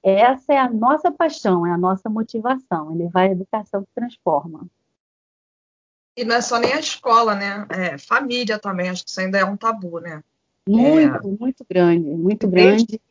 essa 0.03 0.53
é 0.53 0.58
a 0.58 0.69
nossa 0.69 1.12
paixão, 1.12 1.65
é 1.65 1.71
a 1.71 1.77
nossa 1.77 2.10
motivação, 2.10 2.91
é 2.91 2.95
levar 2.95 3.21
a 3.21 3.32
educação 3.32 3.82
que 3.84 3.89
transforma. 3.95 4.67
E 6.15 6.23
não 6.23 6.36
é 6.36 6.41
só 6.41 6.60
nem 6.60 6.73
a 6.73 6.79
escola, 6.79 7.34
né? 7.34 7.65
É 7.69 7.97
família 7.97 8.60
também, 8.60 8.89
acho 8.89 9.03
que 9.03 9.10
isso 9.10 9.19
ainda 9.19 9.38
é 9.38 9.45
um 9.45 9.58
tabu, 9.58 9.99
né? 9.99 10.21
Muito, 10.69 11.27
é... 11.27 11.32
muito 11.39 11.65
grande, 11.67 12.10
muito 12.10 12.47
grande. 12.47 13.01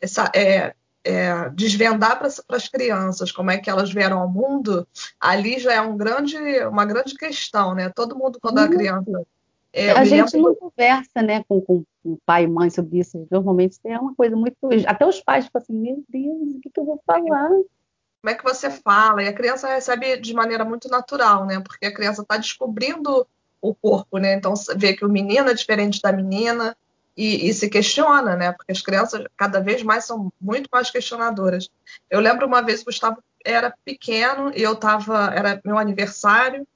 Essa, 0.00 0.30
é, 0.34 0.74
é, 1.04 1.48
desvendar 1.50 2.18
para 2.18 2.28
as 2.56 2.68
crianças 2.68 3.30
como 3.30 3.50
é 3.50 3.58
que 3.58 3.70
elas 3.70 3.92
vieram 3.92 4.18
ao 4.18 4.28
mundo, 4.28 4.86
ali 5.20 5.58
já 5.58 5.72
é 5.72 5.80
um 5.80 5.96
grande, 5.96 6.36
uma 6.64 6.84
grande 6.84 7.14
questão, 7.14 7.74
né? 7.74 7.88
Todo 7.90 8.18
mundo, 8.18 8.40
quando 8.40 8.58
é 8.58 8.68
criança. 8.68 9.24
É, 9.72 9.92
a 9.92 10.04
gente 10.04 10.34
lembro... 10.34 10.50
não 10.50 10.70
conversa 10.70 11.22
né, 11.22 11.44
com, 11.46 11.60
com, 11.60 11.84
com 12.02 12.18
pai 12.24 12.44
e 12.44 12.48
mãe 12.48 12.70
sobre 12.70 12.98
isso. 12.98 13.26
Normalmente 13.30 13.78
é 13.84 13.98
uma 13.98 14.14
coisa 14.14 14.34
muito. 14.34 14.56
Até 14.86 15.06
os 15.06 15.20
pais 15.20 15.44
ficam 15.44 15.60
assim: 15.60 15.74
meu 15.74 16.02
Deus, 16.08 16.54
o 16.56 16.60
que, 16.60 16.70
que 16.70 16.80
eu 16.80 16.84
vou 16.84 17.00
falar? 17.06 17.50
Como 17.50 18.30
é 18.30 18.34
que 18.34 18.42
você 18.42 18.70
fala? 18.70 19.22
E 19.22 19.28
a 19.28 19.32
criança 19.32 19.68
recebe 19.68 20.16
de 20.16 20.34
maneira 20.34 20.64
muito 20.64 20.88
natural, 20.88 21.46
né? 21.46 21.60
Porque 21.60 21.86
a 21.86 21.94
criança 21.94 22.22
está 22.22 22.36
descobrindo 22.36 23.26
o 23.60 23.74
corpo, 23.74 24.18
né? 24.18 24.34
Então 24.34 24.54
vê 24.76 24.94
que 24.94 25.04
o 25.04 25.08
menino 25.08 25.48
é 25.50 25.54
diferente 25.54 26.02
da 26.02 26.10
menina 26.10 26.76
e, 27.16 27.48
e, 27.48 27.54
se 27.54 27.68
questiona, 27.68 28.36
né? 28.36 28.52
Porque 28.52 28.72
as 28.72 28.82
crianças 28.82 29.24
cada 29.36 29.60
vez 29.60 29.82
mais 29.82 30.04
são 30.04 30.32
muito 30.40 30.68
mais 30.70 30.90
questionadoras. 30.90 31.70
Eu 32.10 32.20
lembro 32.20 32.46
uma 32.46 32.62
vez 32.62 32.80
que 32.80 32.84
o 32.84 32.92
Gustavo 32.92 33.22
era 33.44 33.74
pequeno 33.84 34.52
e 34.54 34.62
eu 34.62 34.74
estava, 34.74 35.32
era 35.34 35.60
meu 35.64 35.78
aniversário 35.78 36.66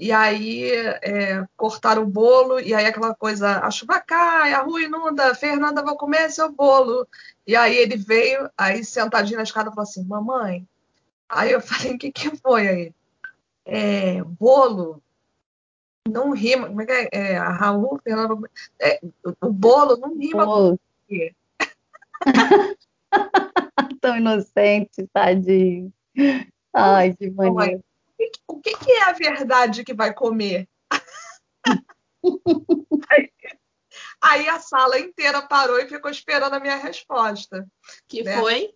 e 0.00 0.12
aí 0.12 0.72
é, 0.72 1.44
cortaram 1.58 2.04
o 2.04 2.06
bolo, 2.06 2.58
e 2.58 2.72
aí 2.72 2.86
aquela 2.86 3.14
coisa, 3.14 3.58
a 3.58 3.70
chuva 3.70 4.00
cai, 4.00 4.54
a 4.54 4.62
rua 4.62 4.80
inunda, 4.80 5.34
Fernanda 5.34 5.82
vai 5.82 5.94
comer 5.94 6.30
seu 6.30 6.50
bolo. 6.50 7.06
E 7.46 7.54
aí 7.54 7.76
ele 7.76 7.98
veio, 7.98 8.48
aí 8.56 8.82
sentadinho 8.82 9.36
na 9.36 9.42
escada, 9.42 9.70
falou 9.70 9.82
assim, 9.82 10.02
mamãe. 10.04 10.66
Aí 11.28 11.52
eu 11.52 11.60
falei, 11.60 11.94
o 11.94 11.98
que, 11.98 12.10
que 12.10 12.34
foi 12.34 12.66
aí? 12.66 12.94
É, 13.66 14.22
bolo 14.24 15.02
não 16.08 16.32
rima. 16.32 16.68
Como 16.68 16.82
é 16.82 16.86
que 16.86 16.92
é? 16.92 17.08
é 17.12 17.36
a 17.36 17.50
Raul, 17.50 18.00
Fernanda, 18.02 18.50
é, 18.80 19.00
o 19.40 19.52
bolo 19.52 19.96
não 19.96 20.16
rima 20.16 20.44
com 20.44 20.74
o 20.74 20.80
quê? 21.08 21.34
Tão 24.00 24.16
inocente, 24.16 25.06
tadinho. 25.12 25.92
Ai, 26.72 27.14
que 27.14 27.30
maneiro 27.30 27.82
o 28.46 28.60
que, 28.60 28.76
que 28.76 28.92
é 28.92 29.04
a 29.04 29.12
verdade 29.12 29.84
que 29.84 29.94
vai 29.94 30.12
comer? 30.12 30.68
aí, 33.08 33.32
aí, 34.20 34.48
a 34.48 34.58
sala 34.58 34.98
inteira 34.98 35.42
parou 35.42 35.78
e 35.80 35.88
ficou 35.88 36.10
esperando 36.10 36.54
a 36.54 36.60
minha 36.60 36.76
resposta. 36.76 37.66
Que 38.06 38.22
né? 38.22 38.36
foi? 38.38 38.74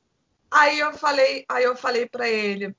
Aí 0.50 0.78
eu 0.78 0.92
falei, 0.94 1.44
aí 1.48 1.64
eu 1.64 1.76
falei 1.76 2.06
para 2.06 2.28
ele, 2.28 2.74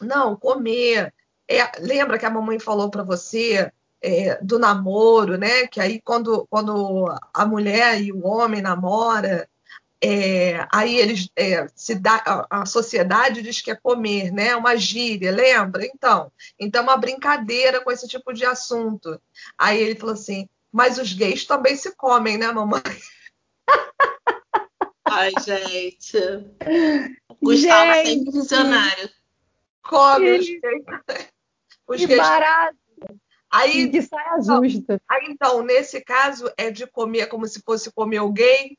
não, 0.00 0.36
comer. 0.36 1.14
É, 1.58 1.70
lembra 1.80 2.18
que 2.18 2.26
a 2.26 2.30
mamãe 2.30 2.58
falou 2.58 2.90
para 2.90 3.02
você 3.02 3.70
é, 4.00 4.38
do 4.42 4.58
namoro, 4.58 5.36
né? 5.36 5.66
Que 5.66 5.80
aí 5.80 6.00
quando, 6.00 6.46
quando 6.50 7.06
a 7.32 7.46
mulher 7.46 8.00
e 8.00 8.12
o 8.12 8.26
homem 8.26 8.62
namora, 8.62 9.48
é, 10.04 10.66
aí 10.72 10.96
eles 10.96 11.28
é, 11.36 11.66
se 11.76 11.94
dá, 11.94 12.20
a, 12.26 12.62
a, 12.62 12.66
sociedade 12.66 13.40
diz 13.40 13.60
que 13.60 13.70
é 13.70 13.76
comer, 13.76 14.32
né? 14.32 14.56
Uma 14.56 14.76
gíria, 14.76 15.30
lembra? 15.30 15.86
Então, 15.86 16.32
então 16.58 16.82
uma 16.82 16.96
brincadeira 16.96 17.80
com 17.80 17.92
esse 17.92 18.08
tipo 18.08 18.32
de 18.32 18.44
assunto. 18.44 19.20
Aí 19.56 19.80
ele 19.80 19.94
falou 19.94 20.14
assim: 20.14 20.48
mas 20.72 20.98
os 20.98 21.12
gays 21.12 21.44
também 21.44 21.76
se 21.76 21.94
comem, 21.94 22.36
né, 22.36 22.50
mamãe? 22.50 22.82
Ai, 25.04 25.30
gente. 25.44 26.18
Gustavo 27.40 27.92
gente. 27.92 28.08
sempre 28.08 28.32
visionário. 28.32 29.10
Come 29.82 30.38
os 30.38 30.46
gays. 30.46 31.31
Os 31.94 32.06
que 32.06 32.16
barato. 32.16 32.76
Aí, 33.50 33.90
que 33.90 34.00
saia 34.00 34.40
justa. 34.40 35.00
Aí, 35.06 35.26
então, 35.28 35.62
nesse 35.62 36.00
caso, 36.00 36.50
é 36.56 36.70
de 36.70 36.86
comer 36.86 37.26
como 37.26 37.46
se 37.46 37.60
fosse 37.60 37.92
comer 37.92 38.20
o 38.20 38.32
gay, 38.32 38.76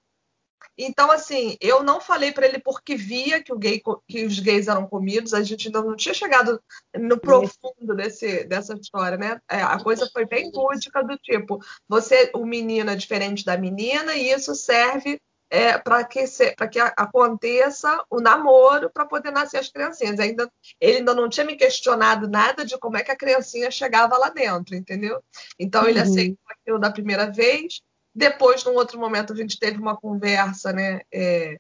então, 0.77 1.11
assim, 1.11 1.55
eu 1.61 1.83
não 1.83 2.01
falei 2.01 2.31
para 2.31 2.47
ele 2.47 2.59
porque 2.59 2.95
via 2.95 3.43
que, 3.43 3.53
o 3.53 3.57
gay, 3.57 3.81
que 4.07 4.25
os 4.25 4.39
gays 4.39 4.67
eram 4.67 4.87
comidos, 4.87 5.33
a 5.33 5.43
gente 5.43 5.67
ainda 5.67 5.81
não 5.83 5.95
tinha 5.95 6.13
chegado 6.13 6.59
no 6.97 7.19
profundo 7.19 7.95
desse, 7.95 8.43
dessa 8.45 8.73
história, 8.73 9.17
né? 9.17 9.39
É, 9.49 9.61
a 9.61 9.77
coisa 9.79 10.09
foi 10.11 10.25
bem 10.25 10.51
lúdica 10.51 11.03
do 11.03 11.17
tipo, 11.17 11.59
você, 11.87 12.31
o 12.33 12.45
menino 12.45 12.89
é 12.89 12.95
diferente 12.95 13.45
da 13.45 13.57
menina, 13.57 14.15
e 14.15 14.31
isso 14.31 14.55
serve 14.55 15.21
é, 15.53 15.77
para 15.77 16.03
que, 16.03 16.25
que 16.71 16.79
aconteça 16.79 18.03
o 18.09 18.19
namoro 18.19 18.89
para 18.89 19.05
poder 19.05 19.29
nascer 19.29 19.59
as 19.59 19.69
criancinhas. 19.69 20.19
Ainda, 20.19 20.51
ele 20.81 20.97
ainda 20.97 21.13
não 21.13 21.29
tinha 21.29 21.45
me 21.45 21.55
questionado 21.55 22.27
nada 22.27 22.65
de 22.65 22.75
como 22.79 22.97
é 22.97 23.03
que 23.03 23.11
a 23.11 23.15
criancinha 23.15 23.69
chegava 23.69 24.17
lá 24.17 24.29
dentro, 24.29 24.75
entendeu? 24.75 25.23
Então 25.59 25.87
ele 25.87 25.99
uhum. 25.99 26.05
aceitou 26.05 26.45
aquilo 26.49 26.79
da 26.79 26.89
primeira 26.89 27.31
vez 27.31 27.83
depois, 28.15 28.63
num 28.63 28.75
outro 28.75 28.99
momento, 28.99 29.33
a 29.33 29.35
gente 29.35 29.57
teve 29.57 29.79
uma 29.79 29.97
conversa, 29.97 30.71
né? 30.71 31.01
É, 31.11 31.57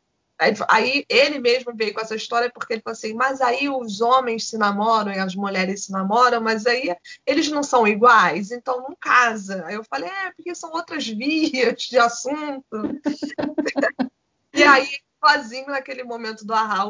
aí 0.67 1.05
ele 1.07 1.39
mesmo 1.39 1.73
veio 1.75 1.93
com 1.93 2.01
essa 2.01 2.15
história 2.15 2.51
porque 2.53 2.73
ele 2.73 2.81
falou 2.81 2.93
assim: 2.93 3.13
mas 3.13 3.39
aí 3.41 3.69
os 3.69 4.01
homens 4.01 4.49
se 4.49 4.57
namoram 4.57 5.11
e 5.11 5.19
as 5.19 5.35
mulheres 5.35 5.85
se 5.85 5.91
namoram, 5.91 6.41
mas 6.41 6.65
aí 6.65 6.95
eles 7.25 7.49
não 7.49 7.63
são 7.63 7.87
iguais, 7.87 8.51
então 8.51 8.81
não 8.81 8.95
casa. 8.95 9.63
Aí 9.65 9.75
eu 9.75 9.83
falei: 9.83 10.09
é, 10.09 10.31
porque 10.31 10.53
são 10.55 10.71
outras 10.71 11.07
vias 11.07 11.83
de 11.83 11.97
assunto. 11.97 12.63
e 14.53 14.63
aí, 14.63 14.89
sozinho, 15.23 15.67
naquele 15.67 16.03
momento 16.03 16.45
do 16.45 16.53
ahá, 16.53 16.85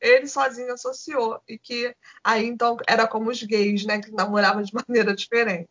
ele 0.00 0.26
sozinho 0.26 0.72
associou. 0.72 1.40
E 1.48 1.58
que 1.58 1.94
aí 2.24 2.46
então 2.46 2.76
era 2.88 3.06
como 3.06 3.30
os 3.30 3.42
gays, 3.42 3.84
né? 3.84 4.00
Que 4.00 4.10
namoravam 4.10 4.62
de 4.62 4.72
maneira 4.88 5.14
diferente. 5.14 5.68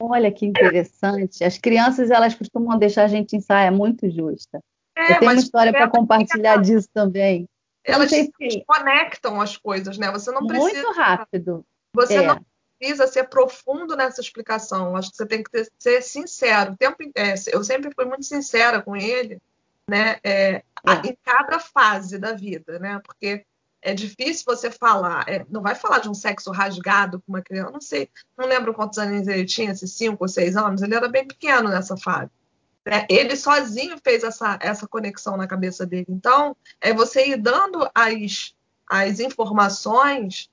Olha 0.00 0.32
que 0.32 0.46
interessante. 0.46 1.44
As 1.44 1.58
crianças 1.58 2.10
elas 2.10 2.34
costumam 2.34 2.78
deixar 2.78 3.04
a 3.04 3.08
gente 3.08 3.36
em 3.36 3.40
saia 3.40 3.70
muito 3.70 4.10
justa. 4.10 4.60
É, 4.96 5.02
Eu 5.02 5.18
tenho 5.18 5.22
uma 5.22 5.34
história 5.34 5.72
para 5.72 5.88
compartilhar 5.88 6.56
disso 6.58 6.88
também. 6.92 7.48
Elas 7.82 8.10
se 8.10 8.32
conectam 8.66 9.40
as 9.40 9.56
coisas, 9.56 9.98
né? 9.98 10.10
Você 10.10 10.30
não 10.30 10.46
precisa. 10.46 10.82
Muito 10.82 10.92
rápido. 10.92 11.66
Você 11.94 12.14
é. 12.14 12.26
não 12.26 12.44
precisa 12.78 13.06
ser 13.06 13.24
profundo 13.24 13.96
nessa 13.96 14.20
explicação. 14.20 14.96
Acho 14.96 15.10
que 15.10 15.16
você 15.16 15.26
tem 15.26 15.42
que 15.42 15.50
ter, 15.50 15.70
ser 15.78 16.02
sincero. 16.02 16.76
Tempo, 16.76 16.96
é, 17.14 17.34
eu 17.52 17.62
sempre 17.62 17.92
fui 17.94 18.04
muito 18.06 18.24
sincera 18.24 18.80
com 18.80 18.96
ele, 18.96 19.38
né? 19.88 20.16
É, 20.24 20.30
é. 20.32 20.62
Em 21.04 21.16
cada 21.22 21.58
fase 21.58 22.18
da 22.18 22.32
vida, 22.32 22.78
né? 22.78 23.00
Porque 23.04 23.44
é 23.84 23.92
difícil 23.92 24.44
você 24.46 24.70
falar, 24.70 25.28
é, 25.28 25.44
não 25.50 25.60
vai 25.60 25.74
falar 25.74 25.98
de 25.98 26.08
um 26.08 26.14
sexo 26.14 26.50
rasgado 26.50 27.20
com 27.20 27.32
uma 27.32 27.42
criança, 27.42 27.70
não 27.70 27.82
sei, 27.82 28.08
não 28.36 28.46
lembro 28.46 28.72
quantos 28.72 28.98
anos 28.98 29.28
ele 29.28 29.44
tinha, 29.44 29.74
se 29.74 29.86
cinco 29.86 30.24
ou 30.24 30.28
seis 30.28 30.56
anos, 30.56 30.80
ele 30.80 30.94
era 30.94 31.06
bem 31.06 31.26
pequeno 31.26 31.68
nessa 31.68 31.94
fase. 31.94 32.30
Né? 32.84 33.06
Ele 33.08 33.36
sozinho 33.36 33.96
fez 34.02 34.22
essa, 34.22 34.58
essa 34.60 34.86
conexão 34.86 35.36
na 35.36 35.46
cabeça 35.46 35.86
dele. 35.86 36.06
Então, 36.08 36.56
é 36.80 36.92
você 36.92 37.28
ir 37.28 37.36
dando 37.36 37.88
as, 37.94 38.54
as 38.88 39.20
informações 39.20 40.50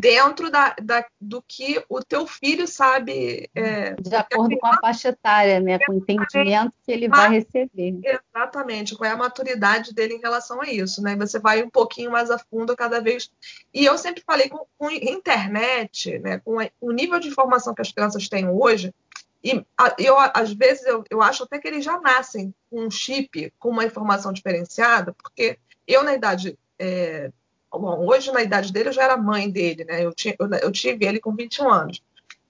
dentro 0.00 0.50
da, 0.50 0.74
da, 0.80 1.04
do 1.20 1.42
que 1.42 1.82
o 1.88 2.00
teu 2.00 2.26
filho 2.26 2.66
sabe. 2.66 3.50
É, 3.54 3.94
de 3.94 4.14
acordo 4.14 4.56
com 4.58 4.66
a 4.66 4.78
faixa 4.80 5.08
etária, 5.08 5.60
né? 5.60 5.78
com 5.80 5.92
o 5.92 5.96
entendimento 5.96 6.72
que 6.84 6.92
ele 6.92 7.08
vai 7.08 7.30
receber. 7.30 7.98
Exatamente, 8.02 8.96
qual 8.96 9.10
é 9.10 9.12
a 9.12 9.16
maturidade 9.16 9.92
dele 9.92 10.14
em 10.14 10.20
relação 10.20 10.62
a 10.62 10.66
isso. 10.66 11.02
Né? 11.02 11.16
Você 11.16 11.38
vai 11.38 11.62
um 11.62 11.70
pouquinho 11.70 12.10
mais 12.10 12.30
a 12.30 12.38
fundo 12.38 12.76
cada 12.76 13.00
vez. 13.00 13.30
E 13.74 13.84
eu 13.84 13.98
sempre 13.98 14.22
falei 14.24 14.48
com, 14.48 14.64
com 14.78 14.90
internet, 14.90 16.18
né? 16.20 16.38
com 16.38 16.56
o 16.80 16.92
nível 16.92 17.18
de 17.18 17.28
informação 17.28 17.74
que 17.74 17.82
as 17.82 17.92
crianças 17.92 18.28
têm 18.28 18.48
hoje. 18.48 18.94
E 19.44 19.64
eu, 19.98 20.16
às 20.18 20.52
vezes, 20.52 20.86
eu, 20.86 21.04
eu 21.10 21.20
acho 21.20 21.42
até 21.42 21.58
que 21.58 21.66
eles 21.66 21.84
já 21.84 22.00
nascem 22.00 22.54
com 22.70 22.86
um 22.86 22.90
chip, 22.90 23.52
com 23.58 23.70
uma 23.70 23.84
informação 23.84 24.32
diferenciada, 24.32 25.12
porque 25.14 25.58
eu, 25.86 26.04
na 26.04 26.14
idade 26.14 26.56
é, 26.78 27.30
Bom, 27.78 28.06
hoje, 28.06 28.30
na 28.30 28.42
idade 28.42 28.70
dele, 28.70 28.90
eu 28.90 28.92
já 28.92 29.04
era 29.04 29.16
mãe 29.16 29.50
dele, 29.50 29.84
né? 29.84 30.04
Eu, 30.04 30.12
tinha, 30.12 30.36
eu, 30.38 30.46
eu 30.62 30.70
tive 30.70 31.06
ele 31.06 31.18
com 31.18 31.34
21 31.34 31.70
anos. 31.70 32.02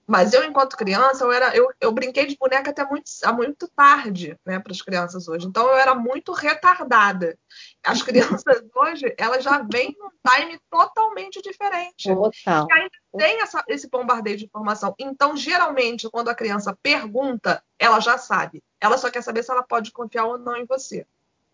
Mas 0.05 0.33
eu, 0.33 0.43
enquanto 0.43 0.75
criança, 0.75 1.23
eu, 1.23 1.31
era, 1.31 1.55
eu, 1.55 1.69
eu 1.79 1.91
brinquei 1.91 2.25
de 2.25 2.37
boneca 2.37 2.71
até 2.71 2.85
muito, 2.85 3.09
muito 3.33 3.67
tarde, 3.69 4.37
né, 4.45 4.59
para 4.59 4.73
as 4.73 4.81
crianças 4.81 5.27
hoje. 5.27 5.47
Então, 5.47 5.65
eu 5.67 5.77
era 5.77 5.95
muito 5.95 6.33
retardada. 6.33 7.37
As 7.83 8.01
crianças 8.01 8.43
hoje, 8.75 9.13
elas 9.17 9.43
já 9.43 9.59
vêm 9.59 9.95
num 9.97 10.09
time 10.29 10.59
totalmente 10.69 11.41
diferente. 11.41 12.13
Total. 12.13 12.67
E 12.69 12.73
ainda 12.73 12.89
tem 13.17 13.41
essa, 13.41 13.63
esse 13.67 13.89
bombardeio 13.89 14.37
de 14.37 14.45
informação. 14.45 14.93
Então, 14.99 15.37
geralmente, 15.37 16.09
quando 16.09 16.29
a 16.29 16.35
criança 16.35 16.77
pergunta, 16.83 17.63
ela 17.79 18.01
já 18.01 18.17
sabe. 18.17 18.61
Ela 18.81 18.97
só 18.97 19.09
quer 19.09 19.23
saber 19.23 19.41
se 19.43 19.51
ela 19.51 19.63
pode 19.63 19.91
confiar 19.91 20.25
ou 20.25 20.37
não 20.37 20.57
em 20.57 20.65
você. 20.65 21.07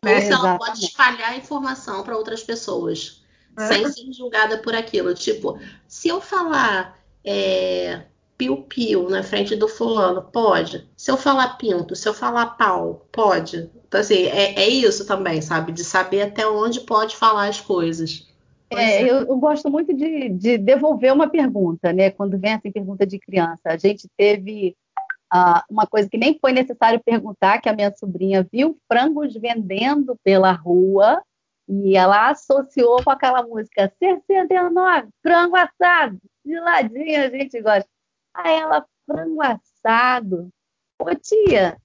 Ou 0.04 0.10
é, 0.10 0.22
se 0.22 0.32
ela 0.32 0.58
pode 0.58 0.84
espalhar 0.84 1.38
informação 1.38 2.04
para 2.04 2.18
outras 2.18 2.41
pessoas, 2.41 3.24
é. 3.58 3.68
sem 3.68 3.91
ser 3.91 4.12
julgada 4.12 4.58
por 4.58 4.74
aquilo. 4.74 5.14
Tipo, 5.14 5.60
se 5.88 6.08
eu 6.08 6.20
falar 6.20 6.97
é, 7.24 8.06
piu-piu 8.40 9.10
na 9.10 9.22
frente 9.22 9.54
do 9.54 9.68
fulano, 9.68 10.22
pode. 10.22 10.90
Se 10.96 11.12
eu 11.12 11.18
falar 11.18 11.58
pinto, 11.58 11.94
se 11.94 12.08
eu 12.08 12.14
falar 12.14 12.58
pau, 12.58 13.06
pode. 13.12 13.70
Então, 13.86 14.00
assim, 14.00 14.24
é, 14.28 14.54
é 14.62 14.70
isso 14.70 15.06
também, 15.06 15.42
sabe? 15.42 15.74
De 15.74 15.84
saber 15.84 16.22
até 16.22 16.48
onde 16.48 16.80
pode 16.80 17.18
falar 17.18 17.50
as 17.50 17.60
coisas. 17.60 18.26
É. 18.70 19.04
Eu, 19.04 19.28
eu, 19.28 19.38
gosto 19.38 19.70
muito 19.70 19.94
de, 19.94 20.30
de, 20.30 20.58
devolver 20.58 21.12
uma 21.12 21.28
pergunta, 21.28 21.92
né? 21.92 22.12
Quando 22.12 22.40
vem 22.40 22.52
essa 22.52 22.72
pergunta 22.72 23.06
de 23.06 23.20
criança. 23.20 23.60
A 23.66 23.78
gente 23.78 24.08
teve 24.16 24.74
uh, 25.34 25.62
uma 25.70 25.86
coisa 25.86 26.08
que 26.08 26.18
nem 26.18 26.38
foi 26.40 26.54
necessário 26.54 27.02
perguntar, 27.04 27.60
que 27.60 27.68
a 27.68 27.74
minha 27.74 27.94
sobrinha 27.94 28.48
viu 28.50 28.78
frangos 28.88 29.34
vendendo 29.34 30.16
pela 30.24 30.54
rua 30.54 31.22
e 31.68 31.98
ela 31.98 32.30
associou 32.30 33.04
com 33.04 33.12
aquela 33.12 33.44
música 33.44 33.92
69, 34.02 35.10
frango 35.22 35.58
assado, 35.58 36.18
de 36.46 36.58
ladinho 36.58 37.22
a 37.22 37.30
gente 37.30 37.62
gosta. 37.62 37.90
Aí 38.34 38.55
ela, 38.57 38.86
frango 39.05 39.41
assado. 39.41 40.49
Ô 40.99 41.13
tia, 41.15 41.77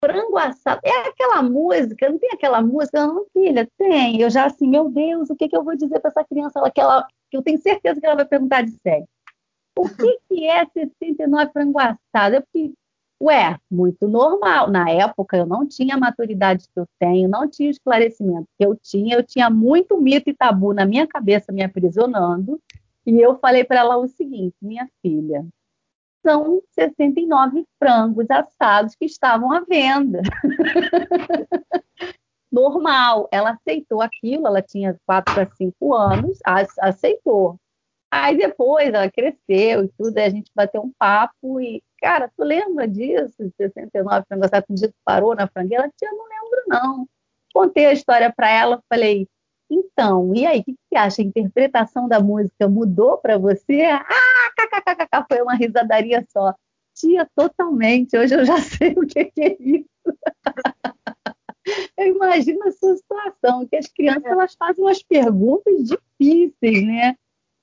frango 0.00 0.38
assado. 0.38 0.80
É 0.84 1.08
aquela 1.08 1.42
música, 1.42 2.08
não 2.08 2.18
tem 2.18 2.30
aquela 2.32 2.62
música? 2.62 3.06
Não, 3.06 3.26
filha, 3.32 3.68
tem. 3.76 4.20
Eu 4.20 4.30
já 4.30 4.46
assim, 4.46 4.68
meu 4.68 4.88
Deus, 4.88 5.30
o 5.30 5.36
que, 5.36 5.48
que 5.48 5.56
eu 5.56 5.64
vou 5.64 5.76
dizer 5.76 6.00
para 6.00 6.10
essa 6.10 6.24
criança? 6.24 6.58
Ela, 6.58 6.70
que, 6.70 6.80
ela, 6.80 7.06
que 7.30 7.36
eu 7.36 7.42
tenho 7.42 7.60
certeza 7.60 8.00
que 8.00 8.06
ela 8.06 8.16
vai 8.16 8.24
perguntar 8.24 8.62
de 8.62 8.70
sério. 8.82 9.06
O 9.78 9.88
que, 9.88 10.18
que 10.28 10.46
é 10.46 10.64
69 10.66 11.52
frango 11.52 11.78
assado? 11.78 12.36
É 12.36 12.40
porque, 12.40 12.72
ué, 13.22 13.58
muito 13.70 14.08
normal. 14.08 14.70
Na 14.70 14.88
época 14.90 15.36
eu 15.36 15.46
não 15.46 15.66
tinha 15.66 15.96
a 15.96 16.00
maturidade 16.00 16.66
que 16.72 16.80
eu 16.80 16.86
tenho, 16.98 17.28
não 17.28 17.48
tinha 17.48 17.68
o 17.68 17.72
esclarecimento 17.72 18.48
que 18.58 18.64
eu 18.64 18.76
tinha. 18.76 19.16
Eu 19.16 19.22
tinha 19.22 19.50
muito 19.50 20.00
mito 20.00 20.30
e 20.30 20.34
tabu 20.34 20.72
na 20.72 20.86
minha 20.86 21.06
cabeça 21.06 21.52
me 21.52 21.62
aprisionando. 21.62 22.60
E 23.04 23.20
eu 23.20 23.38
falei 23.38 23.62
para 23.64 23.80
ela 23.80 23.96
o 23.96 24.08
seguinte, 24.08 24.56
minha 24.60 24.88
filha, 25.00 25.46
são 26.26 26.60
69 26.74 27.64
frangos 27.78 28.26
assados 28.28 28.96
que 28.96 29.04
estavam 29.04 29.52
à 29.52 29.60
venda. 29.60 30.20
Normal. 32.50 33.28
Ela 33.30 33.50
aceitou 33.50 34.02
aquilo, 34.02 34.48
ela 34.48 34.60
tinha 34.60 34.98
4 35.06 35.32
para 35.32 35.48
5 35.54 35.94
anos, 35.94 36.38
aceitou. 36.80 37.60
Aí 38.10 38.36
depois 38.36 38.88
ela 38.92 39.10
cresceu 39.10 39.84
e 39.84 39.88
tudo, 39.96 40.18
a 40.18 40.28
gente 40.28 40.50
bateu 40.54 40.82
um 40.82 40.92
papo 40.98 41.60
e, 41.60 41.82
cara, 42.00 42.30
tu 42.36 42.42
lembra 42.42 42.88
disso? 42.88 43.52
69 43.56 44.24
frangos 44.26 44.46
assados, 44.46 44.70
um 44.70 44.74
dia 44.74 44.88
tu 44.88 44.94
parou 45.04 45.34
na 45.34 45.46
frangueira? 45.46 45.90
Tia, 45.96 46.10
não 46.10 46.24
lembro 46.24 46.64
não. 46.66 47.08
Contei 47.54 47.86
a 47.86 47.92
história 47.92 48.32
para 48.34 48.50
ela, 48.50 48.82
falei, 48.88 49.28
então, 49.70 50.34
e 50.34 50.46
aí, 50.46 50.60
o 50.60 50.64
que 50.64 50.76
você 50.88 50.96
acha? 50.96 51.22
A 51.22 51.24
interpretação 51.24 52.08
da 52.08 52.20
música 52.20 52.68
mudou 52.68 53.18
para 53.18 53.36
você? 53.36 53.82
Ah, 53.82 54.50
kkkk, 54.56 55.26
foi 55.28 55.42
uma 55.42 55.54
risadaria 55.54 56.24
só. 56.30 56.54
Tia, 56.94 57.28
totalmente. 57.34 58.16
Hoje 58.16 58.34
eu 58.34 58.44
já 58.44 58.58
sei 58.62 58.94
o 58.96 59.06
que, 59.06 59.30
é 59.38 59.56
isso. 59.58 59.88
eu 61.98 62.06
imagino 62.06 62.66
a 62.66 62.70
sua 62.70 62.96
situação, 62.96 63.66
que 63.66 63.76
as 63.76 63.88
crianças 63.88 64.24
elas 64.24 64.54
fazem 64.54 64.84
umas 64.84 65.02
perguntas 65.02 65.74
difíceis, 65.84 66.86
né? 66.86 67.16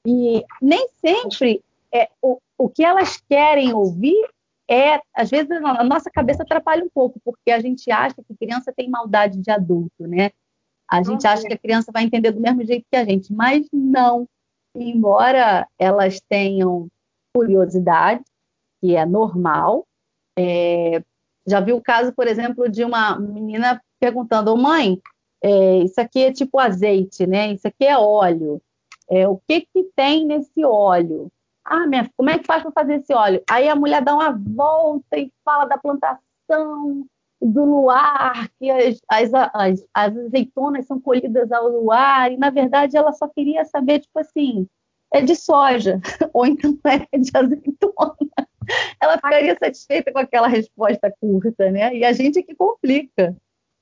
E 0.06 0.44
nem 0.62 0.90
sempre 1.00 1.64
é, 1.94 2.10
o, 2.22 2.38
o 2.58 2.70
que 2.70 2.84
elas 2.84 3.18
querem 3.30 3.74
ouvir 3.74 4.30
é, 4.70 5.00
às 5.14 5.30
vezes, 5.30 5.52
a 5.52 5.84
nossa 5.84 6.10
cabeça 6.10 6.44
atrapalha 6.44 6.84
um 6.84 6.90
pouco, 6.90 7.20
porque 7.24 7.52
a 7.52 7.60
gente 7.60 7.92
acha 7.92 8.16
que 8.16 8.36
criança 8.36 8.74
tem 8.76 8.90
maldade 8.90 9.40
de 9.40 9.52
adulto, 9.52 10.08
né? 10.08 10.32
A 10.94 11.02
gente 11.02 11.26
acha 11.26 11.48
que 11.48 11.54
a 11.56 11.58
criança 11.58 11.92
vai 11.92 12.04
entender 12.04 12.30
do 12.32 12.40
mesmo 12.40 12.64
jeito 12.64 12.86
que 12.88 12.96
a 12.96 13.04
gente, 13.04 13.34
mas 13.34 13.66
não. 13.74 14.28
Embora 14.76 15.68
elas 15.80 16.22
tenham 16.30 16.88
curiosidade, 17.34 18.24
que 18.80 18.96
é 18.96 19.04
normal, 19.04 19.88
é, 20.38 21.02
já 21.48 21.60
vi 21.60 21.74
o 21.74 21.82
caso, 21.82 22.14
por 22.14 22.28
exemplo, 22.28 22.70
de 22.70 22.84
uma 22.84 23.20
menina 23.20 23.82
perguntando: 24.00 24.54
oh, 24.54 24.56
mãe, 24.56 25.02
é, 25.44 25.78
isso 25.80 26.00
aqui 26.00 26.26
é 26.26 26.32
tipo 26.32 26.60
azeite, 26.60 27.26
né? 27.26 27.54
Isso 27.54 27.68
aqui 27.68 27.86
é 27.86 27.98
óleo. 27.98 28.62
É, 29.10 29.28
o 29.28 29.42
que, 29.48 29.62
que 29.62 29.90
tem 29.96 30.28
nesse 30.28 30.64
óleo? 30.64 31.32
Ah, 31.66 31.88
minha, 31.88 32.08
como 32.16 32.30
é 32.30 32.38
que 32.38 32.46
faz 32.46 32.62
para 32.62 32.72
fazer 32.72 32.98
esse 32.98 33.12
óleo? 33.12 33.42
Aí 33.50 33.68
a 33.68 33.76
mulher 33.76 34.04
dá 34.04 34.14
uma 34.14 34.32
volta 34.32 35.18
e 35.18 35.32
fala 35.44 35.66
da 35.66 35.76
plantação 35.76 37.04
do 37.46 37.66
luar, 37.66 38.50
que 38.60 38.70
as, 38.72 39.00
as, 39.10 39.34
as, 39.34 39.86
as, 39.94 40.18
azeitonas 40.18 40.86
são 40.86 41.00
colhidas 41.00 41.52
ao 41.52 41.68
luar, 41.68 42.32
e 42.32 42.38
na 42.38 42.50
verdade 42.50 42.96
ela 42.96 43.12
só 43.12 43.28
queria 43.28 43.66
saber, 43.66 44.00
tipo 44.00 44.20
assim, 44.20 44.68
é 45.14 45.22
de 45.22 45.36
soja, 45.36 46.00
ou 46.34 46.46
então 46.46 46.78
é 46.86 47.18
de 47.18 47.32
azeitona. 47.34 48.16
Ela 49.00 49.16
ficaria 49.16 49.58
satisfeita 49.58 50.12
com 50.12 50.20
aquela 50.20 50.48
resposta 50.48 51.14
curta, 51.20 51.70
né? 51.70 51.94
E 51.96 52.06
a 52.06 52.14
gente 52.14 52.40
é 52.40 52.44
que 52.44 52.56
complica. 52.56 53.36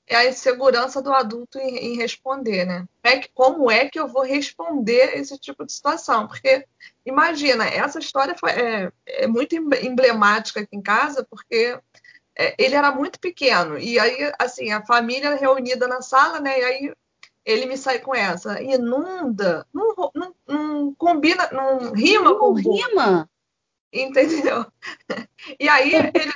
É 0.08 0.16
a 0.16 0.28
insegurança 0.28 1.02
do 1.02 1.14
adulto 1.14 1.58
em, 1.60 1.94
em 1.94 1.96
responder, 1.96 2.66
né? 2.66 2.86
É 3.04 3.20
que, 3.20 3.30
como 3.34 3.72
é 3.72 3.88
que 3.88 4.00
eu 4.00 4.08
vou 4.08 4.24
responder 4.24 5.18
esse 5.18 5.38
tipo 5.38 5.66
de 5.66 5.72
situação? 5.72 6.28
Porque, 6.28 6.66
imagina, 7.06 7.66
essa 7.66 8.00
história 8.00 8.36
foi, 8.38 8.52
é, 8.52 8.92
é 9.06 9.28
muito 9.28 9.56
emblemática 9.56 10.62
aqui 10.62 10.76
em 10.76 10.82
casa, 10.82 11.26
porque 11.30 11.80
é, 12.42 12.56
ele 12.58 12.74
era 12.76 12.92
muito 12.92 13.20
pequeno. 13.20 13.78
E 13.78 14.00
aí, 14.00 14.32
assim, 14.40 14.72
a 14.72 14.84
família 14.84 15.36
reunida 15.36 15.88
na 15.88 16.02
sala, 16.02 16.40
né? 16.40 16.60
E 16.60 16.64
aí 16.64 16.94
ele 17.46 17.68
me 17.68 17.78
sai 17.78 18.00
com 18.00 18.16
essa. 18.16 18.62
Inunda, 18.62 19.68
não, 19.72 20.12
não, 20.16 20.36
não 20.48 20.96
combina, 20.96 21.48
não 21.52 21.92
rima 21.94 22.32
não 22.32 22.40
com. 22.40 22.54
rima. 22.54 23.30
Entendeu? 23.94 24.66
E 25.60 25.70
aí 25.70 25.94
ele 26.16 26.34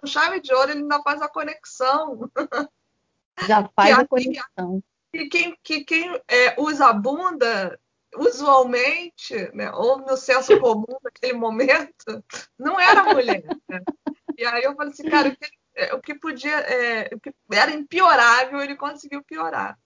com 0.00 0.06
chave 0.06 0.40
de 0.40 0.54
ouro, 0.54 0.70
ele 0.70 0.82
ainda 0.82 1.02
faz 1.02 1.20
a 1.20 1.28
conexão. 1.28 2.30
Já 3.46 3.68
faz 3.74 3.98
a 3.98 4.06
conexão. 4.06 4.82
E 5.12 5.28
quem, 5.28 5.56
que 5.62 5.84
quem 5.84 6.20
é, 6.28 6.54
usa 6.60 6.86
a 6.86 6.92
bunda, 6.92 7.78
usualmente, 8.16 9.34
né, 9.54 9.70
ou 9.72 9.98
no 9.98 10.16
senso 10.16 10.58
comum 10.60 10.98
naquele 11.02 11.32
momento, 11.32 12.22
não 12.58 12.78
era 12.78 13.02
mulher. 13.02 13.44
Né? 13.68 13.80
E 14.36 14.44
aí 14.44 14.62
eu 14.62 14.74
falei 14.74 14.92
assim, 14.92 15.08
cara, 15.08 15.28
o 15.28 15.36
que, 15.36 15.50
é, 15.74 15.94
o 15.94 16.00
que 16.00 16.14
podia, 16.14 16.56
é, 16.56 17.14
o 17.14 17.20
que 17.20 17.32
era 17.52 17.70
impiorável, 17.70 18.60
ele 18.60 18.76
conseguiu 18.76 19.22
piorar. 19.22 19.78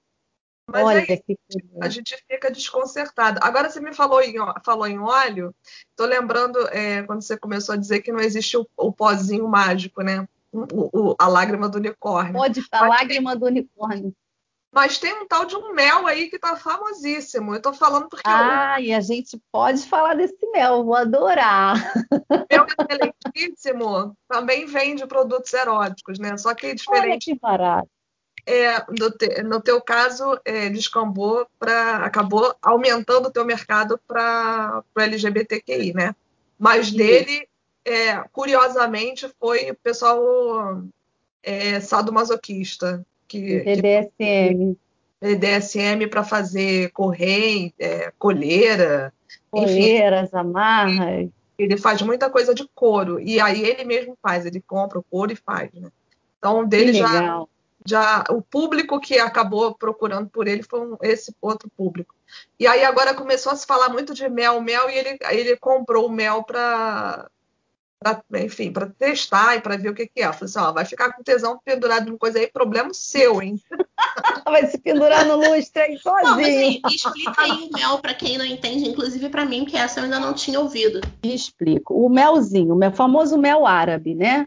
Mas 0.71 0.85
Olha, 0.85 1.01
aí, 1.01 1.07
que... 1.07 1.39
a 1.81 1.89
gente 1.89 2.15
fica 2.29 2.51
desconcertado. 2.51 3.41
Agora 3.43 3.71
você 3.71 3.81
me 3.81 3.95
falou 3.95 4.21
em, 4.21 4.35
falou 4.63 4.87
em 4.87 4.99
óleo, 4.99 5.55
tô 5.97 6.05
lembrando 6.05 6.59
é, 6.69 7.03
quando 7.05 7.23
você 7.23 7.39
começou 7.39 7.75
a 7.75 7.79
dizer 7.79 8.03
que 8.03 8.13
não 8.13 8.21
existe 8.21 8.57
o, 8.57 8.69
o 8.77 8.93
pozinho 8.93 9.49
mágico, 9.49 10.03
né? 10.03 10.29
O, 10.53 11.11
o, 11.13 11.17
a 11.19 11.27
lágrima 11.27 11.69
do 11.69 11.79
unicórnio. 11.79 12.35
Pode, 12.35 12.63
a 12.71 12.87
lágrima 12.87 13.35
do 13.35 13.47
unicórnio. 13.47 14.15
Mas 14.73 14.99
tem 14.99 15.12
um 15.14 15.27
tal 15.27 15.47
de 15.47 15.57
um 15.57 15.73
mel 15.73 16.07
aí 16.07 16.29
que 16.29 16.39
tá 16.39 16.55
famosíssimo. 16.55 17.55
Eu 17.55 17.62
tô 17.62 17.73
falando 17.73 18.09
porque. 18.09 18.29
Ah, 18.29 18.77
eu... 18.79 18.85
e 18.85 18.93
a 18.93 19.01
gente 19.01 19.41
pode 19.51 19.87
falar 19.87 20.14
desse 20.14 20.47
mel, 20.53 20.85
vou 20.85 20.95
adorar. 20.95 21.77
Mel 22.51 22.66
excelentíssimo 22.66 24.16
também 24.29 24.66
vende 24.66 25.07
produtos 25.07 25.53
eróticos, 25.55 26.19
né? 26.19 26.37
Só 26.37 26.55
que 26.55 26.66
é 26.66 26.75
diferente. 26.75 27.09
Olha 27.09 27.19
que 27.19 27.35
barato. 27.35 27.89
É, 28.47 28.79
no, 28.99 29.11
te, 29.11 29.43
no 29.43 29.61
teu 29.61 29.81
caso, 29.81 30.39
é, 30.45 30.69
descambou 30.69 31.47
para. 31.59 32.05
acabou 32.05 32.55
aumentando 32.62 33.29
o 33.29 33.33
teu 33.33 33.45
mercado 33.45 33.99
para 34.07 34.83
o 34.95 35.01
LGBTQI, 35.01 35.93
né? 35.95 36.14
Mas 36.59 36.91
dele, 36.91 37.49
é, 37.85 38.16
curiosamente, 38.33 39.33
foi 39.39 39.71
o 39.71 39.75
pessoal 39.77 40.83
é, 41.43 41.81
sadomasoquista 41.81 43.07
que 43.29 43.61
BDSM. 43.61 44.76
BDSM 45.20 46.07
para 46.09 46.22
fazer 46.22 46.91
correio, 46.93 47.72
é, 47.79 48.12
colheira, 48.18 49.12
colheiras, 49.51 50.33
amarras. 50.33 51.29
Ele 51.59 51.76
faz 51.76 52.01
muita 52.03 52.31
coisa 52.31 52.55
de 52.55 52.68
couro 52.72 53.18
e 53.20 53.41
aí 53.41 53.64
ele 53.64 53.85
mesmo 53.85 54.16
faz, 54.22 54.47
ele 54.47 54.61
compra 54.61 54.99
o 55.01 55.03
couro 55.03 55.33
e 55.33 55.37
faz, 55.37 55.72
né? 55.74 55.91
Então 56.39 56.64
dele 56.64 56.93
já 56.93 57.45
já 57.85 58.24
o 58.31 58.43
público 58.43 59.01
que 59.01 59.18
acabou 59.18 59.74
procurando 59.74 60.29
por 60.29 60.47
ele 60.47 60.62
foi 60.62 60.81
um, 60.81 60.97
esse 61.03 61.35
outro 61.41 61.70
público. 61.76 62.14
E 62.61 62.66
aí 62.66 62.85
agora 62.85 63.14
começou 63.14 63.51
a 63.51 63.57
se 63.57 63.66
falar 63.66 63.89
muito 63.89 64.14
de 64.14 64.29
mel, 64.29 64.61
mel 64.61 64.89
e 64.89 64.95
ele 64.95 65.18
ele 65.31 65.57
comprou 65.57 66.07
o 66.07 66.12
mel 66.12 66.45
para 66.45 67.29
pra, 67.99 68.23
enfim, 68.45 68.73
para 68.73 68.87
testar 68.87 69.57
e 69.57 69.61
para 69.61 69.77
ver 69.77 69.91
o 69.91 69.95
que, 69.95 70.07
que 70.07 70.21
é. 70.21 70.27
Eu 70.27 70.33
falei 70.33 70.47
assim, 70.47 70.59
ó, 70.59 70.73
vai 70.73 70.85
ficar 70.85 71.13
com 71.13 71.23
tesão 71.23 71.59
pendurado 71.65 72.07
numa 72.07 72.19
coisa 72.19 72.39
aí, 72.39 72.47
problema 72.47 72.95
seu, 72.95 73.43
hein? 73.43 73.61
vai 74.45 74.67
se 74.67 74.79
pendurar 74.79 75.27
no 75.27 75.37
lustre 75.37 75.83
aí 75.83 75.99
sozinho. 75.99 76.31
Não, 76.31 76.37
mas 76.37 76.47
aí, 76.47 76.81
explica 76.87 77.43
aí 77.43 77.51
o 77.51 77.73
mel 77.73 77.99
para 77.99 78.15
quem 78.15 78.39
não 78.39 78.45
entende, 78.45 78.89
inclusive 78.89 79.29
para 79.29 79.45
mim, 79.45 79.65
que 79.65 79.77
essa 79.77 80.01
eu 80.01 80.05
ainda 80.05 80.21
não 80.21 80.33
tinha 80.33 80.61
ouvido. 80.61 81.01
Explico. 81.23 81.95
O 81.95 82.09
melzinho, 82.09 82.75
o 82.75 82.79
meu 82.79 82.93
famoso 82.93 83.37
mel 83.37 83.67
árabe, 83.67 84.15
né? 84.15 84.47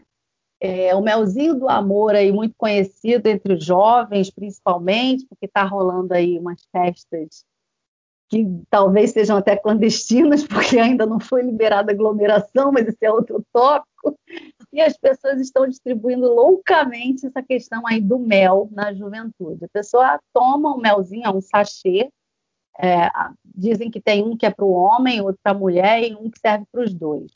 É, 0.60 0.94
o 0.94 1.02
melzinho 1.02 1.56
do 1.56 1.68
amor 1.68 2.14
aí 2.14 2.30
muito 2.30 2.54
conhecido 2.56 3.26
entre 3.26 3.54
os 3.54 3.64
jovens, 3.64 4.30
principalmente, 4.30 5.26
porque 5.28 5.46
está 5.46 5.64
rolando 5.64 6.14
aí 6.14 6.38
umas 6.38 6.62
festas 6.70 7.44
que 8.32 8.46
talvez 8.70 9.10
sejam 9.10 9.36
até 9.36 9.54
clandestinas, 9.54 10.42
porque 10.48 10.78
ainda 10.78 11.04
não 11.04 11.20
foi 11.20 11.42
liberada 11.42 11.92
aglomeração, 11.92 12.72
mas 12.72 12.88
esse 12.88 13.04
é 13.04 13.12
outro 13.12 13.44
tópico. 13.52 14.18
E 14.72 14.80
as 14.80 14.96
pessoas 14.96 15.38
estão 15.38 15.68
distribuindo 15.68 16.32
loucamente 16.32 17.26
essa 17.26 17.42
questão 17.42 17.86
aí 17.86 18.00
do 18.00 18.18
mel 18.18 18.70
na 18.72 18.94
juventude. 18.94 19.66
A 19.66 19.68
pessoa 19.68 20.18
toma 20.32 20.74
um 20.74 20.80
melzinho, 20.80 21.30
um 21.30 21.42
sachê, 21.42 22.08
é, 22.80 23.10
dizem 23.44 23.90
que 23.90 24.00
tem 24.00 24.22
um 24.22 24.34
que 24.34 24.46
é 24.46 24.50
para 24.50 24.64
o 24.64 24.72
homem, 24.72 25.20
outro 25.20 25.38
para 25.42 25.52
a 25.52 25.58
mulher 25.58 26.02
e 26.02 26.14
um 26.14 26.30
que 26.30 26.38
serve 26.38 26.64
para 26.72 26.84
os 26.84 26.94
dois. 26.94 27.30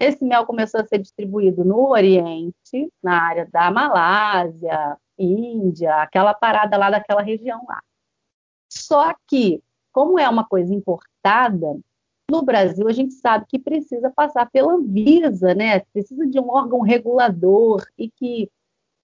Esse 0.00 0.24
mel 0.24 0.44
começou 0.44 0.80
a 0.80 0.84
ser 0.84 0.98
distribuído 0.98 1.64
no 1.64 1.88
Oriente, 1.88 2.92
na 3.00 3.22
área 3.22 3.48
da 3.52 3.70
Malásia, 3.70 4.96
Índia, 5.16 5.94
aquela 6.02 6.34
parada 6.34 6.76
lá 6.76 6.90
daquela 6.90 7.22
região 7.22 7.64
lá. 7.68 7.80
Só 8.68 9.14
que 9.28 9.62
como 9.92 10.18
é 10.18 10.28
uma 10.28 10.44
coisa 10.44 10.72
importada, 10.74 11.78
no 12.30 12.42
Brasil 12.42 12.88
a 12.88 12.92
gente 12.92 13.14
sabe 13.14 13.44
que 13.48 13.58
precisa 13.58 14.10
passar 14.10 14.50
pela 14.50 14.74
Anvisa, 14.74 15.54
né? 15.54 15.80
Precisa 15.92 16.26
de 16.26 16.40
um 16.40 16.48
órgão 16.48 16.80
regulador 16.80 17.84
e 17.98 18.08
que 18.08 18.50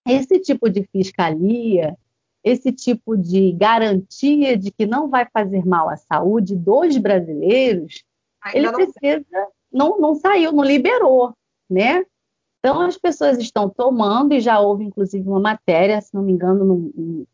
esse 0.06 0.38
tipo 0.40 0.70
de 0.70 0.88
fiscalia, 0.90 1.96
esse 2.42 2.72
tipo 2.72 3.16
de 3.16 3.52
garantia 3.52 4.56
de 4.56 4.70
que 4.70 4.86
não 4.86 5.08
vai 5.08 5.26
fazer 5.30 5.66
mal 5.66 5.88
à 5.88 5.96
saúde 5.96 6.56
dos 6.56 6.96
brasileiros, 6.96 8.02
Ainda 8.42 8.58
ele 8.58 8.66
não... 8.66 8.74
precisa, 8.74 9.48
não, 9.70 9.98
não 9.98 10.14
saiu, 10.14 10.52
não 10.52 10.64
liberou, 10.64 11.34
né? 11.68 12.04
Então 12.58 12.80
as 12.80 12.96
pessoas 12.96 13.38
estão 13.38 13.68
tomando 13.68 14.32
e 14.32 14.40
já 14.40 14.58
houve 14.58 14.84
inclusive 14.84 15.28
uma 15.28 15.40
matéria, 15.40 16.00
se 16.00 16.14
não 16.14 16.22
me 16.22 16.32
engano, 16.32 16.64
num, 16.64 17.26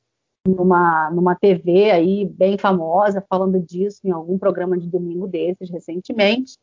numa, 0.47 1.11
numa 1.11 1.35
TV 1.35 1.91
aí 1.91 2.27
bem 2.27 2.59
famosa, 2.59 3.25
falando 3.29 3.59
disso 3.61 4.01
em 4.05 4.11
algum 4.11 4.39
programa 4.39 4.79
de 4.79 4.89
domingo 4.89 5.27
desses, 5.27 5.71
recentemente, 5.71 6.57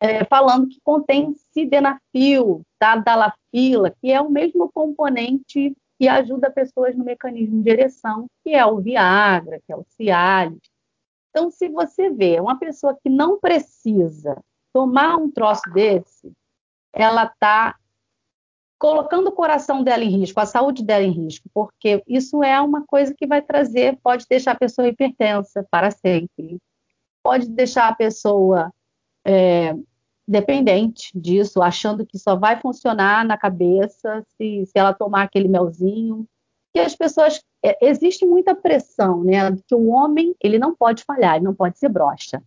é, 0.00 0.24
falando 0.24 0.68
que 0.68 0.80
contém 0.82 1.34
sildenafil, 1.52 2.62
tadalafila, 2.78 3.90
que 4.00 4.10
é 4.10 4.20
o 4.20 4.30
mesmo 4.30 4.70
componente 4.72 5.76
que 5.98 6.08
ajuda 6.08 6.50
pessoas 6.50 6.96
no 6.96 7.04
mecanismo 7.04 7.62
de 7.62 7.70
ereção, 7.70 8.26
que 8.42 8.54
é 8.54 8.64
o 8.66 8.80
Viagra, 8.80 9.60
que 9.66 9.72
é 9.72 9.76
o 9.76 9.84
Cialis. 9.90 10.60
Então, 11.30 11.50
se 11.50 11.68
você 11.68 12.10
vê 12.10 12.38
uma 12.40 12.58
pessoa 12.58 12.96
que 13.02 13.08
não 13.08 13.40
precisa 13.40 14.36
tomar 14.72 15.16
um 15.16 15.30
troço 15.30 15.62
desse, 15.72 16.32
ela 16.92 17.24
está 17.24 17.76
colocando 18.78 19.28
o 19.28 19.32
coração 19.32 19.82
dela 19.82 20.04
em 20.04 20.18
risco, 20.18 20.40
a 20.40 20.46
saúde 20.46 20.82
dela 20.82 21.04
em 21.04 21.10
risco, 21.10 21.48
porque 21.54 22.02
isso 22.06 22.42
é 22.42 22.60
uma 22.60 22.84
coisa 22.86 23.14
que 23.14 23.26
vai 23.26 23.40
trazer, 23.40 23.98
pode 24.02 24.26
deixar 24.28 24.52
a 24.52 24.58
pessoa 24.58 24.88
hipertensa 24.88 25.66
para 25.70 25.90
sempre, 25.90 26.58
pode 27.22 27.48
deixar 27.48 27.88
a 27.88 27.94
pessoa 27.94 28.72
é, 29.24 29.74
dependente 30.26 31.10
disso, 31.14 31.62
achando 31.62 32.04
que 32.04 32.18
só 32.18 32.36
vai 32.36 32.60
funcionar 32.60 33.24
na 33.24 33.38
cabeça 33.38 34.24
se, 34.36 34.66
se 34.66 34.72
ela 34.74 34.92
tomar 34.92 35.22
aquele 35.22 35.48
melzinho. 35.48 36.26
Que 36.72 36.80
as 36.80 36.94
pessoas 36.94 37.40
é, 37.64 37.78
existe 37.86 38.26
muita 38.26 38.54
pressão, 38.54 39.22
né? 39.22 39.56
Que 39.66 39.74
o 39.74 39.86
homem 39.88 40.34
ele 40.42 40.58
não 40.58 40.74
pode 40.74 41.04
falhar, 41.04 41.36
ele 41.36 41.44
não 41.44 41.54
pode 41.54 41.78
ser 41.78 41.88
broxa 41.88 42.42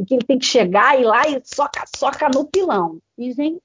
e 0.00 0.04
que 0.06 0.14
ele 0.14 0.24
tem 0.24 0.38
que 0.38 0.46
chegar 0.46 0.96
e 0.98 1.02
ir 1.02 1.04
lá 1.04 1.28
e 1.28 1.42
soca, 1.44 1.84
soca 1.94 2.26
no 2.34 2.46
pilão. 2.46 2.98
E, 3.18 3.32
gente, 3.32 3.60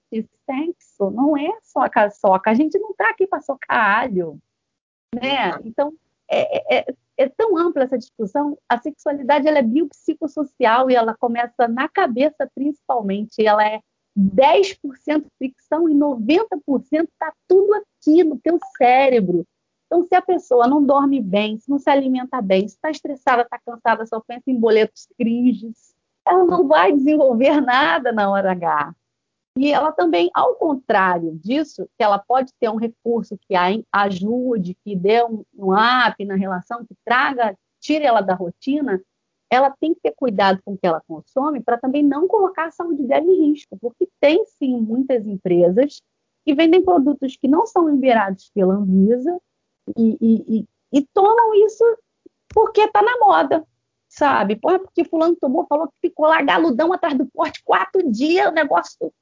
sexo 0.46 1.10
não 1.10 1.38
é 1.38 1.50
soca, 1.64 2.12
soca. 2.12 2.52
A 2.52 2.54
gente 2.54 2.78
não 2.78 2.92
está 2.92 3.10
aqui 3.10 3.26
para 3.26 3.42
socar 3.42 4.02
alho, 4.02 4.38
né? 5.16 5.58
Então, 5.64 5.94
é, 6.30 6.80
é, 6.80 6.86
é, 7.18 7.30
tão 7.30 7.58
ampla 7.58 7.84
essa 7.84 7.98
discussão. 7.98 8.58
A 8.68 8.78
sexualidade 8.78 9.48
ela 9.48 9.60
é 9.60 9.62
biopsicossocial 9.62 10.92
e 10.92 10.96
ela 10.96 11.16
começa 11.16 11.70
na 11.70 11.88
cabeça 11.88 12.52
principalmente. 12.54 13.46
Ela 13.46 13.66
é 13.66 13.80
10% 14.18 15.26
ficção 15.40 15.88
e 15.88 15.94
90% 15.96 17.04
está 17.04 17.32
tudo 17.48 17.76
aqui 17.76 18.26
no 18.26 18.38
teu 18.40 18.60
cérebro. 18.78 19.46
Então, 19.86 20.04
se 20.04 20.14
a 20.14 20.22
pessoa 20.22 20.68
não 20.68 20.84
dorme 20.84 21.22
bem, 21.22 21.58
se 21.58 21.70
não 21.70 21.80
se 21.80 21.90
alimenta 21.90 22.42
bem, 22.42 22.68
se 22.68 22.76
está 22.76 22.92
estressada, 22.92 23.44
está 23.44 23.58
cansada, 23.66 24.06
só 24.06 24.20
pensa 24.20 24.44
em 24.48 24.60
boletos 24.60 25.08
cringes, 25.18 25.95
ela 26.28 26.46
não 26.46 26.68
vai 26.68 26.92
desenvolver 26.92 27.62
nada 27.62 28.12
na 28.12 28.30
hora 28.30 28.52
H. 28.52 28.94
E 29.58 29.72
ela 29.72 29.92
também, 29.92 30.30
ao 30.34 30.56
contrário 30.56 31.34
disso, 31.36 31.88
que 31.98 32.04
ela 32.04 32.20
pode 32.20 32.52
ter 32.60 32.70
um 32.70 32.76
recurso 32.76 33.38
que 33.48 33.56
a 33.56 33.70
ajude, 33.94 34.78
que 34.84 34.96
dê 34.96 35.24
um, 35.24 35.46
um 35.54 35.72
up 35.74 36.26
na 36.26 36.36
relação, 36.36 36.86
que 36.86 36.94
traga, 37.06 37.58
tire 37.80 38.04
ela 38.04 38.20
da 38.20 38.36
rotina, 38.36 39.02
ela 39.50 39.74
tem 39.80 39.94
que 39.94 40.02
ter 40.02 40.14
cuidado 40.14 40.60
com 40.66 40.74
o 40.74 40.78
que 40.78 40.86
ela 40.86 41.02
consome 41.08 41.62
para 41.62 41.78
também 41.78 42.04
não 42.04 42.28
colocar 42.28 42.66
a 42.66 42.72
saúde 42.72 43.04
dela 43.04 43.26
em 43.26 43.52
risco, 43.52 43.78
porque 43.80 44.10
tem 44.20 44.44
sim 44.46 44.82
muitas 44.82 45.26
empresas 45.26 46.02
que 46.44 46.54
vendem 46.54 46.84
produtos 46.84 47.38
que 47.38 47.48
não 47.48 47.66
são 47.66 47.88
liberados 47.88 48.52
pela 48.54 48.76
Anvisa 48.76 49.40
e, 49.96 50.18
e, 50.20 50.60
e, 50.60 50.66
e 50.92 51.08
tomam 51.14 51.54
isso 51.66 51.84
porque 52.54 52.82
está 52.82 53.02
na 53.02 53.18
moda 53.20 53.66
sabe? 54.18 54.56
Porra, 54.56 54.80
porque 54.80 55.04
fulano 55.04 55.36
tomou, 55.36 55.66
falou 55.68 55.88
que 55.88 56.08
ficou 56.08 56.28
lá 56.28 56.42
galudão 56.42 56.94
atrás 56.94 57.18
do 57.18 57.26
porte 57.28 57.62
quatro 57.64 58.10
dias, 58.12 58.48
o 58.48 58.54
negócio 58.54 59.14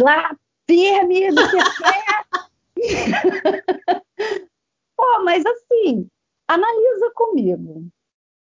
lá 0.00 0.34
firme, 0.68 1.30
não 1.30 1.46
sei 1.48 1.60
o 1.60 1.64
Pô, 4.96 5.22
mas 5.24 5.44
assim, 5.46 6.08
analisa 6.46 7.10
comigo. 7.14 7.86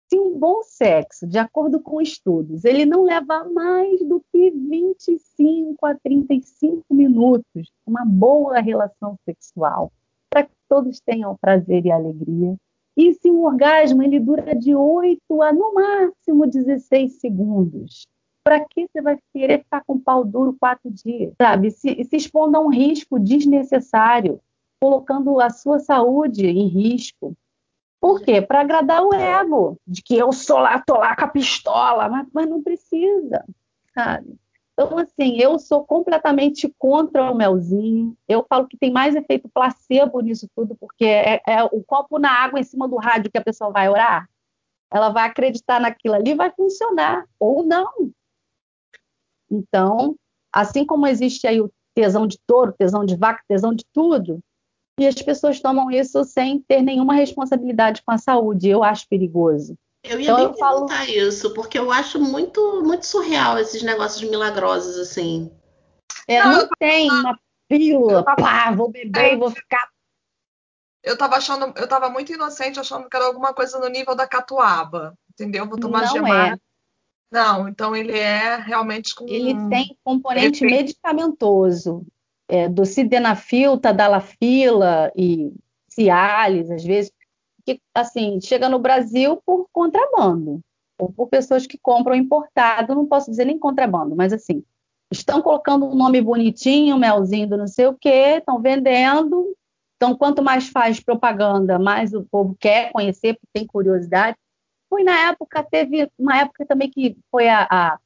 Se 0.10 0.18
um 0.18 0.40
bom 0.40 0.64
sexo, 0.64 1.28
de 1.28 1.38
acordo 1.38 1.82
com 1.82 2.02
estudos, 2.02 2.64
ele 2.64 2.86
não 2.86 3.04
leva 3.04 3.44
mais 3.44 4.00
do 4.08 4.24
que 4.32 4.52
25 4.52 5.86
a 5.86 5.96
35 5.96 6.86
minutos, 6.90 7.74
uma 7.86 8.06
boa 8.06 8.62
relação 8.62 9.18
sexual, 9.26 9.92
para 10.30 10.44
que 10.44 10.54
todos 10.70 11.02
tenham 11.02 11.36
prazer 11.36 11.86
e 11.86 11.92
alegria, 11.92 12.56
e 12.98 13.14
se 13.14 13.30
o 13.30 13.44
orgasmo 13.44 14.02
ele 14.02 14.20
dura 14.20 14.56
de 14.56 14.74
8 14.74 15.42
a 15.44 15.54
no 15.54 15.72
máximo 15.76 16.48
16 16.48 17.20
segundos, 17.20 18.08
para 18.44 18.66
que 18.66 18.88
você 18.88 19.02
vai 19.02 19.20
querer 19.32 19.60
ficar 19.60 19.84
com 19.86 20.00
pau 20.00 20.26
duro 20.26 20.58
quatro 20.60 20.90
dias, 20.90 21.32
sabe? 21.40 21.70
Se, 21.70 22.04
se 22.04 22.16
expondo 22.16 22.58
a 22.58 22.60
um 22.60 22.70
risco 22.70 23.20
desnecessário, 23.20 24.42
colocando 24.82 25.40
a 25.40 25.52
sua 25.52 25.78
saúde 25.78 26.48
em 26.48 26.68
risco. 26.68 27.38
Por 28.02 28.22
quê? 28.22 28.42
Para 28.42 28.62
agradar 28.62 29.04
o 29.04 29.14
ego, 29.14 29.78
de 29.86 30.02
que 30.02 30.18
eu 30.18 30.32
sou 30.32 30.58
lá, 30.60 30.82
tô 30.82 30.96
lá 30.96 31.16
com 31.16 31.26
a 31.26 31.28
pistola, 31.28 32.10
mas, 32.10 32.28
mas 32.34 32.50
não 32.50 32.64
precisa, 32.64 33.46
sabe? 33.94 34.36
Então, 34.80 34.96
assim, 35.00 35.42
eu 35.42 35.58
sou 35.58 35.84
completamente 35.84 36.72
contra 36.78 37.32
o 37.32 37.36
melzinho. 37.36 38.16
Eu 38.28 38.46
falo 38.48 38.68
que 38.68 38.78
tem 38.78 38.92
mais 38.92 39.16
efeito 39.16 39.50
placebo 39.50 40.20
nisso 40.20 40.48
tudo, 40.56 40.76
porque 40.76 41.04
é, 41.04 41.42
é, 41.48 41.64
o 41.64 41.84
copo 41.84 42.20
na 42.20 42.30
água 42.30 42.60
em 42.60 42.64
cima 42.64 42.88
do 42.88 42.96
rádio 42.96 43.32
que 43.32 43.40
a 43.40 43.44
pessoa 43.44 43.72
vai 43.72 43.90
orar. 43.90 44.30
Ela 44.94 45.10
vai 45.10 45.26
acreditar 45.26 45.80
naquilo 45.80 46.14
ali, 46.14 46.36
vai 46.36 46.52
funcionar, 46.52 47.26
ou 47.40 47.64
não. 47.64 48.12
Então, 49.50 50.16
assim 50.54 50.86
como 50.86 51.08
existe 51.08 51.48
aí 51.48 51.60
o 51.60 51.72
tesão 51.96 52.28
de 52.28 52.38
touro, 52.46 52.72
tesão 52.78 53.04
de 53.04 53.16
vaca, 53.16 53.44
tesão 53.48 53.74
de 53.74 53.84
tudo, 53.92 54.40
e 55.00 55.08
as 55.08 55.20
pessoas 55.20 55.60
tomam 55.60 55.90
isso 55.90 56.24
sem 56.24 56.62
ter 56.62 56.84
nenhuma 56.84 57.16
responsabilidade 57.16 58.04
com 58.04 58.12
a 58.12 58.18
saúde. 58.20 58.70
Eu 58.70 58.84
acho 58.84 59.10
perigoso. 59.10 59.76
Eu 60.10 60.20
ia 60.20 60.26
então, 60.26 60.38
nem 60.38 60.46
eu 60.46 60.54
perguntar 60.54 61.06
falo... 61.06 61.10
isso, 61.10 61.54
porque 61.54 61.78
eu 61.78 61.92
acho 61.92 62.20
muito, 62.20 62.82
muito 62.84 63.06
surreal 63.06 63.58
esses 63.58 63.84
negócios 63.84 64.28
milagrosos, 64.30 64.98
assim. 64.98 65.52
É, 66.28 66.44
não, 66.44 66.52
não 66.54 66.70
tem 66.80 67.10
uma 67.12 67.40
pílula, 67.68 68.24
pá, 68.24 68.72
vou 68.72 68.90
beber 68.90 69.34
e 69.34 69.38
vou 69.38 69.52
ficar. 69.52 69.90
Eu 71.04 71.18
tava 71.18 71.36
achando, 71.36 71.74
eu 71.78 71.88
tava 71.88 72.10
muito 72.10 72.34
inocente 72.34 72.80
achando 72.80 73.10
que 73.10 73.16
era 73.16 73.26
alguma 73.26 73.54
coisa 73.54 73.80
no 73.80 73.88
nível 73.88 74.16
da 74.16 74.28
catuaba, 74.28 75.18
entendeu? 75.32 75.68
Vou 75.68 75.80
tomar 75.80 76.02
não 76.02 76.08
gemar. 76.08 76.54
É. 76.54 76.58
Não, 77.32 77.68
então 77.68 77.96
ele 77.96 78.18
é 78.18 78.56
realmente 78.56 79.14
com. 79.14 79.28
Ele 79.28 79.54
tem 79.70 79.98
componente 80.04 80.64
Efeito. 80.64 80.76
medicamentoso. 80.76 82.06
É, 82.50 82.70
do 82.70 82.86
sildenafil, 82.86 83.78
tadalafila 83.78 85.12
e 85.14 85.52
cialis, 85.90 86.72
às 86.72 86.84
vezes, 86.84 87.12
que 87.68 87.82
assim 87.94 88.40
chega 88.40 88.70
no 88.70 88.80
Brasil 88.80 89.42
por 89.46 89.68
contrabando 89.74 90.62
ou 90.98 91.12
por 91.12 91.28
pessoas 91.28 91.68
que 91.68 91.78
compram 91.78 92.16
importado, 92.16 92.96
não 92.96 93.06
posso 93.06 93.30
dizer 93.30 93.46
nem 93.46 93.60
contrabando, 93.60 94.16
mas 94.16 94.32
assim 94.32 94.64
estão 95.12 95.42
colocando 95.42 95.86
um 95.86 95.96
nome 95.96 96.22
bonitinho, 96.22 96.98
melzinho 96.98 97.48
do 97.48 97.58
não 97.58 97.68
sei 97.68 97.88
o 97.88 97.94
quê, 97.94 98.38
estão 98.38 98.62
vendendo. 98.62 99.56
Então, 99.96 100.16
quanto 100.16 100.44
mais 100.44 100.70
faz 100.70 101.00
propaganda, 101.00 101.80
mais 101.80 102.14
o 102.14 102.24
povo 102.24 102.56
quer 102.60 102.92
conhecer, 102.92 103.34
porque 103.34 103.48
tem 103.54 103.66
curiosidade. 103.66 104.38
Foi 104.90 105.04
na 105.04 105.30
época, 105.30 105.64
teve 105.64 106.10
uma 106.18 106.38
época 106.38 106.66
também 106.66 106.90
que 106.90 107.18
foi 107.32 107.48
a, 107.48 107.68
a, 107.70 107.98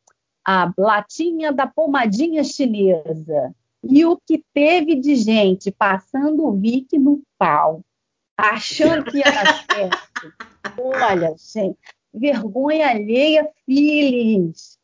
a 0.46 0.74
latinha 0.78 1.52
da 1.52 1.68
pomadinha 1.68 2.44
chinesa. 2.44 3.54
E 3.84 4.06
o 4.06 4.16
que 4.16 4.44
teve 4.54 4.96
de 4.96 5.16
gente 5.16 5.72
passando 5.72 6.46
o 6.46 6.54
Vic 6.54 6.98
no 6.98 7.22
pau, 7.38 7.82
achando 8.42 9.06
que 9.06 9.22
era 9.22 9.46
certo. 9.46 10.34
Olha, 10.78 11.36
gente, 11.38 11.78
vergonha 12.14 12.90
alheia, 12.90 13.48
filhos. 13.66 14.78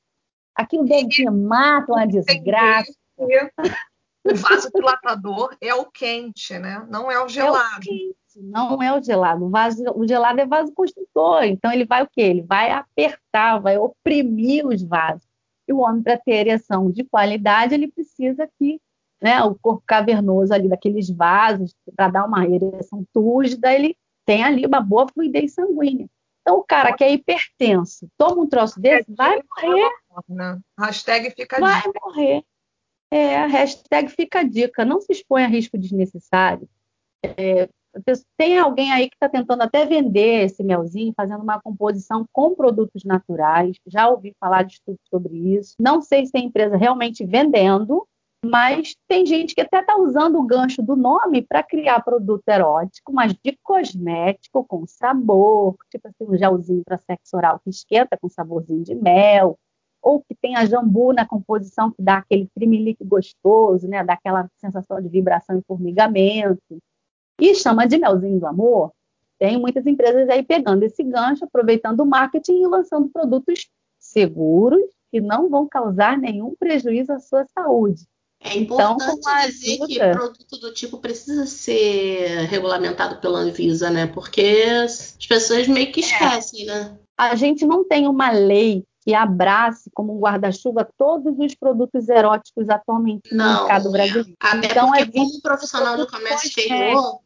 Aquilo 0.55 0.86
deve 0.86 1.12
ser 1.12 1.30
mato, 1.30 1.91
uma 1.91 2.05
desgraça. 2.05 2.93
O 3.18 4.36
vaso 4.36 4.70
dilatador 4.74 5.55
é 5.62 5.74
o 5.74 5.86
quente, 5.86 6.58
né? 6.58 6.86
Não 6.89 7.12
é 7.12 7.24
o 7.24 7.30
gelado. 7.30 7.76
É 7.76 7.78
o 7.78 7.80
quente, 7.80 8.16
não 8.38 8.84
é 8.84 8.97
o 8.97 9.01
gelado. 9.01 9.45
O, 9.45 9.49
vaso, 9.49 9.84
o 9.95 10.08
gelado 10.08 10.41
é 10.41 10.45
vaso 10.45 10.74
construtor. 10.74 11.43
Então 11.43 11.72
ele 11.72 11.86
vai 11.86 12.03
o 12.03 12.08
quê? 12.08 12.22
Ele 12.22 12.41
vai 12.41 12.72
apertar, 12.72 13.60
vai 13.60 13.78
oprimir 13.78 14.66
os 14.66 14.84
vasos. 14.84 15.28
E 15.68 15.74
o 15.74 15.80
homem, 15.80 16.01
para 16.01 16.18
ter 16.18 16.47
ereção 16.47 16.89
de 16.89 17.03
qualidade, 17.03 17.74
ele 17.74 17.88
precisa 17.89 18.49
que 18.58 18.80
né, 19.22 19.41
o 19.43 19.55
corpo 19.55 19.84
cavernoso 19.86 20.53
ali 20.53 20.68
daqueles 20.68 21.09
vasos, 21.09 21.74
para 21.95 22.09
dar 22.09 22.26
uma 22.26 22.45
ereção 22.45 23.03
túrgida, 23.13 23.74
ele 23.74 23.95
tem 24.26 24.43
ali 24.43 24.65
uma 24.65 24.82
boa 24.82 25.07
fluidez 25.07 25.53
sanguínea. 25.53 26.07
Então, 26.41 26.59
o 26.59 26.63
cara 26.63 26.93
que 26.93 27.03
é 27.03 27.11
hipertenso, 27.11 28.07
toma 28.18 28.41
um 28.41 28.47
troço 28.47 28.80
desse, 28.80 29.13
vai 29.13 29.41
morrer. 29.43 29.89
Né? 30.30 30.59
Hashtag 30.80 31.32
fica 31.32 31.59
Vai 31.59 31.82
dica. 31.82 31.99
morrer. 32.01 32.43
É, 33.11 33.45
hashtag 33.47 34.09
fica 34.09 34.43
dica. 34.43 34.86
Não 34.86 35.01
se 35.01 35.11
expõe 35.11 35.43
a 35.43 35.47
risco 35.47 35.78
desnecessário. 35.78 36.70
É, 37.38 37.68
tem 38.38 38.57
alguém 38.57 38.91
aí 38.91 39.09
que 39.09 39.15
está 39.15 39.28
tentando 39.28 39.61
até 39.61 39.86
vender 39.86 40.45
esse 40.45 40.63
melzinho, 40.63 41.13
fazendo 41.15 41.41
uma 41.41 41.59
composição 41.61 42.26
com 42.32 42.55
produtos 42.55 43.03
naturais. 43.03 43.78
Já 43.86 44.07
ouvi 44.07 44.34
falar 44.39 44.63
de 44.63 44.76
estudo 44.76 44.99
sobre 45.09 45.36
isso. 45.36 45.76
Não 45.80 46.01
sei 46.01 46.26
se 46.26 46.32
tem 46.32 46.45
empresa 46.45 46.78
realmente 46.78 47.26
vendendo, 47.26 48.07
mas 48.45 48.95
tem 49.07 49.25
gente 49.25 49.55
que 49.55 49.61
até 49.61 49.79
está 49.79 49.97
usando 49.97 50.38
o 50.38 50.45
gancho 50.45 50.81
do 50.81 50.95
nome 50.95 51.41
para 51.41 51.63
criar 51.63 52.01
produto 52.01 52.47
erótico, 52.47 53.11
mas 53.11 53.33
de 53.33 53.57
cosmético 53.63 54.63
com 54.63 54.85
sabor, 54.85 55.75
tipo 55.89 56.07
assim, 56.07 56.31
um 56.31 56.38
gelzinho 56.38 56.83
para 56.85 56.99
sexo 56.99 57.35
oral 57.35 57.59
que 57.63 57.69
esquenta 57.69 58.17
com 58.17 58.29
saborzinho 58.29 58.83
de 58.83 58.95
mel, 58.95 59.57
ou 60.01 60.21
que 60.21 60.35
tem 60.35 60.55
a 60.55 60.65
jambu 60.65 61.11
na 61.13 61.25
composição 61.25 61.91
que 61.91 62.01
dá 62.01 62.17
aquele 62.17 62.47
trimelique 62.53 63.03
gostoso, 63.03 63.88
né, 63.88 64.03
dá 64.03 64.13
aquela 64.13 64.49
sensação 64.57 65.01
de 65.01 65.09
vibração 65.09 65.57
e 65.57 65.63
formigamento, 65.63 66.77
e 67.41 67.55
chama 67.55 67.88
de 67.88 67.97
melzinho 67.97 68.39
do 68.39 68.47
amor. 68.47 68.91
Tem 69.39 69.59
muitas 69.59 69.85
empresas 69.85 70.29
aí 70.29 70.43
pegando 70.43 70.83
esse 70.83 71.03
gancho, 71.03 71.45
aproveitando 71.45 71.99
o 71.99 72.05
marketing 72.05 72.61
e 72.61 72.67
lançando 72.67 73.09
produtos 73.09 73.69
seguros 73.99 74.81
que 75.11 75.21
não 75.21 75.49
vão 75.49 75.67
causar 75.67 76.17
nenhum 76.17 76.55
prejuízo 76.55 77.13
à 77.13 77.19
sua 77.19 77.45
saúde. 77.45 78.05
É 78.39 78.55
então, 78.55 78.93
importante 78.93 79.19
então, 79.19 79.47
dizer 79.47 79.73
ajuda... 79.73 79.88
que 79.88 80.17
produto 80.17 80.57
do 80.59 80.73
tipo 80.73 80.97
precisa 80.99 81.45
ser 81.45 82.47
regulamentado 82.47 83.17
pela 83.17 83.39
Anvisa, 83.39 83.89
né? 83.89 84.05
Porque 84.07 84.63
as 84.83 85.17
pessoas 85.27 85.67
meio 85.67 85.91
que 85.91 86.01
é. 86.01 86.03
esquecem, 86.03 86.63
é. 86.63 86.65
né? 86.65 86.97
A 87.17 87.35
gente 87.35 87.65
não 87.65 87.83
tem 87.83 88.07
uma 88.07 88.29
lei 88.31 88.85
que 89.01 89.13
abrace 89.13 89.89
como 89.93 90.15
um 90.15 90.19
guarda-chuva 90.19 90.88
todos 90.97 91.39
os 91.39 91.55
produtos 91.55 92.09
eróticos 92.09 92.69
atualmente 92.69 93.33
no 93.33 93.43
mercado 93.43 93.91
brasileiro. 93.91 94.33
Até 94.39 94.67
então, 94.67 94.91
porque, 94.91 95.11
como 95.11 95.41
profissional 95.41 95.97
do 95.97 96.05
comércio 96.05 96.47
exterior, 96.47 97.19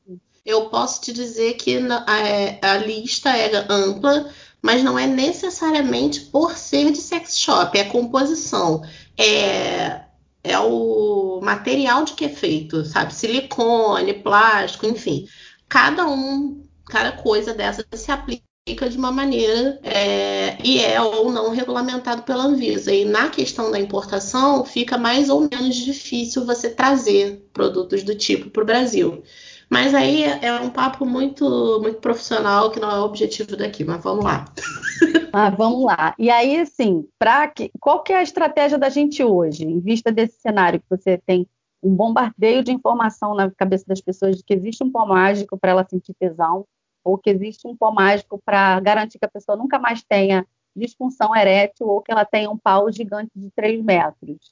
eu 0.45 0.69
posso 0.69 1.01
te 1.01 1.11
dizer 1.11 1.55
que 1.55 1.79
a, 2.07 2.19
é, 2.19 2.59
a 2.61 2.77
lista 2.77 3.35
é 3.35 3.65
ampla, 3.67 4.29
mas 4.61 4.83
não 4.83 4.97
é 4.97 5.07
necessariamente 5.07 6.21
por 6.21 6.55
ser 6.55 6.91
de 6.91 6.99
sex 6.99 7.37
shop, 7.37 7.77
é 7.77 7.83
composição. 7.83 8.83
É 9.17 10.10
é 10.43 10.57
o 10.59 11.39
material 11.41 12.03
de 12.03 12.13
que 12.13 12.25
é 12.25 12.29
feito, 12.29 12.83
sabe? 12.85 13.13
Silicone, 13.13 14.13
plástico, 14.13 14.85
enfim. 14.85 15.27
Cada 15.69 16.07
um, 16.07 16.63
cada 16.87 17.11
coisa 17.11 17.53
dessa 17.53 17.85
se 17.93 18.11
aplica 18.11 18.41
de 18.89 18.97
uma 18.97 19.11
maneira 19.11 19.79
é, 19.83 20.57
e 20.63 20.79
é 20.79 21.01
ou 21.01 21.31
não 21.31 21.49
regulamentado 21.51 22.23
pela 22.23 22.43
Anvisa. 22.43 22.93
E 22.93 23.05
na 23.05 23.29
questão 23.29 23.71
da 23.71 23.79
importação, 23.79 24.63
fica 24.63 24.97
mais 24.97 25.29
ou 25.29 25.41
menos 25.41 25.75
difícil 25.75 26.45
você 26.45 26.69
trazer 26.69 27.47
produtos 27.53 28.03
do 28.03 28.15
tipo 28.15 28.49
para 28.49 28.63
o 28.63 28.65
Brasil. 28.65 29.23
Mas 29.71 29.95
aí 29.95 30.25
é 30.25 30.53
um 30.59 30.69
papo 30.69 31.05
muito, 31.05 31.79
muito 31.81 32.01
profissional 32.01 32.69
que 32.71 32.79
não 32.79 32.91
é 32.91 32.99
o 32.99 33.05
objetivo 33.05 33.55
daqui, 33.55 33.85
mas 33.85 34.03
vamos 34.03 34.25
lá. 34.25 34.45
Ah, 35.33 35.49
vamos 35.49 35.85
lá. 35.85 36.13
E 36.19 36.29
aí, 36.29 36.59
assim, 36.59 37.07
pra 37.17 37.47
que, 37.47 37.71
qual 37.79 38.03
que 38.03 38.11
é 38.11 38.17
a 38.17 38.21
estratégia 38.21 38.77
da 38.77 38.89
gente 38.89 39.23
hoje, 39.23 39.63
em 39.63 39.79
vista 39.79 40.11
desse 40.11 40.37
cenário 40.41 40.81
que 40.81 40.89
você 40.89 41.17
tem 41.25 41.47
um 41.81 41.95
bombardeio 41.95 42.61
de 42.61 42.73
informação 42.73 43.33
na 43.33 43.49
cabeça 43.49 43.85
das 43.87 44.01
pessoas 44.01 44.35
de 44.35 44.43
que 44.43 44.53
existe 44.53 44.83
um 44.83 44.91
pó 44.91 45.05
mágico 45.05 45.57
para 45.57 45.71
ela 45.71 45.87
sentir 45.89 46.13
tesão, 46.15 46.65
ou 47.01 47.17
que 47.17 47.29
existe 47.29 47.65
um 47.65 47.77
pó 47.77 47.93
mágico 47.93 48.41
para 48.43 48.77
garantir 48.81 49.19
que 49.19 49.25
a 49.25 49.29
pessoa 49.29 49.57
nunca 49.57 49.79
mais 49.79 50.03
tenha 50.03 50.45
disfunção 50.75 51.33
erétil 51.33 51.87
ou 51.87 52.01
que 52.01 52.11
ela 52.11 52.25
tenha 52.25 52.51
um 52.51 52.57
pau 52.57 52.91
gigante 52.91 53.31
de 53.33 53.49
3 53.51 53.81
metros 53.81 54.51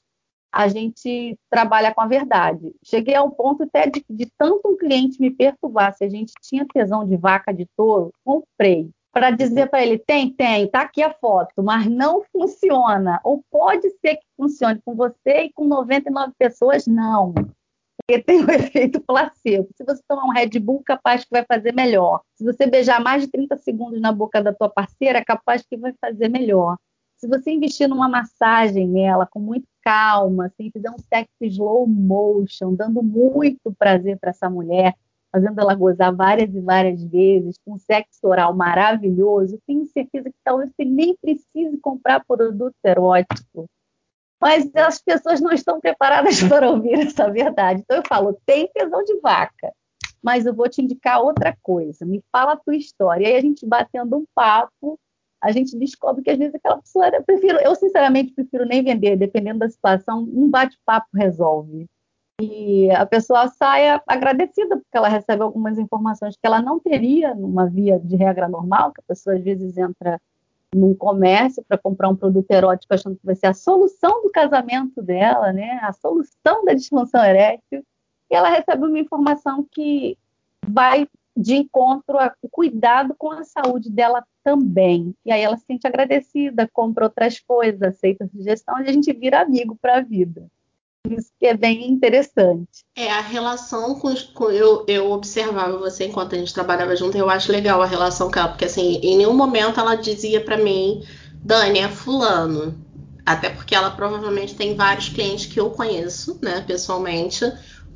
a 0.51 0.67
gente 0.67 1.37
trabalha 1.49 1.93
com 1.93 2.01
a 2.01 2.07
verdade. 2.07 2.73
Cheguei 2.83 3.15
ao 3.15 3.29
ponto 3.31 3.63
até 3.63 3.87
de, 3.87 4.03
de 4.09 4.25
tanto 4.37 4.67
um 4.67 4.77
cliente 4.77 5.21
me 5.21 5.29
perturbar 5.29 5.95
se 5.95 6.03
a 6.03 6.09
gente 6.09 6.33
tinha 6.41 6.65
tesão 6.65 7.05
de 7.05 7.15
vaca 7.15 7.53
de 7.53 7.67
touro, 7.77 8.11
comprei. 8.23 8.89
Para 9.11 9.31
dizer 9.31 9.69
para 9.69 9.83
ele, 9.83 9.97
tem, 9.97 10.31
tem, 10.31 10.67
tá 10.67 10.81
aqui 10.81 11.01
a 11.01 11.13
foto, 11.13 11.63
mas 11.63 11.87
não 11.87 12.23
funciona. 12.31 13.19
Ou 13.23 13.43
pode 13.49 13.89
ser 13.99 14.17
que 14.17 14.25
funcione 14.37 14.79
com 14.85 14.95
você 14.95 15.45
e 15.45 15.53
com 15.53 15.65
99 15.65 16.33
pessoas, 16.37 16.85
não. 16.85 17.33
Porque 17.33 18.23
tem 18.23 18.43
o 18.43 18.49
efeito 18.51 19.01
placebo. 19.01 19.67
Se 19.75 19.83
você 19.83 20.01
tomar 20.07 20.25
um 20.25 20.31
Red 20.31 20.59
Bull, 20.59 20.83
capaz 20.83 21.23
que 21.23 21.31
vai 21.31 21.43
fazer 21.43 21.73
melhor. 21.73 22.21
Se 22.35 22.43
você 22.43 22.67
beijar 22.67 23.01
mais 23.01 23.23
de 23.23 23.29
30 23.29 23.57
segundos 23.57 23.99
na 23.99 24.11
boca 24.11 24.41
da 24.41 24.53
tua 24.53 24.69
parceira, 24.69 25.25
capaz 25.25 25.63
que 25.63 25.75
vai 25.75 25.93
fazer 25.99 26.29
melhor. 26.29 26.77
Se 27.17 27.27
você 27.27 27.51
investir 27.51 27.89
numa 27.89 28.07
massagem 28.07 28.87
nela 28.87 29.27
com 29.27 29.39
muito 29.39 29.67
calma, 29.83 30.47
assim, 30.47 30.69
fizer 30.71 30.89
um 30.89 30.99
sexo 30.99 31.33
slow 31.41 31.87
motion, 31.87 32.73
dando 32.73 33.01
muito 33.01 33.73
prazer 33.77 34.17
para 34.19 34.31
essa 34.31 34.49
mulher, 34.49 34.95
fazendo 35.31 35.59
ela 35.59 35.75
gozar 35.75 36.13
várias 36.15 36.53
e 36.53 36.59
várias 36.59 37.03
vezes, 37.03 37.57
com 37.63 37.73
um 37.73 37.77
sexo 37.77 38.27
oral 38.27 38.53
maravilhoso, 38.53 39.59
tenho 39.65 39.85
certeza 39.85 40.29
que 40.29 40.37
talvez 40.43 40.71
você 40.71 40.85
nem 40.85 41.15
precise 41.15 41.77
comprar 41.81 42.23
produto 42.25 42.75
erótico. 42.83 43.67
Mas 44.41 44.73
as 44.73 45.01
pessoas 45.01 45.41
não 45.41 45.51
estão 45.51 45.79
preparadas 45.79 46.41
para 46.47 46.69
ouvir 46.69 46.93
essa 46.93 47.29
verdade. 47.29 47.81
Então 47.81 47.97
eu 47.97 48.03
falo, 48.07 48.39
tem 48.45 48.69
tesão 48.73 49.03
de 49.03 49.19
vaca, 49.19 49.71
mas 50.23 50.45
eu 50.45 50.53
vou 50.53 50.69
te 50.69 50.81
indicar 50.81 51.21
outra 51.21 51.55
coisa. 51.61 52.05
Me 52.05 52.23
fala 52.31 52.53
a 52.53 52.57
tua 52.57 52.75
história. 52.75 53.25
E 53.25 53.27
aí 53.27 53.35
a 53.37 53.41
gente 53.41 53.65
batendo 53.65 54.17
um 54.17 54.25
papo, 54.33 54.97
a 55.41 55.51
gente 55.51 55.77
descobre 55.77 56.23
que 56.23 56.29
às 56.29 56.37
vezes 56.37 56.55
aquela 56.55 56.77
pessoa 56.77 57.07
era, 57.07 57.21
prefiro, 57.21 57.59
eu 57.59 57.73
sinceramente 57.75 58.33
prefiro 58.33 58.65
nem 58.65 58.83
vender, 58.83 59.15
dependendo 59.15 59.59
da 59.59 59.69
situação, 59.69 60.23
um 60.23 60.49
bate-papo 60.49 61.07
resolve. 61.13 61.87
E 62.41 62.89
a 62.91 63.05
pessoa 63.05 63.47
sai 63.49 64.01
agradecida 64.07 64.77
porque 64.77 64.97
ela 64.97 65.09
recebe 65.09 65.41
algumas 65.41 65.77
informações 65.77 66.35
que 66.35 66.47
ela 66.47 66.61
não 66.61 66.79
teria 66.79 67.35
numa 67.35 67.67
via 67.67 67.99
de 67.99 68.15
regra 68.15 68.47
normal, 68.47 68.93
que 68.93 69.01
a 69.01 69.07
pessoa 69.07 69.35
às 69.35 69.43
vezes 69.43 69.77
entra 69.77 70.21
num 70.73 70.93
comércio 70.93 71.63
para 71.67 71.77
comprar 71.77 72.09
um 72.09 72.15
produto 72.15 72.49
erótico 72.51 72.93
achando 72.93 73.17
que 73.17 73.25
vai 73.25 73.35
ser 73.35 73.47
a 73.47 73.53
solução 73.53 74.23
do 74.23 74.31
casamento 74.31 75.01
dela, 75.01 75.51
né? 75.51 75.79
A 75.81 75.91
solução 75.91 76.63
da 76.63 76.73
disfunção 76.73 77.23
erétil. 77.23 77.83
E 78.29 78.35
ela 78.35 78.49
recebe 78.49 78.85
uma 78.85 78.99
informação 78.99 79.65
que 79.71 80.17
vai 80.65 81.07
de 81.39 81.55
encontro 81.55 82.17
ao 82.17 82.31
cuidado 82.51 83.15
com 83.17 83.31
a 83.31 83.43
saúde 83.43 83.89
dela 83.89 84.23
também. 84.43 85.15
E 85.25 85.31
aí 85.31 85.41
ela 85.41 85.57
se 85.57 85.65
sente 85.65 85.87
agradecida, 85.87 86.69
compra 86.71 87.05
outras 87.05 87.39
coisas, 87.39 87.81
aceita 87.81 88.25
a 88.25 88.27
sugestão 88.27 88.79
e 88.79 88.89
a 88.89 88.91
gente 88.91 89.11
vira 89.13 89.41
amigo 89.41 89.77
para 89.81 89.97
a 89.97 90.01
vida. 90.01 90.47
Isso 91.09 91.31
que 91.39 91.47
é 91.47 91.55
bem 91.55 91.89
interessante. 91.89 92.83
É, 92.95 93.09
a 93.09 93.21
relação 93.21 93.95
com, 93.95 94.13
com, 94.33 94.51
eu, 94.51 94.83
eu 94.87 95.11
observava 95.11 95.77
você 95.77 96.05
enquanto 96.07 96.35
a 96.35 96.37
gente 96.37 96.53
trabalhava 96.53 96.95
junto, 96.95 97.17
eu 97.17 97.29
acho 97.29 97.51
legal 97.51 97.81
a 97.81 97.85
relação 97.85 98.29
com 98.29 98.37
ela, 98.37 98.49
porque 98.49 98.65
assim, 98.65 98.99
em 99.01 99.17
nenhum 99.17 99.33
momento 99.33 99.79
ela 99.79 99.95
dizia 99.95 100.43
para 100.43 100.57
mim, 100.57 101.01
Dani, 101.43 101.79
é 101.79 101.87
fulano. 101.87 102.75
Até 103.25 103.49
porque 103.49 103.73
ela 103.73 103.91
provavelmente 103.91 104.55
tem 104.55 104.75
vários 104.75 105.07
clientes 105.09 105.45
que 105.45 105.59
eu 105.59 105.69
conheço, 105.69 106.37
né, 106.41 106.61
pessoalmente, 106.67 107.45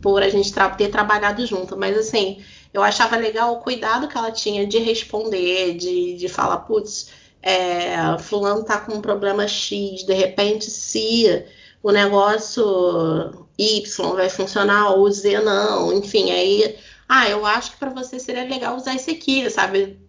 por 0.01 0.21
a 0.21 0.29
gente 0.29 0.53
tra 0.53 0.69
ter 0.69 0.89
trabalhado 0.89 1.45
junto. 1.45 1.75
Mas 1.75 1.97
assim, 1.97 2.41
eu 2.73 2.81
achava 2.81 3.15
legal 3.15 3.53
o 3.53 3.59
cuidado 3.59 4.07
que 4.07 4.17
ela 4.17 4.31
tinha 4.31 4.65
de 4.65 4.79
responder, 4.79 5.75
de, 5.75 6.15
de 6.15 6.27
falar, 6.27 6.57
putz, 6.59 7.11
é, 7.41 8.17
fulano 8.19 8.63
tá 8.63 8.79
com 8.79 8.93
um 8.93 9.01
problema 9.01 9.47
X, 9.47 10.03
de 10.03 10.13
repente 10.13 10.71
se 10.71 11.45
o 11.83 11.91
negócio 11.91 13.47
Y 13.57 14.15
vai 14.15 14.29
funcionar 14.29 14.91
ou 14.95 15.11
Z 15.11 15.39
não, 15.41 15.93
enfim, 15.93 16.31
aí, 16.31 16.77
ah, 17.07 17.29
eu 17.29 17.45
acho 17.45 17.71
que 17.71 17.77
para 17.77 17.89
você 17.91 18.19
seria 18.19 18.45
legal 18.45 18.75
usar 18.75 18.95
esse 18.95 19.11
aqui, 19.11 19.49
sabe? 19.49 19.99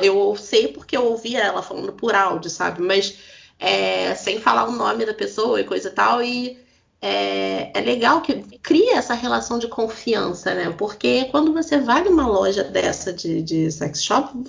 Eu 0.00 0.36
sei 0.36 0.68
porque 0.68 0.96
eu 0.96 1.04
ouvia 1.06 1.40
ela 1.40 1.62
falando 1.62 1.92
por 1.92 2.14
áudio, 2.14 2.48
sabe? 2.48 2.80
Mas 2.80 3.18
é, 3.58 4.14
sem 4.14 4.40
falar 4.40 4.68
o 4.68 4.72
nome 4.72 5.04
da 5.04 5.12
pessoa 5.12 5.60
e 5.60 5.64
coisa 5.64 5.88
e 5.88 5.92
tal, 5.92 6.22
e 6.22 6.58
é, 7.00 7.70
é, 7.78 7.80
legal 7.80 8.20
que 8.20 8.34
cria 8.58 8.96
essa 8.96 9.14
relação 9.14 9.58
de 9.58 9.68
confiança, 9.68 10.54
né? 10.54 10.74
Porque 10.76 11.26
quando 11.26 11.52
você 11.52 11.78
vai 11.78 12.02
numa 12.02 12.26
loja 12.26 12.64
dessa 12.64 13.12
de, 13.12 13.40
de 13.42 13.70
sex 13.70 14.02
shop, 14.02 14.44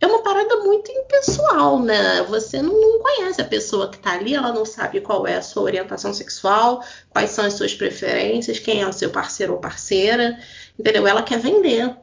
é 0.00 0.06
uma 0.06 0.22
parada 0.22 0.56
muito 0.56 0.90
impessoal, 0.90 1.80
né? 1.80 2.22
Você 2.24 2.60
não, 2.60 2.78
não 2.78 3.00
conhece 3.00 3.40
a 3.40 3.44
pessoa 3.44 3.88
que 3.88 3.96
está 3.96 4.12
ali, 4.12 4.34
ela 4.34 4.52
não 4.52 4.64
sabe 4.64 5.00
qual 5.00 5.26
é 5.26 5.36
a 5.36 5.42
sua 5.42 5.62
orientação 5.62 6.12
sexual, 6.12 6.84
quais 7.10 7.30
são 7.30 7.44
as 7.44 7.54
suas 7.54 7.74
preferências, 7.74 8.58
quem 8.58 8.82
é 8.82 8.86
o 8.88 8.92
seu 8.92 9.10
parceiro 9.10 9.54
ou 9.54 9.60
parceira, 9.60 10.38
entendeu? 10.78 11.06
Ela 11.06 11.22
quer 11.22 11.38
vender. 11.38 11.96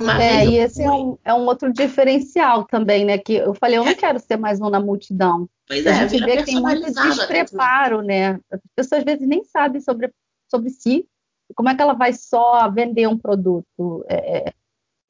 Uma 0.00 0.22
é, 0.22 0.46
e 0.46 0.56
esse 0.56 0.82
é 0.82 0.90
um, 0.90 1.18
é 1.24 1.34
um, 1.34 1.44
outro 1.46 1.72
diferencial 1.72 2.64
também, 2.64 3.04
né? 3.04 3.18
Que 3.18 3.34
eu 3.34 3.54
falei, 3.54 3.78
eu 3.78 3.84
não 3.84 3.92
é. 3.92 3.94
quero 3.94 4.18
ser 4.18 4.36
mais 4.36 4.60
um 4.60 4.70
na 4.70 4.80
multidão. 4.80 5.48
Pois 5.66 5.84
é, 5.84 5.90
a 5.90 6.06
gente 6.06 6.24
vê 6.24 6.38
que 6.38 6.44
tem 6.44 6.60
muito 6.60 6.92
despreparo, 6.92 8.00
né? 8.00 8.40
As 8.50 8.60
pessoas 8.74 9.00
às 9.00 9.04
vezes 9.04 9.28
nem 9.28 9.44
sabem 9.44 9.80
sobre, 9.80 10.10
sobre 10.50 10.70
si, 10.70 11.06
como 11.54 11.68
é 11.68 11.74
que 11.74 11.82
ela 11.82 11.92
vai 11.92 12.12
só 12.12 12.70
vender 12.70 13.06
um 13.06 13.18
produto. 13.18 14.04
É, 14.08 14.48
é 14.48 14.52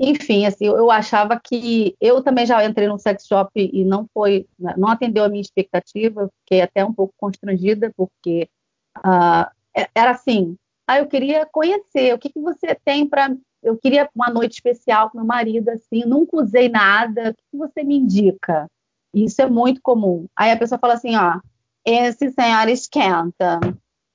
enfim, 0.00 0.46
assim, 0.46 0.66
eu 0.66 0.90
achava 0.92 1.40
que 1.42 1.96
eu 2.00 2.22
também 2.22 2.46
já 2.46 2.64
entrei 2.64 2.86
no 2.86 3.00
sex 3.00 3.26
shop 3.26 3.50
e 3.56 3.84
não 3.84 4.06
foi, 4.14 4.46
não 4.76 4.88
atendeu 4.88 5.24
a 5.24 5.28
minha 5.28 5.40
expectativa, 5.40 6.30
fiquei 6.44 6.60
até 6.60 6.84
um 6.84 6.92
pouco 6.92 7.12
constrangida 7.16 7.92
porque 7.96 8.48
uh, 8.98 9.50
era 9.92 10.12
assim, 10.12 10.56
ah, 10.86 10.98
eu 10.98 11.06
queria 11.08 11.44
conhecer, 11.46 12.14
o 12.14 12.18
que, 12.18 12.30
que 12.30 12.40
você 12.40 12.76
tem 12.84 13.08
para, 13.08 13.36
eu 13.62 13.76
queria 13.76 14.08
uma 14.14 14.30
noite 14.30 14.54
especial 14.54 15.10
com 15.10 15.18
meu 15.18 15.26
marido, 15.26 15.68
assim, 15.70 16.04
nunca 16.04 16.36
usei 16.36 16.68
nada, 16.68 17.30
o 17.30 17.34
que, 17.34 17.56
você 17.56 17.82
me 17.82 17.96
indica? 17.96 18.66
Isso 19.12 19.40
é 19.42 19.46
muito 19.46 19.80
comum. 19.82 20.26
Aí 20.36 20.50
a 20.50 20.56
pessoa 20.56 20.78
fala 20.78 20.94
assim, 20.94 21.16
ó, 21.16 21.40
esse 21.84 22.30
senhor 22.30 22.68
esquenta, 22.68 23.60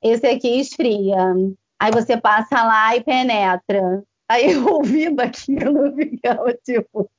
esse 0.02 0.28
aqui 0.28 0.60
esfria, 0.60 1.34
aí 1.80 1.92
você 1.92 2.16
passa 2.18 2.64
lá 2.64 2.96
e 2.96 3.04
penetra. 3.04 4.04
Aí 4.30 4.52
eu 4.52 4.68
ouvindo 4.68 5.20
aquilo, 5.20 5.88
eu 5.88 5.96
ficava 5.96 6.54
tipo. 6.64 7.10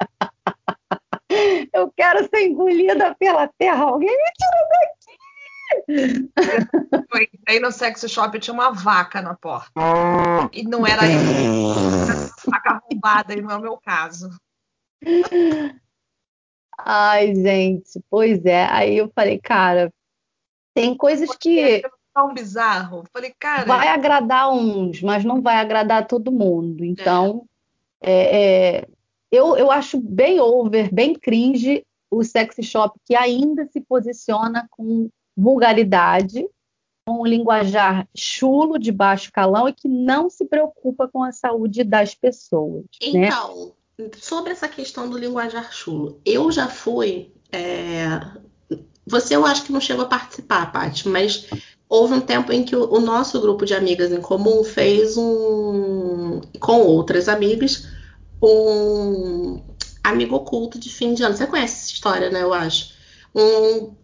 eu 1.72 1.92
quero 1.96 2.28
ser 2.28 2.46
engolida 2.46 3.14
pela 3.16 3.48
terra, 3.58 3.84
alguém 3.84 4.10
me 4.10 4.32
tira 4.32 4.68
daqui! 4.70 5.03
Aí 7.48 7.60
no 7.60 7.72
sex 7.72 8.04
shop 8.08 8.38
tinha 8.38 8.54
uma 8.54 8.70
vaca 8.70 9.22
na 9.22 9.34
porta. 9.34 9.72
E 10.52 10.62
não 10.62 10.86
era 10.86 11.02
vaca 12.46 12.82
roubada, 12.88 13.34
e 13.34 13.40
não 13.40 13.50
é 13.50 13.56
o 13.56 13.62
meu 13.62 13.76
caso. 13.76 14.30
Ai, 16.78 17.34
gente, 17.34 18.02
pois 18.10 18.44
é. 18.44 18.66
Aí 18.66 18.96
eu 18.96 19.10
falei, 19.14 19.38
cara, 19.38 19.92
tem 20.74 20.96
coisas 20.96 21.30
que 21.36 21.82
tão 22.14 22.32
bizarro. 22.32 23.04
Falei, 23.12 23.34
cara. 23.38 23.64
Vai 23.64 23.88
agradar 23.88 24.50
uns, 24.52 25.02
mas 25.02 25.24
não 25.24 25.42
vai 25.42 25.56
agradar 25.56 26.06
todo 26.06 26.30
mundo. 26.30 26.84
Então, 26.84 27.46
é. 28.00 28.78
É, 28.78 28.88
eu, 29.30 29.56
eu 29.56 29.70
acho 29.70 30.00
bem 30.00 30.40
over, 30.40 30.94
bem 30.94 31.12
cringe 31.12 31.84
o 32.08 32.22
sex 32.22 32.56
shop 32.62 32.96
que 33.04 33.16
ainda 33.16 33.66
se 33.66 33.80
posiciona 33.80 34.68
com 34.70 35.10
vulgaridade, 35.36 36.46
um 37.08 37.26
linguajar 37.26 38.08
chulo 38.16 38.78
de 38.78 38.90
baixo 38.90 39.30
calão 39.32 39.68
e 39.68 39.72
que 39.72 39.88
não 39.88 40.30
se 40.30 40.44
preocupa 40.46 41.08
com 41.08 41.22
a 41.22 41.32
saúde 41.32 41.84
das 41.84 42.14
pessoas. 42.14 42.84
Né? 43.12 43.26
Então, 43.26 43.72
né? 43.98 44.10
sobre 44.18 44.52
essa 44.52 44.68
questão 44.68 45.08
do 45.08 45.18
linguajar 45.18 45.72
chulo, 45.72 46.20
eu 46.24 46.50
já 46.50 46.68
fui. 46.68 47.32
É... 47.52 48.06
Você 49.06 49.36
eu 49.36 49.44
acho 49.44 49.64
que 49.64 49.72
não 49.72 49.80
chegou 49.80 50.04
a 50.06 50.08
participar, 50.08 50.72
Paty, 50.72 51.08
mas 51.08 51.46
houve 51.88 52.14
um 52.14 52.20
tempo 52.20 52.50
em 52.52 52.64
que 52.64 52.74
o, 52.74 52.90
o, 52.90 53.00
nosso 53.00 53.38
grupo 53.38 53.66
de 53.66 53.74
amigas 53.74 54.10
em 54.10 54.20
comum 54.20 54.64
fez 54.64 55.16
um, 55.18 56.40
com 56.58 56.80
outras 56.80 57.28
amigas, 57.28 57.86
um 58.42 59.62
amigo 60.02 60.36
oculto 60.36 60.78
de 60.78 60.88
fim 60.90 61.12
de 61.12 61.22
ano. 61.22 61.36
Você 61.36 61.46
conhece 61.46 61.74
essa 61.74 61.92
história, 61.92 62.30
né? 62.30 62.42
Eu 62.42 62.54
acho. 62.54 62.94
Um, 63.34 63.94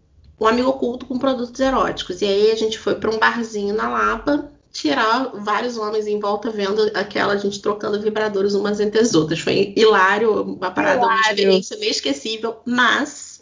um 0.41 0.47
amigo 0.47 0.69
oculto 0.69 1.05
com 1.05 1.19
produtos 1.19 1.59
eróticos. 1.59 2.21
E 2.21 2.25
aí 2.25 2.51
a 2.51 2.55
gente 2.55 2.79
foi 2.79 2.95
para 2.95 3.11
um 3.11 3.19
barzinho 3.19 3.75
na 3.75 3.87
Lapa 3.87 4.51
tirar 4.73 5.31
vários 5.35 5.77
homens 5.77 6.07
em 6.07 6.19
volta 6.19 6.49
vendo 6.49 6.89
aquela 6.95 7.37
gente 7.37 7.61
trocando 7.61 8.01
vibradores 8.01 8.55
umas 8.55 8.79
entre 8.79 8.99
as 8.99 9.13
outras. 9.13 9.39
Foi 9.39 9.71
hilário, 9.77 10.41
uma 10.41 10.71
parada, 10.71 10.97
hilário. 10.97 11.15
uma 11.15 11.29
experiência 11.29 11.77
meio 11.77 11.91
esquecível, 11.91 12.57
mas 12.65 13.41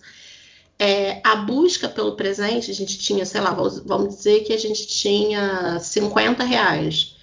é, 0.78 1.22
a 1.24 1.38
busca 1.38 1.88
pelo 1.88 2.18
presente, 2.18 2.70
a 2.70 2.74
gente 2.74 3.00
tinha, 3.00 3.26
sei 3.26 3.40
lá, 3.40 3.52
vamos 3.86 4.18
dizer 4.18 4.42
que 4.42 4.52
a 4.52 4.58
gente 4.58 4.86
tinha 4.86 5.80
50 5.80 6.44
reais. 6.44 7.16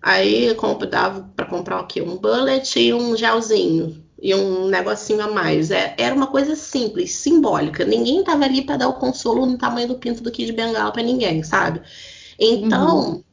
Aí 0.00 0.54
dava 0.88 1.28
para 1.34 1.46
comprar 1.46 1.80
o 1.80 1.86
quê? 1.88 2.00
Um 2.02 2.16
bullet 2.16 2.78
e 2.78 2.94
um 2.94 3.16
gelzinho 3.16 4.03
e 4.24 4.34
um 4.34 4.68
negocinho 4.68 5.20
a 5.20 5.30
mais. 5.30 5.70
É, 5.70 5.94
era 5.98 6.14
uma 6.14 6.28
coisa 6.28 6.56
simples, 6.56 7.14
simbólica. 7.16 7.84
Ninguém 7.84 8.20
estava 8.20 8.44
ali 8.46 8.62
para 8.62 8.78
dar 8.78 8.88
o 8.88 8.94
consolo 8.94 9.44
no 9.44 9.58
tamanho 9.58 9.88
do 9.88 9.98
pinto 9.98 10.22
do 10.22 10.32
Kid 10.32 10.50
Bengala 10.52 10.90
para 10.90 11.02
ninguém, 11.02 11.42
sabe? 11.42 11.82
Então, 12.38 13.16
uhum. 13.16 13.24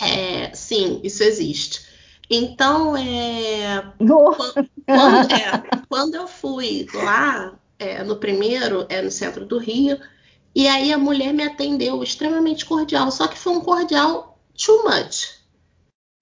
é, 0.00 0.54
sim, 0.54 1.00
isso 1.02 1.24
existe. 1.24 1.84
Então, 2.30 2.96
é, 2.96 3.92
quando, 3.98 4.70
quando, 4.86 5.32
é, 5.32 5.62
quando 5.88 6.14
eu 6.14 6.28
fui 6.28 6.86
lá, 6.94 7.58
é, 7.76 8.04
no 8.04 8.14
primeiro, 8.14 8.86
é 8.88 9.02
no 9.02 9.10
centro 9.10 9.44
do 9.44 9.58
Rio. 9.58 9.98
E 10.54 10.68
aí 10.68 10.92
a 10.92 10.98
mulher 10.98 11.34
me 11.34 11.42
atendeu 11.42 12.04
extremamente 12.04 12.64
cordial, 12.64 13.10
só 13.10 13.26
que 13.26 13.36
foi 13.36 13.52
um 13.52 13.60
cordial 13.60 14.38
too 14.54 14.84
much. 14.84 15.39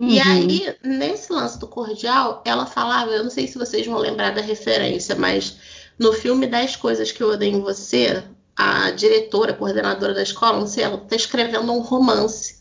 Uhum. 0.00 0.08
E 0.08 0.20
aí, 0.20 0.76
nesse 0.82 1.32
lance 1.32 1.58
do 1.58 1.66
cordial, 1.66 2.42
ela 2.44 2.66
falava, 2.66 3.10
eu 3.10 3.24
não 3.24 3.30
sei 3.30 3.48
se 3.48 3.58
vocês 3.58 3.84
vão 3.86 3.98
lembrar 3.98 4.32
da 4.32 4.40
referência, 4.40 5.16
mas 5.16 5.56
no 5.98 6.12
filme 6.12 6.46
10 6.46 6.76
Coisas 6.76 7.10
que 7.10 7.22
Eu 7.22 7.30
Odeio 7.30 7.56
em 7.56 7.60
Você, 7.60 8.22
a 8.56 8.90
diretora, 8.92 9.52
a 9.52 9.56
coordenadora 9.56 10.14
da 10.14 10.22
escola, 10.22 10.60
não 10.60 10.66
sei, 10.66 10.84
ela 10.84 10.96
está 11.02 11.16
escrevendo 11.16 11.72
um 11.72 11.80
romance 11.80 12.58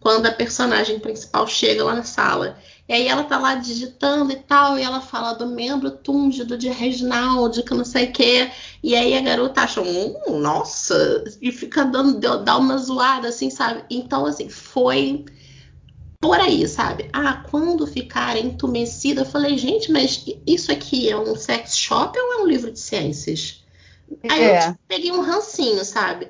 quando 0.00 0.26
a 0.26 0.32
personagem 0.32 0.98
principal 0.98 1.46
chega 1.46 1.84
lá 1.84 1.94
na 1.94 2.04
sala. 2.04 2.58
E 2.88 2.92
aí 2.94 3.06
ela 3.06 3.24
tá 3.24 3.38
lá 3.38 3.56
digitando 3.56 4.32
e 4.32 4.36
tal, 4.36 4.78
e 4.78 4.82
ela 4.82 5.00
fala 5.00 5.34
do 5.34 5.46
membro 5.46 5.90
túngido 5.90 6.56
de 6.56 6.70
Reginaldo, 6.70 7.62
que 7.62 7.74
não 7.74 7.84
sei 7.84 8.06
o 8.06 8.12
quê. 8.12 8.50
E 8.82 8.94
aí 8.94 9.14
a 9.16 9.20
garota 9.20 9.62
acha, 9.62 9.82
hum, 9.82 10.38
nossa, 10.38 11.24
e 11.42 11.52
fica 11.52 11.84
dando, 11.84 12.18
dá 12.42 12.56
uma 12.56 12.78
zoada, 12.78 13.28
assim, 13.28 13.50
sabe? 13.50 13.84
Então, 13.90 14.24
assim, 14.24 14.48
foi 14.48 15.26
por 16.20 16.38
aí, 16.40 16.66
sabe? 16.66 17.08
Ah, 17.12 17.44
quando 17.48 17.86
ficar 17.86 18.36
entumecida, 18.36 19.22
eu 19.22 19.26
falei, 19.26 19.56
gente, 19.56 19.90
mas 19.92 20.24
isso 20.46 20.72
aqui 20.72 21.08
é 21.08 21.16
um 21.16 21.36
sex 21.36 21.76
shop 21.76 22.18
ou 22.18 22.32
é 22.34 22.36
um 22.38 22.46
livro 22.46 22.70
de 22.70 22.80
ciências? 22.80 23.64
Aí 24.28 24.42
é. 24.42 24.68
eu 24.68 24.78
peguei 24.88 25.12
um 25.12 25.20
rancinho, 25.20 25.84
sabe? 25.84 26.28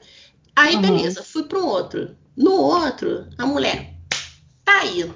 Aí, 0.55 0.75
uhum. 0.75 0.83
beleza, 0.83 1.23
fui 1.23 1.45
pro 1.45 1.65
outro. 1.65 2.17
No 2.37 2.53
outro, 2.53 3.27
a 3.39 3.47
mulher, 3.47 3.95
tá 4.65 4.81
aí, 4.81 5.11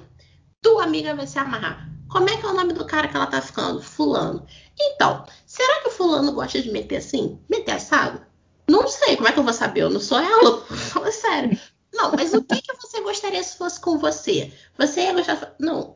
tua 0.61 0.83
amiga 0.83 1.15
vai 1.15 1.27
se 1.27 1.37
amarrar. 1.37 1.89
Como 2.09 2.29
é 2.29 2.37
que 2.37 2.45
é 2.45 2.49
o 2.49 2.53
nome 2.53 2.73
do 2.73 2.85
cara 2.85 3.07
que 3.07 3.15
ela 3.15 3.27
tá 3.27 3.41
ficando? 3.41 3.81
Fulano. 3.81 4.45
Então, 4.79 5.25
será 5.45 5.81
que 5.81 5.89
o 5.89 5.91
fulano 5.91 6.31
gosta 6.31 6.61
de 6.61 6.71
meter 6.71 6.97
assim? 6.97 7.39
Meter 7.49 7.73
assado? 7.73 8.21
Não 8.69 8.87
sei, 8.87 9.15
como 9.15 9.27
é 9.27 9.31
que 9.31 9.39
eu 9.39 9.43
vou 9.43 9.53
saber? 9.53 9.81
Eu 9.81 9.89
não 9.89 9.99
sou 9.99 10.19
ela. 10.19 10.61
Fala 10.65 11.11
sério. 11.11 11.59
Não, 11.93 12.11
mas 12.11 12.33
o 12.33 12.43
que, 12.43 12.61
que 12.61 12.75
você 12.75 13.01
gostaria 13.01 13.43
se 13.43 13.57
fosse 13.57 13.79
com 13.79 13.97
você? 13.97 14.51
Você 14.77 15.01
ia 15.01 15.13
gostar. 15.13 15.53
Não. 15.59 15.95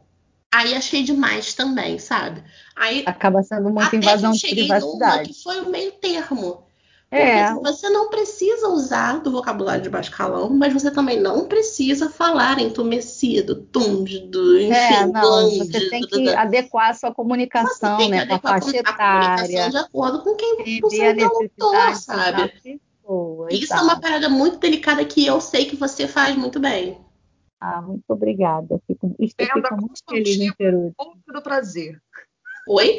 Aí 0.53 0.73
achei 0.73 1.03
demais 1.03 1.53
também, 1.53 1.99
sabe? 1.99 2.43
Aí, 2.75 3.03
Acaba 3.05 3.43
sendo 3.43 3.69
muita 3.69 3.95
invasão 3.95 4.31
de 4.31 4.47
privacidade. 4.47 5.29
que 5.29 5.43
foi 5.43 5.61
o 5.61 5.69
meio 5.69 5.91
termo. 5.93 6.67
É. 7.09 7.53
você 7.53 7.89
não 7.89 8.09
precisa 8.09 8.67
usar 8.67 9.21
do 9.21 9.31
vocabulário 9.31 9.81
de 9.81 9.89
baixo 9.89 10.11
calão, 10.11 10.49
mas 10.49 10.73
você 10.73 10.91
também 10.91 11.17
não 11.17 11.45
precisa 11.47 12.09
falar 12.09 12.59
entumecido, 12.59 13.55
túngido, 13.55 14.59
enfim. 14.59 14.73
É, 14.73 15.05
não, 15.05 15.49
você 15.49 15.89
tem 15.89 16.01
que 16.01 16.29
adequar 16.29 16.89
a 16.89 16.93
sua 16.93 17.13
comunicação, 17.13 18.09
né, 18.09 18.25
com 18.25 18.35
a 18.35 18.39
faixa 18.39 18.75
etária. 18.75 19.69
de 19.69 19.77
acordo 19.77 20.21
com 20.21 20.35
quem 20.35 20.81
você 20.81 21.11
interlocutor, 21.11 21.95
sabe? 21.95 22.81
Pessoa, 23.07 23.47
Isso 23.49 23.73
é 23.73 23.81
uma 23.81 24.01
parada 24.01 24.27
muito 24.27 24.57
delicada 24.57 25.05
que 25.05 25.25
eu 25.25 25.39
sei 25.39 25.63
que 25.63 25.77
você 25.77 26.09
faz 26.09 26.35
muito 26.35 26.59
bem. 26.59 26.99
Ah, 27.57 27.81
muito 27.81 28.03
obrigada. 28.09 28.81
Fico, 28.85 29.15
estou 29.17 29.47
fico 29.47 29.75
muito 29.75 30.01
feliz 30.09 30.37
em 30.37 30.51
ter 30.51 30.73
Coaching 30.97 31.33
do 31.33 31.41
prazer. 31.41 32.01
Oi? 32.67 32.97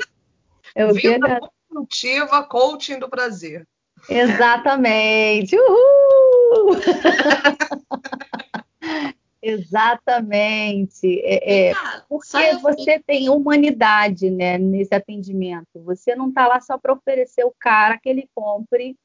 Eu 0.75 0.95
Vida 0.95 1.39
construtiva, 1.69 2.43
coaching 2.45 2.99
do 2.99 3.11
prazer. 3.11 3.69
Exatamente. 4.09 5.55
Uhul! 5.55 6.79
Exatamente. 9.43 11.21
É, 11.21 11.69
é, 11.69 11.75
porque 12.09 12.55
você 12.63 12.99
tem 12.99 13.29
humanidade 13.29 14.31
né, 14.31 14.57
nesse 14.57 14.95
atendimento. 14.95 15.69
Você 15.85 16.17
não 16.17 16.31
está 16.31 16.49
lá 16.49 16.61
só 16.61 16.79
para 16.79 16.95
oferecer 16.95 17.45
o 17.45 17.55
cara 17.59 17.99
que 17.99 18.09
ele 18.09 18.27
compre 18.35 18.97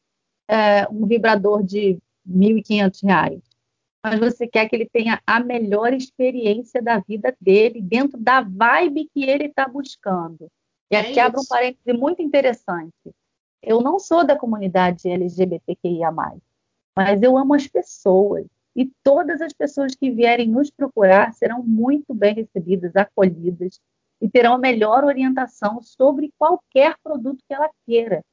é, 0.47 0.87
um 0.89 1.05
vibrador 1.05 1.63
de 1.63 1.93
R$ 1.93 2.01
1.500. 2.27 3.41
mas 4.03 4.19
você 4.19 4.47
quer 4.47 4.67
que 4.67 4.75
ele 4.75 4.89
tenha 4.91 5.21
a 5.25 5.39
melhor 5.39 5.93
experiência 5.93 6.81
da 6.81 6.99
vida 6.99 7.35
dele, 7.39 7.81
dentro 7.81 8.19
da 8.19 8.41
vibe 8.41 9.09
que 9.13 9.23
ele 9.23 9.45
está 9.45 9.67
buscando. 9.67 10.49
E 10.91 10.95
aqui 10.95 11.19
é 11.19 11.23
abre 11.23 11.39
um 11.39 11.45
parêntese 11.45 11.97
muito 11.97 12.21
interessante. 12.21 12.93
Eu 13.61 13.81
não 13.81 13.97
sou 13.97 14.25
da 14.25 14.37
comunidade 14.37 15.09
LGBTQIA, 15.09 16.11
mas 16.11 17.21
eu 17.21 17.37
amo 17.37 17.53
as 17.53 17.67
pessoas. 17.67 18.45
E 18.75 18.91
todas 19.03 19.41
as 19.41 19.53
pessoas 19.53 19.95
que 19.95 20.11
vierem 20.11 20.49
nos 20.49 20.69
procurar 20.69 21.33
serão 21.33 21.63
muito 21.63 22.13
bem 22.13 22.33
recebidas, 22.35 22.95
acolhidas 22.95 23.79
e 24.19 24.29
terão 24.29 24.53
a 24.53 24.57
melhor 24.57 25.03
orientação 25.03 25.81
sobre 25.81 26.33
qualquer 26.37 26.95
produto 27.03 27.43
que 27.47 27.53
ela 27.53 27.69
queira. 27.85 28.23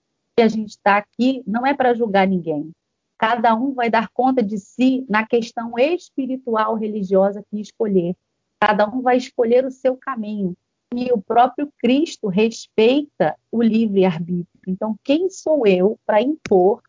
A 0.43 0.49
gente 0.49 0.71
está 0.71 0.97
aqui 0.97 1.43
não 1.47 1.67
é 1.67 1.75
para 1.75 1.95
julgar 1.95 2.27
ninguém, 2.27 2.73
Cada 3.21 3.55
um 3.55 3.75
vai 3.75 3.91
dar 3.91 4.09
conta 4.09 4.43
de 4.43 4.57
si 4.57 5.05
na 5.07 5.27
questão 5.27 5.79
espiritual 5.79 6.75
religiosa 6.75 7.45
que 7.51 7.61
escolher. 7.61 8.17
Cada 8.59 8.89
um 8.89 9.03
vai 9.03 9.19
escolher 9.19 9.63
o 9.67 9.71
seu 9.71 9.95
caminho. 9.95 10.57
E 10.95 11.13
o 11.13 11.21
próprio 11.21 11.71
Cristo 11.77 12.29
respeita 12.29 13.37
o 13.53 13.63
livre-arbítrio. 13.63 14.49
Então, 14.67 14.97
quem 15.05 15.29
sou 15.29 15.67
eu 15.67 15.99
para 16.07 16.23
impor 16.23 16.81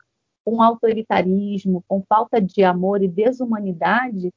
com 0.46 0.62
autoritarismo, 0.62 1.84
com 1.86 2.02
falta 2.08 2.42
de 2.42 2.64
amor 2.64 3.04
e 3.04 3.10
desumanidade, 3.10 4.32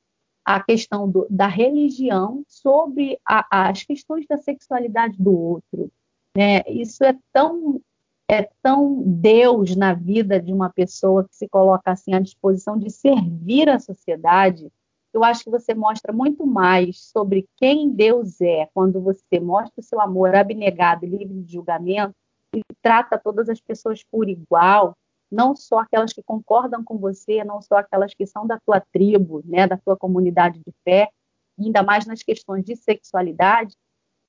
a 0.44 0.60
questão 0.60 1.08
do, 1.08 1.28
da 1.30 1.46
religião 1.46 2.42
sobre 2.48 3.20
a, 3.24 3.68
as 3.68 3.84
questões 3.84 4.26
da 4.26 4.36
sexualidade 4.36 5.16
do 5.16 5.32
outro? 5.32 5.92
Né? 6.36 6.62
Isso 6.66 7.04
é 7.04 7.16
tão 7.32 7.80
é 8.28 8.48
tão 8.62 9.02
Deus 9.04 9.76
na 9.76 9.92
vida 9.92 10.40
de 10.40 10.52
uma 10.52 10.70
pessoa 10.70 11.24
que 11.24 11.36
se 11.36 11.48
coloca 11.48 11.90
assim 11.90 12.14
à 12.14 12.20
disposição 12.20 12.78
de 12.78 12.90
servir 12.90 13.68
a 13.68 13.78
sociedade, 13.78 14.70
eu 15.12 15.22
acho 15.22 15.44
que 15.44 15.50
você 15.50 15.74
mostra 15.74 16.12
muito 16.12 16.44
mais 16.46 16.98
sobre 16.98 17.46
quem 17.56 17.90
Deus 17.90 18.40
é 18.40 18.68
quando 18.74 19.00
você 19.00 19.38
mostra 19.38 19.80
o 19.80 19.82
seu 19.82 20.00
amor 20.00 20.34
abnegado 20.34 21.04
e 21.04 21.08
livre 21.08 21.42
de 21.42 21.52
julgamento 21.52 22.14
e 22.54 22.60
trata 22.82 23.18
todas 23.18 23.48
as 23.48 23.60
pessoas 23.60 24.02
por 24.10 24.28
igual, 24.28 24.96
não 25.30 25.54
só 25.54 25.80
aquelas 25.80 26.12
que 26.12 26.22
concordam 26.22 26.82
com 26.82 26.98
você, 26.98 27.44
não 27.44 27.60
só 27.60 27.76
aquelas 27.76 28.14
que 28.14 28.26
são 28.26 28.46
da 28.46 28.58
tua 28.58 28.80
tribo, 28.80 29.42
né, 29.44 29.66
da 29.66 29.76
tua 29.76 29.96
comunidade 29.96 30.58
de 30.58 30.72
fé, 30.82 31.10
ainda 31.58 31.82
mais 31.82 32.06
nas 32.06 32.22
questões 32.22 32.64
de 32.64 32.74
sexualidade, 32.74 33.76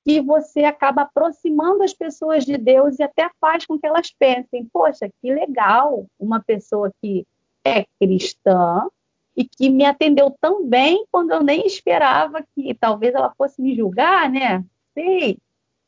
que 0.06 0.20
você 0.20 0.62
acaba 0.62 1.02
aproximando 1.02 1.82
as 1.82 1.92
pessoas 1.92 2.44
de 2.44 2.56
Deus 2.56 2.96
e 3.00 3.02
até 3.02 3.28
faz 3.40 3.66
com 3.66 3.76
que 3.76 3.84
elas 3.84 4.08
pensem: 4.16 4.64
poxa, 4.72 5.10
que 5.20 5.34
legal 5.34 6.06
uma 6.16 6.40
pessoa 6.40 6.92
que 7.02 7.26
é 7.64 7.84
cristã 8.00 8.88
e 9.36 9.44
que 9.44 9.68
me 9.68 9.84
atendeu 9.84 10.30
tão 10.40 10.64
bem 10.64 11.04
quando 11.10 11.32
eu 11.32 11.42
nem 11.42 11.66
esperava 11.66 12.44
que 12.54 12.72
talvez 12.74 13.16
ela 13.16 13.34
fosse 13.36 13.60
me 13.60 13.74
julgar, 13.74 14.30
né? 14.30 14.64
Sei. 14.94 15.38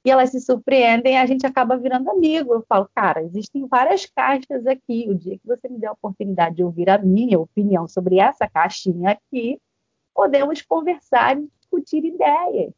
E 0.04 0.10
elas 0.10 0.30
se 0.30 0.40
surpreendem 0.40 1.16
a 1.16 1.24
gente 1.24 1.46
acaba 1.46 1.76
virando 1.76 2.10
amigo. 2.10 2.54
Eu 2.54 2.64
falo, 2.68 2.90
cara, 2.92 3.22
existem 3.22 3.66
várias 3.68 4.04
caixas 4.06 4.66
aqui. 4.66 5.06
O 5.08 5.14
dia 5.14 5.38
que 5.38 5.46
você 5.46 5.68
me 5.68 5.78
der 5.78 5.88
a 5.88 5.92
oportunidade 5.92 6.56
de 6.56 6.64
ouvir 6.64 6.90
a 6.90 6.98
minha 6.98 7.38
opinião 7.38 7.86
sobre 7.86 8.18
essa 8.18 8.48
caixinha 8.48 9.10
aqui, 9.10 9.60
podemos 10.12 10.60
conversar 10.62 11.38
e 11.38 11.48
discutir 11.60 12.04
ideias 12.04 12.72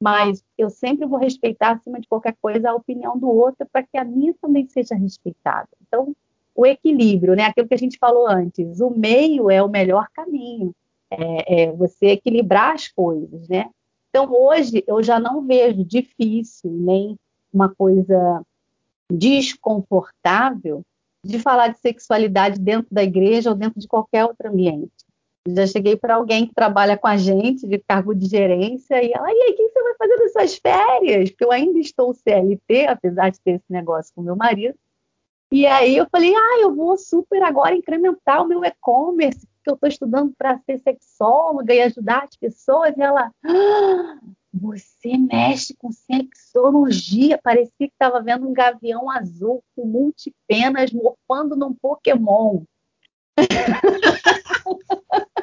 mas 0.00 0.44
eu 0.56 0.68
sempre 0.68 1.06
vou 1.06 1.18
respeitar, 1.18 1.72
acima 1.72 2.00
de 2.00 2.08
qualquer 2.08 2.36
coisa, 2.40 2.70
a 2.70 2.74
opinião 2.74 3.18
do 3.18 3.28
outro 3.28 3.66
para 3.72 3.82
que 3.82 3.96
a 3.96 4.04
minha 4.04 4.34
também 4.40 4.68
seja 4.68 4.94
respeitada. 4.94 5.68
Então, 5.86 6.14
o 6.54 6.66
equilíbrio, 6.66 7.34
né? 7.34 7.44
Aquilo 7.44 7.68
que 7.68 7.74
a 7.74 7.78
gente 7.78 7.98
falou 7.98 8.26
antes, 8.26 8.80
o 8.80 8.90
meio 8.90 9.50
é 9.50 9.62
o 9.62 9.68
melhor 9.68 10.08
caminho, 10.14 10.74
é, 11.10 11.64
é 11.64 11.72
você 11.72 12.06
equilibrar 12.08 12.74
as 12.74 12.88
coisas, 12.88 13.48
né? 13.48 13.70
Então, 14.08 14.32
hoje, 14.32 14.82
eu 14.86 15.02
já 15.02 15.20
não 15.20 15.46
vejo 15.46 15.84
difícil, 15.84 16.70
nem 16.70 17.18
uma 17.52 17.68
coisa 17.68 18.42
desconfortável 19.10 20.82
de 21.22 21.38
falar 21.38 21.68
de 21.68 21.78
sexualidade 21.78 22.58
dentro 22.58 22.88
da 22.90 23.02
igreja 23.02 23.50
ou 23.50 23.56
dentro 23.56 23.80
de 23.80 23.86
qualquer 23.86 24.24
outro 24.24 24.48
ambiente. 24.48 24.92
Já 25.48 25.66
cheguei 25.66 25.96
para 25.96 26.16
alguém 26.16 26.46
que 26.46 26.54
trabalha 26.54 26.96
com 26.96 27.06
a 27.06 27.16
gente, 27.16 27.66
de 27.66 27.78
cargo 27.78 28.14
de 28.14 28.26
gerência, 28.26 29.02
e 29.02 29.12
ela, 29.12 29.30
e 29.30 29.42
aí, 29.42 29.52
o 29.52 29.56
que 29.56 29.68
você 29.68 29.82
vai 29.82 29.94
fazer 29.94 30.16
nas 30.16 30.32
suas 30.32 30.56
férias? 30.56 31.30
Porque 31.30 31.44
eu 31.44 31.52
ainda 31.52 31.78
estou 31.78 32.14
CLT, 32.14 32.86
apesar 32.86 33.30
de 33.30 33.40
ter 33.40 33.52
esse 33.52 33.70
negócio 33.70 34.12
com 34.14 34.22
meu 34.22 34.36
marido. 34.36 34.76
E 35.50 35.64
aí 35.64 35.96
eu 35.96 36.06
falei, 36.10 36.34
ah, 36.34 36.58
eu 36.60 36.74
vou 36.74 36.98
super 36.98 37.40
agora 37.42 37.76
incrementar 37.76 38.42
o 38.42 38.48
meu 38.48 38.64
e-commerce, 38.64 39.46
porque 39.46 39.70
eu 39.70 39.74
estou 39.74 39.88
estudando 39.88 40.34
para 40.36 40.58
ser 40.58 40.78
sexóloga 40.78 41.72
e 41.72 41.82
ajudar 41.82 42.24
as 42.24 42.36
pessoas. 42.36 42.96
E 42.96 43.00
ela, 43.00 43.30
ah, 43.44 44.18
você 44.52 45.16
mexe 45.16 45.74
com 45.74 45.92
sexologia. 45.92 47.38
Parecia 47.42 47.72
que 47.78 47.84
estava 47.84 48.20
vendo 48.20 48.48
um 48.48 48.52
gavião 48.52 49.08
azul 49.08 49.62
com 49.76 49.86
multipenas 49.86 50.92
morfando 50.92 51.54
num 51.54 51.72
Pokémon. 51.72 52.62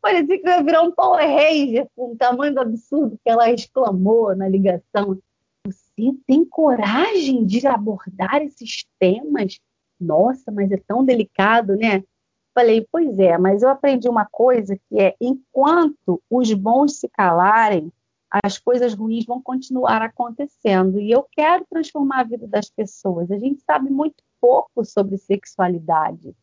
Parecia 0.00 0.40
que 0.40 0.48
ia 0.48 0.62
virar 0.62 0.82
um 0.82 0.92
Power 0.92 1.26
Ranger 1.26 1.86
com 1.94 2.12
um 2.12 2.16
tamanho 2.16 2.54
do 2.54 2.60
absurdo 2.60 3.18
que 3.22 3.30
ela 3.30 3.50
exclamou 3.50 4.34
na 4.34 4.48
ligação. 4.48 5.18
Você 5.66 6.14
tem 6.26 6.44
coragem 6.44 7.44
de 7.44 7.66
abordar 7.66 8.42
esses 8.42 8.86
temas? 8.98 9.58
Nossa, 10.00 10.50
mas 10.50 10.72
é 10.72 10.78
tão 10.78 11.04
delicado, 11.04 11.76
né? 11.76 12.02
Falei, 12.54 12.86
pois 12.90 13.18
é, 13.18 13.36
mas 13.38 13.62
eu 13.62 13.68
aprendi 13.68 14.08
uma 14.08 14.26
coisa 14.26 14.76
que 14.76 14.98
é: 14.98 15.14
enquanto 15.20 16.20
os 16.30 16.52
bons 16.54 16.98
se 16.98 17.08
calarem, 17.08 17.92
as 18.44 18.58
coisas 18.58 18.94
ruins 18.94 19.26
vão 19.26 19.42
continuar 19.42 20.02
acontecendo. 20.02 20.98
E 20.98 21.10
eu 21.10 21.26
quero 21.30 21.66
transformar 21.68 22.20
a 22.20 22.24
vida 22.24 22.46
das 22.46 22.70
pessoas. 22.70 23.30
A 23.30 23.38
gente 23.38 23.60
sabe 23.62 23.90
muito 23.90 24.22
pouco 24.40 24.84
sobre 24.84 25.18
sexualidade. 25.18 26.34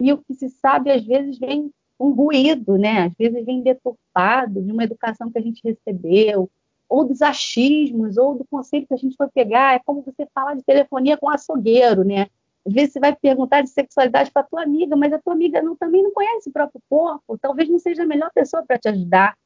E 0.00 0.12
o 0.12 0.18
que 0.18 0.34
se 0.34 0.50
sabe, 0.50 0.90
às 0.90 1.04
vezes, 1.04 1.38
vem 1.38 1.72
um 1.98 2.10
ruído, 2.10 2.76
né? 2.76 3.04
Às 3.06 3.14
vezes 3.14 3.44
vem 3.44 3.62
deturpado 3.62 4.62
de 4.62 4.72
uma 4.72 4.84
educação 4.84 5.30
que 5.30 5.38
a 5.38 5.42
gente 5.42 5.60
recebeu, 5.64 6.50
ou 6.88 7.04
dos 7.04 7.22
achismos, 7.22 8.16
ou 8.16 8.36
do 8.36 8.44
conselho 8.44 8.86
que 8.86 8.94
a 8.94 8.98
gente 8.98 9.16
foi 9.16 9.28
pegar. 9.28 9.74
É 9.74 9.80
como 9.84 10.02
você 10.02 10.26
falar 10.34 10.54
de 10.54 10.62
telefonia 10.62 11.16
com 11.16 11.28
açougueiro, 11.28 12.04
né? 12.04 12.28
Às 12.66 12.72
vezes 12.72 12.92
você 12.92 13.00
vai 13.00 13.14
perguntar 13.14 13.62
de 13.62 13.70
sexualidade 13.70 14.30
para 14.30 14.42
tua 14.42 14.62
amiga, 14.62 14.96
mas 14.96 15.12
a 15.12 15.18
tua 15.18 15.32
amiga 15.32 15.62
não, 15.62 15.76
também 15.76 16.02
não 16.02 16.10
conhece 16.10 16.48
o 16.48 16.52
próprio 16.52 16.82
corpo, 16.88 17.38
talvez 17.38 17.68
não 17.68 17.78
seja 17.78 18.02
a 18.02 18.06
melhor 18.06 18.30
pessoa 18.34 18.64
para 18.66 18.76
te 18.76 18.88
ajudar. 18.88 19.36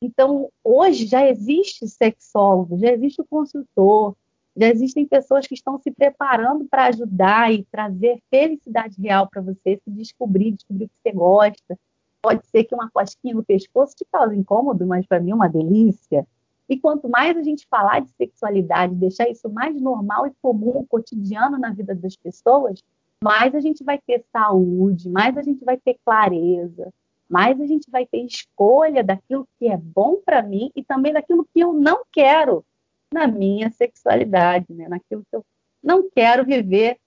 Então, 0.00 0.50
hoje 0.62 1.06
já 1.06 1.26
existe 1.26 1.88
sexólogo, 1.88 2.78
já 2.78 2.92
existe 2.92 3.22
o 3.22 3.24
consultor, 3.24 4.14
já 4.54 4.68
existem 4.68 5.06
pessoas 5.06 5.46
que 5.46 5.54
estão 5.54 5.78
se 5.78 5.90
preparando 5.90 6.66
para 6.66 6.86
ajudar 6.86 7.52
e 7.52 7.64
trazer 7.64 8.20
felicidade 8.30 9.00
real 9.00 9.26
para 9.26 9.40
você, 9.40 9.80
se 9.82 9.90
descobrir, 9.90 10.52
descobrir 10.52 10.84
o 10.84 10.88
que 10.88 10.94
você 11.02 11.12
gosta, 11.12 11.78
Pode 12.22 12.44
ser 12.46 12.64
que 12.64 12.74
uma 12.74 12.90
cosquinha 12.90 13.34
no 13.34 13.44
pescoço 13.44 13.94
te 13.94 14.04
cause 14.10 14.36
incômodo, 14.36 14.86
mas 14.86 15.06
para 15.06 15.20
mim 15.20 15.30
é 15.30 15.34
uma 15.34 15.48
delícia. 15.48 16.26
E 16.68 16.78
quanto 16.78 17.08
mais 17.08 17.36
a 17.36 17.42
gente 17.42 17.66
falar 17.68 18.00
de 18.00 18.10
sexualidade, 18.10 18.94
deixar 18.94 19.28
isso 19.28 19.48
mais 19.48 19.80
normal 19.80 20.26
e 20.26 20.32
comum, 20.42 20.84
cotidiano 20.88 21.58
na 21.58 21.70
vida 21.70 21.94
das 21.94 22.16
pessoas, 22.16 22.82
mais 23.22 23.54
a 23.54 23.60
gente 23.60 23.84
vai 23.84 23.98
ter 24.04 24.24
saúde, 24.32 25.08
mais 25.08 25.36
a 25.36 25.42
gente 25.42 25.64
vai 25.64 25.76
ter 25.76 25.96
clareza, 26.04 26.92
mais 27.28 27.60
a 27.60 27.66
gente 27.66 27.90
vai 27.90 28.06
ter 28.06 28.18
escolha 28.18 29.02
daquilo 29.02 29.48
que 29.58 29.68
é 29.68 29.76
bom 29.76 30.20
para 30.24 30.42
mim 30.42 30.70
e 30.74 30.82
também 30.82 31.12
daquilo 31.12 31.46
que 31.52 31.60
eu 31.60 31.72
não 31.72 32.02
quero 32.12 32.64
na 33.12 33.26
minha 33.26 33.70
sexualidade, 33.70 34.66
né? 34.70 34.88
naquilo 34.88 35.22
que 35.30 35.36
eu 35.36 35.44
não 35.82 36.08
quero 36.10 36.44
viver 36.44 36.98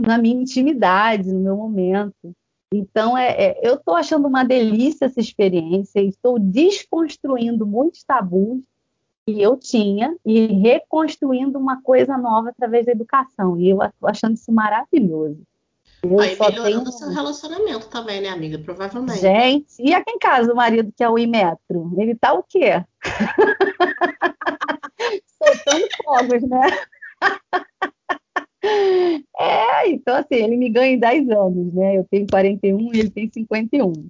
na 0.00 0.16
minha 0.16 0.40
intimidade, 0.40 1.32
no 1.32 1.40
meu 1.40 1.56
momento. 1.56 2.34
Então, 2.72 3.16
é, 3.16 3.30
é 3.30 3.60
eu 3.62 3.74
estou 3.74 3.94
achando 3.94 4.28
uma 4.28 4.44
delícia 4.44 5.06
essa 5.06 5.20
experiência, 5.20 6.00
estou 6.00 6.38
desconstruindo 6.38 7.66
muitos 7.66 8.04
tabus 8.04 8.60
que 9.26 9.40
eu 9.40 9.56
tinha 9.56 10.14
e 10.24 10.46
reconstruindo 10.46 11.58
uma 11.58 11.82
coisa 11.82 12.16
nova 12.16 12.50
através 12.50 12.86
da 12.86 12.92
educação. 12.92 13.58
E 13.58 13.70
eu 13.70 13.82
estou 13.82 14.08
achando 14.08 14.34
isso 14.34 14.52
maravilhoso. 14.52 15.40
Eu 16.02 16.20
Aí 16.20 16.38
melhorando 16.38 16.84
tenho... 16.84 16.92
seu 16.92 17.08
relacionamento 17.08 17.88
também, 17.88 18.20
né, 18.20 18.28
amiga? 18.28 18.58
Provavelmente. 18.58 19.20
Gente, 19.20 19.74
e 19.80 19.92
aqui 19.92 20.12
em 20.12 20.18
casa 20.18 20.52
o 20.52 20.56
marido 20.56 20.92
que 20.96 21.02
é 21.02 21.08
o 21.08 21.18
Imetro? 21.18 21.92
Ele 21.96 22.14
tá 22.14 22.32
o 22.32 22.42
quê? 22.42 22.84
Soltando 25.42 25.88
fogos, 26.04 26.42
né? 26.42 26.60
É, 29.40 29.88
então 29.90 30.16
assim, 30.16 30.34
ele 30.34 30.56
me 30.56 30.68
ganha 30.68 30.94
em 30.94 30.98
10 30.98 31.30
anos, 31.30 31.72
né? 31.72 31.96
Eu 31.96 32.04
tenho 32.10 32.26
41 32.26 32.92
e 32.92 32.98
ele 32.98 33.10
tem 33.10 33.30
51. 33.30 34.08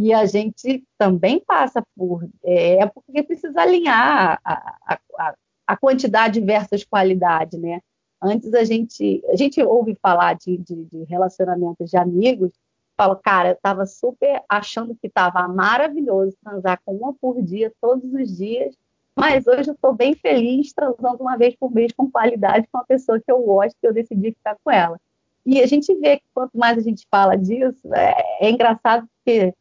E 0.00 0.14
a 0.14 0.24
gente 0.24 0.82
também 0.96 1.40
passa 1.40 1.84
por 1.94 2.26
é, 2.42 2.78
é 2.78 2.86
porque 2.86 3.22
precisa 3.22 3.60
alinhar 3.60 4.40
a, 4.42 4.98
a, 5.18 5.34
a, 5.66 5.76
quantidade 5.76 6.40
versus 6.40 6.84
qualidade, 6.84 7.58
né? 7.58 7.80
Antes 8.22 8.54
a 8.54 8.64
gente, 8.64 9.22
a 9.28 9.36
gente 9.36 9.62
ouve 9.62 9.94
falar 10.00 10.34
de, 10.34 10.56
de, 10.56 10.84
de 10.84 11.04
relacionamentos 11.04 11.90
de 11.90 11.96
amigos, 11.98 12.52
Falo, 12.96 13.16
cara, 13.16 13.50
eu 13.50 13.56
tava 13.56 13.86
super 13.86 14.42
achando 14.48 14.94
que 14.94 15.08
tava 15.08 15.48
maravilhoso 15.48 16.36
transar 16.42 16.80
com 16.84 16.94
uma 16.94 17.14
por 17.14 17.42
dia, 17.42 17.72
todos 17.80 18.12
os 18.12 18.36
dias, 18.36 18.76
mas 19.16 19.46
hoje 19.46 19.70
eu 19.70 19.76
tô 19.80 19.92
bem 19.92 20.14
feliz 20.14 20.72
transando 20.72 21.18
uma 21.22 21.36
vez 21.36 21.54
por 21.56 21.72
mês 21.72 21.92
com 21.96 22.10
qualidade 22.10 22.66
com 22.70 22.78
uma 22.78 22.84
pessoa 22.84 23.20
que 23.20 23.30
eu 23.30 23.40
gosto 23.42 23.76
e 23.82 23.86
eu 23.86 23.92
decidi 23.92 24.32
ficar 24.32 24.56
com 24.64 24.70
ela. 24.70 24.98
E 25.44 25.60
a 25.60 25.66
gente 25.66 25.94
vê 25.98 26.18
que 26.18 26.24
quanto 26.32 26.56
mais 26.56 26.78
a 26.78 26.80
gente 26.80 27.06
fala 27.10 27.36
disso, 27.36 27.92
é, 27.94 28.14
é 28.40 28.50
engraçado 28.50 29.06
porque 29.16 29.52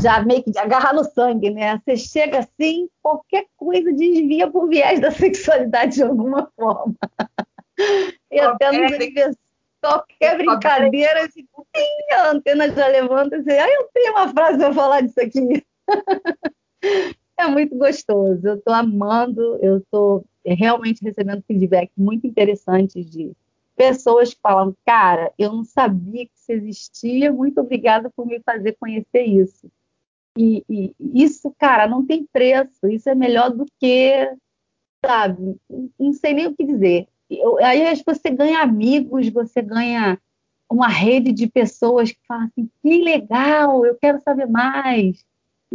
já 0.00 0.22
meio 0.22 0.42
que 0.42 0.58
agarra 0.58 0.92
no 0.92 1.04
sangue, 1.04 1.50
né? 1.50 1.80
Você 1.84 1.96
chega 1.96 2.38
assim, 2.40 2.88
qualquer 3.02 3.46
coisa 3.56 3.92
desvia 3.92 4.50
por 4.50 4.68
viés 4.68 5.00
da 5.00 5.10
sexualidade 5.12 5.96
de 5.96 6.02
alguma 6.02 6.50
forma. 6.56 6.94
E 8.30 8.40
até 8.40 8.72
nos 8.72 8.90
aniversários, 8.90 9.36
qualquer 9.82 10.38
brincadeira, 10.38 11.26
assim, 11.26 11.46
a 12.10 12.30
antena 12.30 12.70
já 12.70 12.86
levanta 12.86 13.36
assim, 13.36 13.50
ah, 13.50 13.68
eu 13.68 13.88
tenho 13.92 14.12
uma 14.12 14.28
frase 14.28 14.58
para 14.58 14.72
falar 14.72 15.02
disso 15.02 15.20
aqui. 15.20 15.62
É 17.38 17.46
muito 17.46 17.76
gostoso, 17.76 18.46
eu 18.46 18.54
estou 18.54 18.72
amando, 18.72 19.58
eu 19.60 19.78
estou 19.78 20.24
realmente 20.44 21.02
recebendo 21.02 21.42
feedback 21.42 21.90
muito 21.96 22.26
interessantes 22.26 23.04
de 23.04 23.32
pessoas 23.76 24.32
que 24.32 24.40
falam, 24.40 24.74
cara, 24.86 25.32
eu 25.38 25.52
não 25.52 25.64
sabia 25.64 26.24
que 26.24 26.32
isso 26.34 26.52
existia, 26.52 27.32
muito 27.32 27.60
obrigada 27.60 28.10
por 28.16 28.26
me 28.26 28.40
fazer 28.40 28.76
conhecer 28.80 29.24
isso. 29.24 29.70
E, 30.36 30.64
e, 30.68 30.94
isso, 31.14 31.54
cara, 31.58 31.86
não 31.86 32.06
tem 32.06 32.26
preço. 32.26 32.86
Isso 32.88 33.08
é 33.08 33.14
melhor 33.14 33.50
do 33.50 33.66
que, 33.80 34.30
sabe? 35.04 35.56
Não 35.98 36.12
sei 36.12 36.34
nem 36.34 36.46
o 36.46 36.54
que 36.54 36.64
dizer. 36.64 37.08
Eu, 37.28 37.58
aí 37.64 37.82
você 38.04 38.30
ganha 38.30 38.60
amigos, 38.60 39.28
você 39.30 39.62
ganha 39.62 40.18
uma 40.70 40.88
rede 40.88 41.32
de 41.32 41.46
pessoas 41.46 42.12
que 42.12 42.20
falam 42.26 42.44
assim: 42.46 42.70
que 42.82 43.02
legal, 43.02 43.84
eu 43.84 43.96
quero 43.96 44.20
saber 44.20 44.46
mais. 44.46 45.24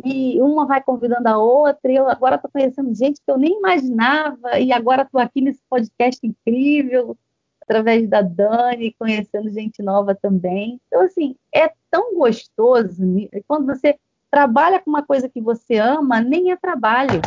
E 0.04 0.42
uma 0.42 0.66
vai 0.66 0.82
convidando 0.82 1.28
a 1.28 1.38
outra, 1.38 1.92
e 1.92 1.96
eu 1.96 2.08
agora 2.08 2.36
estou 2.36 2.50
conhecendo 2.50 2.96
gente 2.96 3.22
que 3.22 3.30
eu 3.30 3.38
nem 3.38 3.58
imaginava, 3.58 4.60
e 4.60 4.72
agora 4.72 5.04
estou 5.04 5.20
aqui 5.20 5.42
nesse 5.42 5.62
podcast 5.70 6.26
incrível, 6.26 7.18
através 7.62 8.08
da 8.08 8.22
Dani, 8.22 8.96
conhecendo 8.98 9.50
gente 9.50 9.82
nova 9.82 10.16
também. 10.16 10.80
Então, 10.88 11.02
assim, 11.02 11.36
é 11.54 11.72
tão 11.90 12.16
gostoso 12.16 13.04
quando 13.48 13.66
você 13.66 13.98
trabalha 14.30 14.80
com 14.80 14.90
uma 14.90 15.04
coisa 15.04 15.28
que 15.28 15.42
você 15.42 15.78
ama, 15.78 16.22
nem 16.22 16.52
é 16.52 16.56
trabalho. 16.56 17.22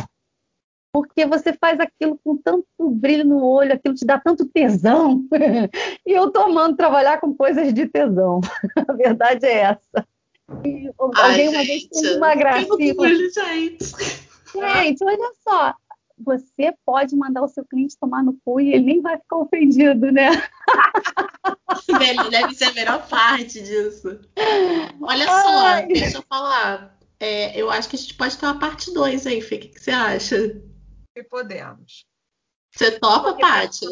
Porque 0.91 1.25
você 1.25 1.51
faz 1.53 1.79
aquilo 1.79 2.17
com 2.23 2.37
tanto 2.37 2.65
brilho 2.79 3.25
no 3.25 3.43
olho, 3.45 3.73
aquilo 3.73 3.93
te 3.93 4.05
dá 4.05 4.19
tanto 4.19 4.45
tesão. 4.45 5.25
e 6.05 6.11
eu 6.11 6.31
tô 6.31 6.41
amando 6.41 6.77
trabalhar 6.77 7.19
com 7.19 7.35
coisas 7.35 7.73
de 7.73 7.85
tesão. 7.85 8.39
A 8.87 8.93
verdade 8.93 9.45
é 9.45 9.59
essa. 9.59 10.07
E 10.63 10.87
Ai, 10.87 10.93
alguém 10.97 11.49
uma 11.49 11.63
vez 11.63 11.87
fez 11.87 12.15
uma 12.17 12.35
gracinha. 12.35 12.93
Gente. 12.93 13.85
gente, 14.53 15.03
olha 15.03 15.31
só. 15.43 15.73
Você 16.17 16.73
pode 16.85 17.15
mandar 17.15 17.41
o 17.41 17.47
seu 17.47 17.65
cliente 17.65 17.97
tomar 17.99 18.23
no 18.23 18.39
cu 18.45 18.61
e 18.61 18.73
ele 18.73 18.85
nem 18.85 19.01
vai 19.01 19.17
ficar 19.17 19.37
ofendido, 19.37 20.11
né? 20.11 20.29
Deve 22.31 22.53
ser 22.53 22.65
a 22.65 22.73
melhor 22.73 23.07
parte 23.07 23.61
disso. 23.61 24.19
Olha 25.01 25.25
Ai. 25.29 25.81
só, 25.81 25.87
deixa 25.87 26.17
eu 26.19 26.23
falar. 26.23 26.97
É, 27.19 27.59
eu 27.59 27.69
acho 27.69 27.89
que 27.89 27.95
a 27.95 27.99
gente 27.99 28.13
pode 28.13 28.37
ter 28.37 28.45
uma 28.45 28.59
parte 28.59 28.93
2 28.93 29.27
aí, 29.27 29.41
Fê. 29.41 29.55
O 29.55 29.59
que, 29.59 29.67
que, 29.69 29.81
você 29.81 29.91
acha? 29.91 30.35
E 31.15 31.23
podemos. 31.23 32.05
Você 32.73 32.97
topa, 32.99 33.33
Paty? 33.37 33.85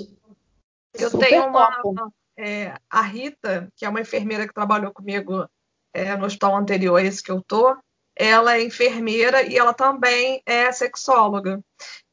Eu 0.94 1.10
Super 1.10 1.28
tenho 1.28 1.48
uma. 1.48 2.12
É, 2.38 2.76
a 2.90 3.02
Rita, 3.02 3.72
que 3.76 3.86
é 3.86 3.90
uma 3.90 4.02
enfermeira 4.02 4.48
que 4.48 4.54
trabalhou 4.54 4.92
comigo 4.92 5.48
é, 5.94 6.16
no 6.16 6.26
hospital 6.26 6.56
anterior, 6.56 7.00
esse 7.00 7.22
que 7.22 7.32
eu 7.32 7.42
tô, 7.42 7.76
ela 8.16 8.56
é 8.56 8.64
enfermeira 8.64 9.44
e 9.44 9.58
ela 9.58 9.74
também 9.74 10.42
é 10.46 10.72
sexóloga. 10.72 11.62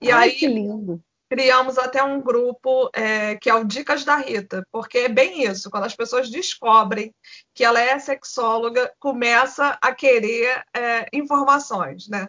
E 0.00 0.10
Ai, 0.10 0.30
aí, 0.30 0.34
que 0.36 0.46
lindo 0.46 1.02
criamos 1.30 1.78
até 1.78 2.02
um 2.02 2.20
grupo 2.20 2.90
é, 2.92 3.36
que 3.36 3.48
é 3.48 3.54
o 3.54 3.64
Dicas 3.64 4.04
da 4.04 4.16
Rita, 4.16 4.66
porque 4.72 4.98
é 4.98 5.08
bem 5.08 5.44
isso, 5.44 5.70
quando 5.70 5.84
as 5.84 5.94
pessoas 5.94 6.28
descobrem 6.28 7.14
que 7.54 7.64
ela 7.64 7.80
é 7.80 7.96
sexóloga, 8.00 8.92
começa 8.98 9.78
a 9.80 9.94
querer 9.94 10.64
é, 10.76 11.06
informações, 11.12 12.08
né? 12.08 12.26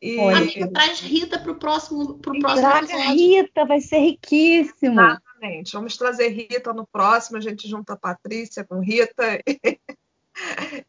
E... 0.00 0.20
Amiga, 0.20 0.70
traz 0.72 1.00
Rita 1.00 1.40
para 1.40 1.50
o 1.50 1.58
próximo, 1.58 2.20
pro 2.20 2.38
próximo 2.38 2.68
Traga 2.68 2.84
episódio. 2.84 3.16
Rita, 3.16 3.64
vai 3.64 3.80
ser 3.80 3.98
riquíssimo. 3.98 5.00
Exatamente, 5.00 5.72
vamos 5.72 5.96
trazer 5.96 6.28
Rita 6.28 6.72
no 6.72 6.86
próximo, 6.86 7.38
a 7.38 7.40
gente 7.40 7.68
junta 7.68 7.94
a 7.94 7.98
Patrícia 7.98 8.64
com 8.64 8.78
Rita 8.78 9.42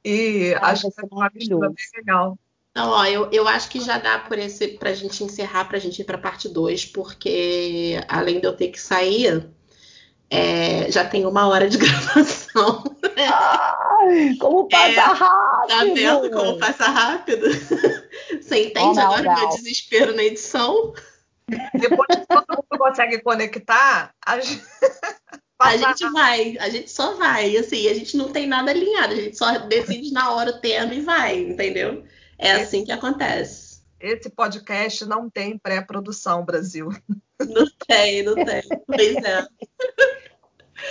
e 0.03 0.53
ah, 0.55 0.67
acho 0.67 0.89
que 0.89 0.95
ser 0.95 1.07
uma 1.11 1.29
mistura 1.33 1.69
bem 1.69 1.85
legal. 1.95 2.37
Então, 2.71 2.89
ó, 2.91 3.05
eu, 3.05 3.29
eu 3.31 3.47
acho 3.47 3.69
que 3.69 3.79
já 3.79 3.97
dá 3.97 4.19
por 4.19 4.37
esse 4.37 4.67
pra 4.67 4.93
gente 4.93 5.23
encerrar, 5.23 5.65
pra 5.65 5.79
gente 5.79 5.99
ir 5.99 6.05
pra 6.05 6.17
parte 6.17 6.47
2, 6.47 6.85
porque 6.85 7.99
além 8.07 8.39
de 8.39 8.45
eu 8.45 8.55
ter 8.55 8.67
que 8.67 8.79
sair, 8.79 9.49
é, 10.29 10.91
já 10.91 11.03
tem 11.03 11.25
uma 11.25 11.47
hora 11.47 11.69
de 11.69 11.77
gravação. 11.79 12.83
Ai, 13.17 14.35
como 14.39 14.67
passa 14.67 14.91
é, 14.91 14.99
rápido! 14.99 15.67
Tá 15.67 15.83
vendo 15.85 16.31
como 16.31 16.59
passa 16.59 16.85
rápido? 16.87 17.47
Você 18.41 18.65
entende 18.65 18.99
oh, 18.99 19.01
agora 19.01 19.29
o 19.29 19.39
meu 19.39 19.49
desespero 19.49 20.15
na 20.15 20.23
edição? 20.23 20.93
Depois 21.73 22.19
que 22.19 22.27
todo 22.27 22.45
mundo 22.49 22.77
consegue 22.77 23.21
conectar, 23.21 24.13
a 24.23 24.39
gente... 24.39 24.63
A 25.59 25.75
gente 25.75 26.07
vai, 26.11 26.57
a 26.59 26.69
gente 26.69 26.89
só 26.91 27.15
vai, 27.15 27.57
assim, 27.57 27.87
a 27.87 27.93
gente 27.93 28.15
não 28.15 28.31
tem 28.31 28.45
nada 28.45 28.69
alinhado, 28.69 29.13
a 29.13 29.15
gente 29.15 29.37
só 29.37 29.57
decide 29.59 30.11
na 30.11 30.31
hora 30.31 30.51
o 30.51 30.59
tema 30.59 30.93
e 30.93 31.01
vai, 31.01 31.39
entendeu? 31.39 32.03
É 32.37 32.51
assim 32.51 32.85
que 32.85 32.91
acontece. 32.91 33.81
Esse 33.99 34.29
podcast 34.29 35.03
não 35.05 35.27
tem 35.29 35.57
pré-produção, 35.57 36.45
Brasil. 36.45 36.89
Não 37.39 37.67
tem, 37.87 38.23
não 38.23 38.33
tem. 38.33 38.63
Pois 38.87 39.15
é. 39.17 39.47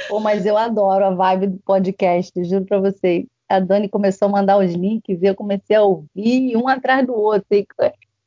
Pô, 0.08 0.20
mas 0.20 0.46
eu 0.46 0.56
adoro 0.56 1.04
a 1.04 1.10
vibe 1.10 1.48
do 1.48 1.58
podcast, 1.58 2.32
juro 2.44 2.64
para 2.64 2.78
vocês. 2.78 3.26
A 3.48 3.58
Dani 3.58 3.88
começou 3.88 4.28
a 4.28 4.30
mandar 4.30 4.56
os 4.58 4.72
links 4.72 5.20
e 5.20 5.26
eu 5.26 5.34
comecei 5.34 5.74
a 5.74 5.82
ouvir 5.82 6.56
um 6.56 6.68
atrás 6.68 7.04
do 7.04 7.12
outro. 7.14 7.48
E 7.50 7.66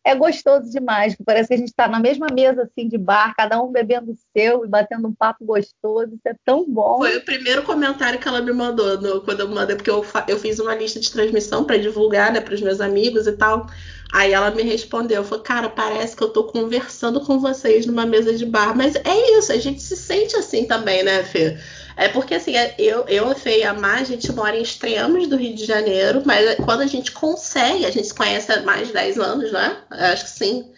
é 0.05 0.15
gostoso 0.15 0.71
demais. 0.71 1.15
Parece 1.25 1.49
que 1.49 1.53
a 1.53 1.57
gente 1.57 1.69
está 1.69 1.87
na 1.87 1.99
mesma 1.99 2.27
mesa 2.33 2.63
assim 2.63 2.87
de 2.87 2.97
bar, 2.97 3.33
cada 3.35 3.61
um 3.61 3.71
bebendo 3.71 4.11
o 4.11 4.17
seu 4.35 4.65
e 4.65 4.67
batendo 4.67 5.07
um 5.07 5.13
papo 5.13 5.45
gostoso. 5.45 6.13
Isso 6.13 6.27
é 6.27 6.35
tão 6.45 6.65
bom. 6.67 6.99
Foi 6.99 7.17
o 7.17 7.25
primeiro 7.25 7.63
comentário 7.63 8.19
que 8.19 8.27
ela 8.27 8.41
me 8.41 8.53
mandou 8.53 8.99
no, 8.99 9.21
quando 9.21 9.41
eu 9.41 9.49
mandei, 9.49 9.75
porque 9.75 9.89
eu, 9.89 10.05
eu 10.27 10.39
fiz 10.39 10.59
uma 10.59 10.75
lista 10.75 10.99
de 10.99 11.11
transmissão 11.11 11.63
para 11.63 11.77
divulgar 11.77 12.31
né, 12.31 12.39
para 12.41 12.53
os 12.53 12.61
meus 12.61 12.81
amigos 12.81 13.27
e 13.27 13.33
tal. 13.33 13.67
Aí 14.11 14.33
ela 14.33 14.49
me 14.49 14.63
respondeu, 14.63 15.23
falou, 15.23 15.43
cara, 15.43 15.69
parece 15.69 16.15
que 16.15 16.23
eu 16.23 16.29
tô 16.29 16.45
conversando 16.45 17.21
com 17.21 17.39
vocês 17.39 17.85
numa 17.85 18.05
mesa 18.05 18.33
de 18.33 18.45
bar. 18.45 18.75
Mas 18.75 18.95
é 18.95 19.37
isso, 19.37 19.51
a 19.51 19.57
gente 19.57 19.81
se 19.81 19.95
sente 19.95 20.35
assim 20.35 20.65
também, 20.65 21.03
né, 21.03 21.23
Fê? 21.23 21.57
É 21.99 22.07
porque 22.07 22.35
assim, 22.35 22.55
é, 22.55 22.73
eu, 22.79 23.03
eu 23.09 23.29
a 23.29 23.35
Fê 23.35 23.59
e 23.59 23.63
a 23.63 23.73
Mar, 23.73 23.99
a 23.99 24.05
gente 24.05 24.31
mora 24.31 24.55
em 24.55 24.61
extremos 24.61 25.27
do 25.27 25.35
Rio 25.35 25.53
de 25.53 25.65
Janeiro, 25.65 26.23
mas 26.25 26.55
quando 26.63 26.79
a 26.79 26.87
gente 26.87 27.11
consegue, 27.11 27.85
a 27.85 27.91
gente 27.91 28.07
se 28.07 28.13
conhece 28.13 28.49
há 28.53 28.61
mais 28.61 28.87
de 28.87 28.93
10 28.93 29.19
anos, 29.19 29.51
né? 29.51 29.83
acho 29.89 30.23
que 30.23 30.29
sim. 30.29 30.71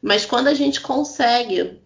Mas 0.00 0.24
quando 0.24 0.46
a 0.46 0.54
gente 0.54 0.80
consegue 0.80 1.80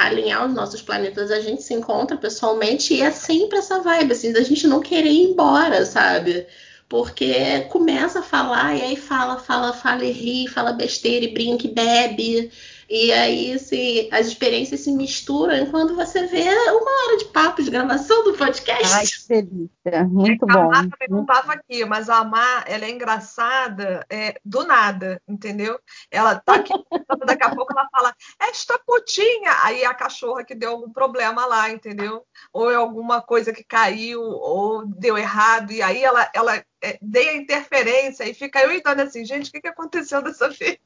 alinhar 0.00 0.48
os 0.48 0.52
nossos 0.52 0.82
planetas, 0.82 1.30
a 1.30 1.40
gente 1.40 1.62
se 1.62 1.74
encontra 1.74 2.16
pessoalmente 2.16 2.92
e 2.92 3.02
é 3.02 3.12
sempre 3.12 3.58
essa 3.58 3.78
vibe, 3.78 4.12
assim, 4.12 4.32
da 4.32 4.42
gente 4.42 4.66
não 4.66 4.80
querer 4.80 5.10
ir 5.10 5.30
embora, 5.30 5.86
sabe? 5.86 6.44
Porque 6.88 7.60
começa 7.70 8.18
a 8.18 8.22
falar 8.22 8.74
e 8.76 8.82
aí 8.82 8.96
fala, 8.96 9.38
fala, 9.38 9.72
fala 9.72 10.04
e 10.04 10.10
ri, 10.10 10.48
fala 10.48 10.72
besteira 10.72 11.24
e 11.24 11.32
brinca 11.32 11.68
e 11.68 11.70
bebe. 11.72 12.50
E 12.88 13.12
aí 13.12 13.58
se, 13.58 14.08
as 14.12 14.26
experiências 14.26 14.80
se 14.80 14.92
misturam 14.92 15.70
quando 15.70 15.94
você 15.94 16.26
vê 16.26 16.42
uma 16.42 17.06
hora 17.06 17.16
de 17.18 17.24
papo 17.26 17.62
de 17.62 17.70
gravação 17.70 18.24
do 18.24 18.34
podcast. 18.34 18.92
Ai, 18.92 19.04
que 19.06 19.28
delícia. 19.28 20.04
Muito 20.04 20.46
bom. 20.46 20.72
A 20.72 20.82
Má 20.82 20.88
também 20.88 21.08
não 21.08 21.22
estava 21.22 21.52
aqui, 21.54 21.84
mas 21.84 22.08
a 22.08 22.24
Má, 22.24 22.64
ela 22.66 22.84
é 22.84 22.90
engraçada 22.90 24.04
é, 24.10 24.38
do 24.44 24.66
nada, 24.66 25.20
entendeu? 25.26 25.78
Ela 26.10 26.36
tá 26.36 26.56
aqui, 26.56 26.72
daqui 27.26 27.44
a 27.44 27.54
pouco 27.54 27.72
ela 27.72 27.88
fala, 27.90 28.14
esta 28.40 28.78
putinha! 28.78 29.52
Aí 29.62 29.84
a 29.84 29.94
cachorra 29.94 30.44
que 30.44 30.54
deu 30.54 30.70
algum 30.70 30.92
problema 30.92 31.46
lá, 31.46 31.70
entendeu? 31.70 32.24
Ou 32.52 32.70
é 32.70 32.74
alguma 32.74 33.22
coisa 33.22 33.52
que 33.52 33.64
caiu, 33.64 34.20
ou 34.20 34.86
deu 34.86 35.16
errado, 35.16 35.72
e 35.72 35.82
aí 35.82 36.02
ela, 36.02 36.30
ela 36.34 36.62
é, 36.82 36.98
dei 37.00 37.30
a 37.30 37.36
interferência 37.36 38.28
e 38.28 38.34
fica 38.34 38.60
eu 38.60 38.72
e 38.72 38.82
Dani 38.82 39.02
assim, 39.02 39.24
gente, 39.24 39.48
o 39.48 39.52
que, 39.52 39.60
que 39.60 39.68
aconteceu 39.68 40.22
dessa 40.22 40.50
vez? 40.50 40.78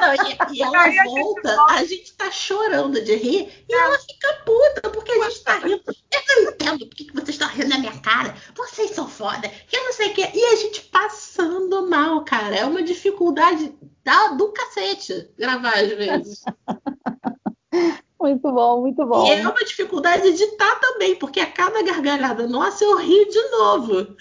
Não, 0.00 0.14
e, 0.14 0.56
e, 0.56 0.62
ela 0.62 1.04
volta, 1.04 1.62
a 1.70 1.84
gente 1.84 2.14
tá 2.16 2.30
chorando 2.30 3.00
de 3.02 3.14
rir 3.14 3.64
e 3.68 3.74
ela 3.74 3.98
fica 3.98 4.34
puta 4.44 4.90
porque 4.90 5.12
a 5.12 5.28
gente 5.28 5.44
tá 5.44 5.58
rindo. 5.58 5.82
Eu 5.86 6.44
não 6.44 6.50
entendo 6.52 6.86
por 6.86 6.96
que 6.96 7.12
você 7.12 7.30
está 7.30 7.46
rindo 7.46 7.68
na 7.68 7.78
minha 7.78 7.98
cara. 8.00 8.34
Vocês 8.56 8.90
são 8.90 9.08
foda. 9.08 9.50
Eu 9.72 9.84
não 9.84 9.92
sei 9.92 10.10
o 10.10 10.14
que. 10.14 10.22
E 10.22 10.44
a 10.44 10.56
gente 10.56 10.82
passando 10.82 11.88
mal, 11.88 12.24
cara. 12.24 12.56
É 12.56 12.64
uma 12.64 12.82
dificuldade 12.82 13.72
da, 14.04 14.28
do 14.28 14.52
cacete 14.52 15.30
gravar 15.38 15.74
às 15.74 15.88
vezes. 15.92 16.42
Muito 18.20 18.50
bom, 18.50 18.80
muito 18.80 19.04
bom. 19.04 19.26
E 19.26 19.32
é 19.32 19.42
uma 19.42 19.52
dificuldade 19.52 20.22
de 20.22 20.28
editar 20.28 20.80
também, 20.80 21.14
porque 21.16 21.40
a 21.40 21.50
cada 21.50 21.82
gargalhada 21.82 22.46
nossa 22.46 22.82
eu 22.82 22.96
rio 22.96 23.28
de 23.28 23.50
novo. 23.50 24.16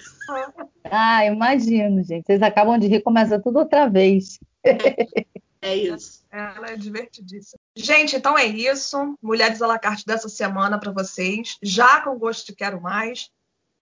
Ah, 0.83 1.25
imagino, 1.25 2.03
gente. 2.03 2.25
Vocês 2.25 2.41
acabam 2.41 2.77
de 2.77 2.87
rir, 2.87 3.01
começa 3.01 3.39
tudo 3.39 3.59
outra 3.59 3.87
vez. 3.87 4.39
É 5.63 5.77
isso. 5.77 6.25
Ela 6.29 6.71
é 6.71 6.75
divertidíssima. 6.75 7.57
Gente, 7.73 8.17
então 8.17 8.37
é 8.37 8.45
isso. 8.45 9.17
Mulheres 9.21 9.61
à 9.61 9.67
la 9.67 9.79
carte 9.79 10.05
dessa 10.05 10.27
semana 10.27 10.77
para 10.77 10.91
vocês. 10.91 11.57
Já 11.63 12.01
com 12.01 12.19
gosto 12.19 12.47
de 12.47 12.53
quero 12.53 12.81
mais. 12.81 13.29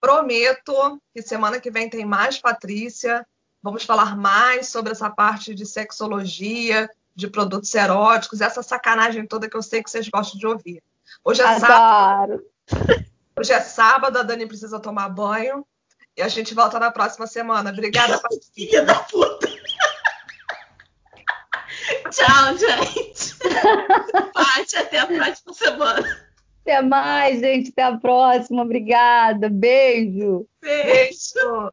Prometo 0.00 1.00
que 1.12 1.20
semana 1.22 1.58
que 1.58 1.72
vem 1.72 1.90
tem 1.90 2.04
mais 2.04 2.38
Patrícia. 2.38 3.26
Vamos 3.60 3.82
falar 3.82 4.16
mais 4.16 4.68
sobre 4.68 4.92
essa 4.92 5.10
parte 5.10 5.56
de 5.56 5.66
sexologia, 5.66 6.88
de 7.16 7.26
produtos 7.26 7.74
eróticos, 7.74 8.40
essa 8.40 8.62
sacanagem 8.62 9.26
toda 9.26 9.50
que 9.50 9.56
eu 9.56 9.62
sei 9.62 9.82
que 9.82 9.90
vocês 9.90 10.08
gostam 10.08 10.38
de 10.38 10.46
ouvir. 10.46 10.82
Hoje 11.24 11.42
é 11.42 11.46
Adoro. 11.46 11.60
sábado. 11.60 12.44
Hoje 13.36 13.52
é 13.52 13.60
sábado, 13.60 14.18
a 14.18 14.22
Dani 14.22 14.46
precisa 14.46 14.78
tomar 14.78 15.08
banho. 15.08 15.66
E 16.16 16.22
a 16.22 16.28
gente 16.28 16.54
volta 16.54 16.78
na 16.78 16.92
próxima 16.92 17.26
semana. 17.26 17.70
Obrigada, 17.70 18.20
Patrícia. 18.20 18.50
Filha 18.54 18.84
da 18.84 18.94
puta. 19.00 19.48
Tchau, 22.12 22.58
gente. 22.58 23.34
Paty, 24.34 24.76
até 24.76 24.98
a 24.98 25.06
próxima 25.06 25.54
semana. 25.54 26.32
Até 26.60 26.82
mais, 26.82 27.40
gente. 27.40 27.70
Até 27.70 27.82
a 27.82 27.96
próxima. 27.96 28.62
Obrigada. 28.62 29.48
Beijo. 29.48 30.46
Beijo. 30.60 31.72